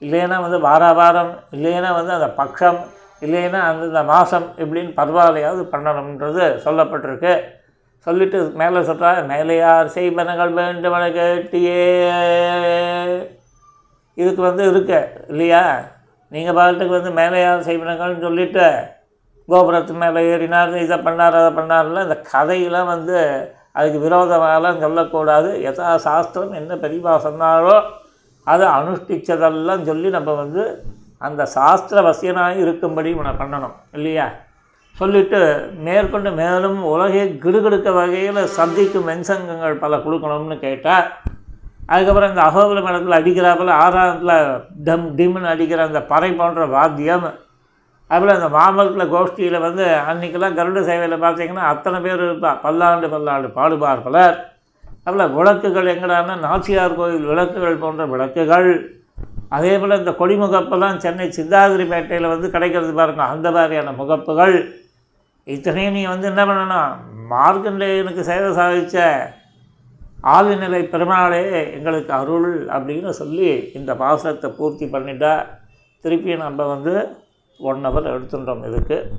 இல்லைன்னா 0.00 0.40
வந்து 0.40 0.60
வார 0.60 0.92
வாரம் 0.92 1.32
இல்லைன்னா 1.52 1.92
வந்து 1.94 2.12
அந்த 2.12 2.28
பக்ஷம் 2.40 2.78
இல்லைன்னா 3.22 3.60
அந்தந்த 3.68 4.02
மாதம் 4.02 4.46
இப்படின்னு 4.56 4.90
பரவாயில்லையாவது 4.98 5.62
பண்ணணுன்றது 5.72 6.44
சொல்லப்பட்டிருக்கு. 6.64 7.32
சொல்லிட்டு 8.06 8.38
மேலே 8.54 8.82
சொல்கிறார் 8.82 9.26
மேலையார் 9.26 9.88
செய்வனங்கள் 9.94 10.52
வேண்டுமென 10.58 11.08
கேட்டியே. 11.08 11.80
இதுக்கு 14.14 14.42
வந்து 14.42 14.70
இருக்கு 14.70 15.00
இல்லையா? 15.28 15.62
நீங்கள் 16.28 16.54
பாட்டுக்கு 16.54 16.94
வந்து 16.98 17.10
மேலையார் 17.20 17.66
செய்வனங்கள்னு 17.68 18.20
சொல்லிவிட்டு 18.20 18.66
கோபுரத்து 19.48 19.92
மேலே 19.92 20.20
ஏறினார் 20.34 20.76
இதை 20.76 20.96
பண்ணார் 20.98 21.38
அதை 21.40 21.50
பண்ணார்ல 21.58 22.02
இந்த 22.02 22.16
கதையெல்லாம் 22.32 22.86
வந்து 22.86 23.18
அதுக்கு 23.78 23.98
விரோதமாகலாம் 24.04 24.82
சொல்லக்கூடாது. 24.84 25.50
யதா 25.66 25.88
சாஸ்திரம் 26.06 26.58
என்ன 26.60 26.74
பெரியவா 26.84 27.14
சொன்னாலோ 27.26 27.74
அதை 28.46 28.66
அனுஷ்டிச்சதெல்லாம் 28.76 29.82
சொல்லி 29.88 30.08
நம்ம 30.16 30.34
வந்து 30.42 30.62
அந்த 31.26 31.42
சாஸ்திர 31.56 32.02
வசியனாக 32.08 32.62
இருக்கும்படி 32.64 33.10
உன 33.20 33.32
பண்ணணும். 33.40 33.74
இல்லையா? 33.96 34.26
சொல்லிட்டு 34.96 35.40
மேற்கொண்டு 35.86 36.30
மேலும் 36.38 36.78
உலகை 36.92 37.24
கிடுகிடுக்க 37.44 37.88
வகையில் 37.98 38.40
சந்திக்கும் 38.58 39.08
மென்சங்கங்கள் 39.08 39.82
பல 39.82 39.96
கொடுக்கணும்னு 39.96 40.56
கேட்டால் 40.66 41.06
அதுக்கப்புறம் 41.92 42.32
இந்த 42.32 42.42
அகோபல 42.48 42.80
மடத்தில் 42.86 43.18
அடிக்கிறாப்பில் 43.18 43.72
ஆறாந்தில் 43.84 44.34
டம் 44.88 45.06
டிம்னு 45.18 45.52
அடிக்கிற 45.52 45.82
அந்த 45.88 46.00
பறை 46.12 46.30
போன்ற 46.40 46.64
வாத்தியம் 46.74 47.26
அதுபோல் 48.10 48.36
அந்த 48.36 48.48
மாமல்லத்தில் 48.56 49.12
கோஷ்டியில் 49.14 49.64
வந்து 49.66 49.84
அன்றைக்கெல்லாம் 50.10 50.56
கருட 50.58 50.80
சேவையில் 50.90 51.22
பார்த்தீங்கன்னா 51.24 51.64
அத்தனை 51.72 51.98
பேர் 52.04 52.22
இருப்பா. 52.26 52.52
பல்லாண்டு 52.64 53.08
பல்லாண்டு 53.14 53.48
பாடுபார் 53.58 54.04
பலர் 54.06 54.36
அதில் 55.06 55.34
விளக்குகள் 55.36 55.90
எங்கடான்னா 55.94 56.34
நாச்சியார் 56.46 56.98
கோயில் 57.00 57.28
விளக்குகள் 57.32 57.82
போன்ற 57.82 58.02
விளக்குகள். 58.12 58.70
அதே 59.56 59.74
போல் 59.80 59.98
இந்த 60.00 60.12
கொடிமுகப்பெல்லாம் 60.20 61.00
சென்னை 61.04 61.26
சிந்தாதிரிப்பேட்டையில் 61.38 62.32
வந்து 62.32 62.48
கிடைக்கிறது 62.54 62.92
பாருங்க 63.00 63.22
அந்த 63.34 63.48
மாதிரியான 63.56 63.94
முகப்புகள். 64.00 64.56
இத்தனையும் 65.46 65.96
நீ 65.98 66.02
வந்து 66.12 66.26
என்ன 66.32 66.42
பண்ணணும்? 66.48 66.96
மார்க்கண்டேயனுக்கு 67.34 68.22
சேவை 68.30 68.50
சாதித்த 68.58 69.06
ஆளுநிலை 70.34 70.82
பெருமாளே 70.92 71.44
எங்களுக்கு 71.76 72.12
அருள் 72.20 72.50
அப்படின்னு 72.76 73.10
சொல்லி 73.20 73.50
இந்த 73.78 73.92
பாசத்தை 74.02 74.48
பூர்த்தி 74.58 74.86
பண்ணிட்டா. 74.94 75.32
திருப்பி 76.04 76.36
நம்ம 76.44 76.66
வந்து 76.74 76.94
ஒன் 77.58 77.86
ஹவர் 77.86 78.10
எடுத்துட்டோம் 78.14 78.66
இதுக்கு. 78.68 79.12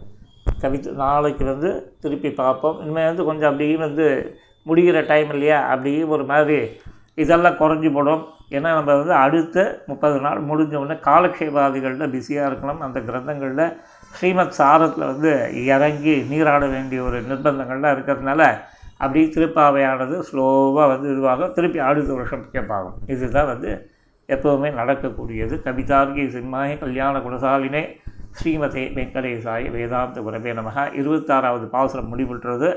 கவித்து 0.62 0.92
நாளைக்கு 0.92 1.46
வந்து 1.46 1.94
திருப்பி 2.02 2.32
பார்ப்போம். 2.32 2.80
இனிமேல் 2.82 3.06
வந்து 3.06 3.24
கொஞ்சம் 3.24 3.52
அப்படியே 3.52 3.76
வந்து 3.76 4.36
முடிகிற 4.66 5.08
டைம் 5.08 5.30
இல்லையா? 5.30 5.60
அப்படியே 5.62 6.04
ஒரு 6.04 6.24
மாதிரி 6.24 6.70
இதெல்லாம் 7.16 7.54
குறைஞ்சி 7.54 7.94
போடும். 7.94 8.26
ஏன்னா 8.50 8.70
நம்ம 8.78 8.96
வந்து 8.96 9.14
அடுத்த 9.14 9.84
முப்பது 9.86 10.20
நாள் 10.20 10.44
முடிஞ்ச 10.44 10.76
உடனே 10.76 11.00
காலக்ஷேபாதிகளில் 11.00 12.10
பிஸியாக 12.10 12.52
இருக்கணும். 12.52 12.78
அந்த 12.78 13.00
கிரந்தங்களில் 13.00 13.78
ஸ்ரீமத் 14.12 14.56
சாரத்தில் 14.58 15.10
வந்து 15.12 15.66
இறங்கி 15.66 16.26
நீராட 16.30 16.68
வேண்டிய 16.68 17.04
ஒரு 17.04 17.22
நிர்பந்தங்கள்லாம் 17.22 17.96
இருக்கிறதுனால 17.98 18.60
அப்படியே 18.98 19.26
திருப்பாவையானது 19.26 20.24
ஸ்லோவாக 20.32 20.88
வந்து 20.88 21.10
இதுவாக 21.16 21.52
திருப்பி 21.52 21.80
அடுத்த 21.80 22.14
வருஷம் 22.14 22.46
கேட்பாகும் 22.54 22.98
இதுதான் 23.08 23.46
வந்து 23.46 23.90
எப்போவுமே 24.28 24.70
நடக்கக்கூடியது. 24.80 25.56
கவிதார்கி 25.68 26.26
சிம்மாய் 26.36 26.80
கல்யாண 26.80 27.18
குணசாலினே 27.18 27.84
ஸ்ரீமதே 28.38 28.84
வெங்கடேசாய 28.98 29.72
வேதாந்த 29.72 30.22
குரவே 30.22 30.52
நமக. 30.60 30.78
இருபத்தாறாவது 31.02 31.66
பாசுரம் 31.66 32.18
முடிவுற்றது. 32.18 32.70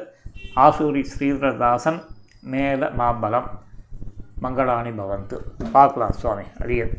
ஆசூரி 0.56 1.04
ஸ்ரீதரதாசன் 1.12 2.00
மேல 2.40 2.90
மாம்பலம் 2.98 3.48
மங்களாணி 4.40 4.90
பவந்து. 4.90 5.38
பார்க்கலாம் 5.72 6.12
சுவாமி 6.12 6.42
அடியன் 6.60 6.94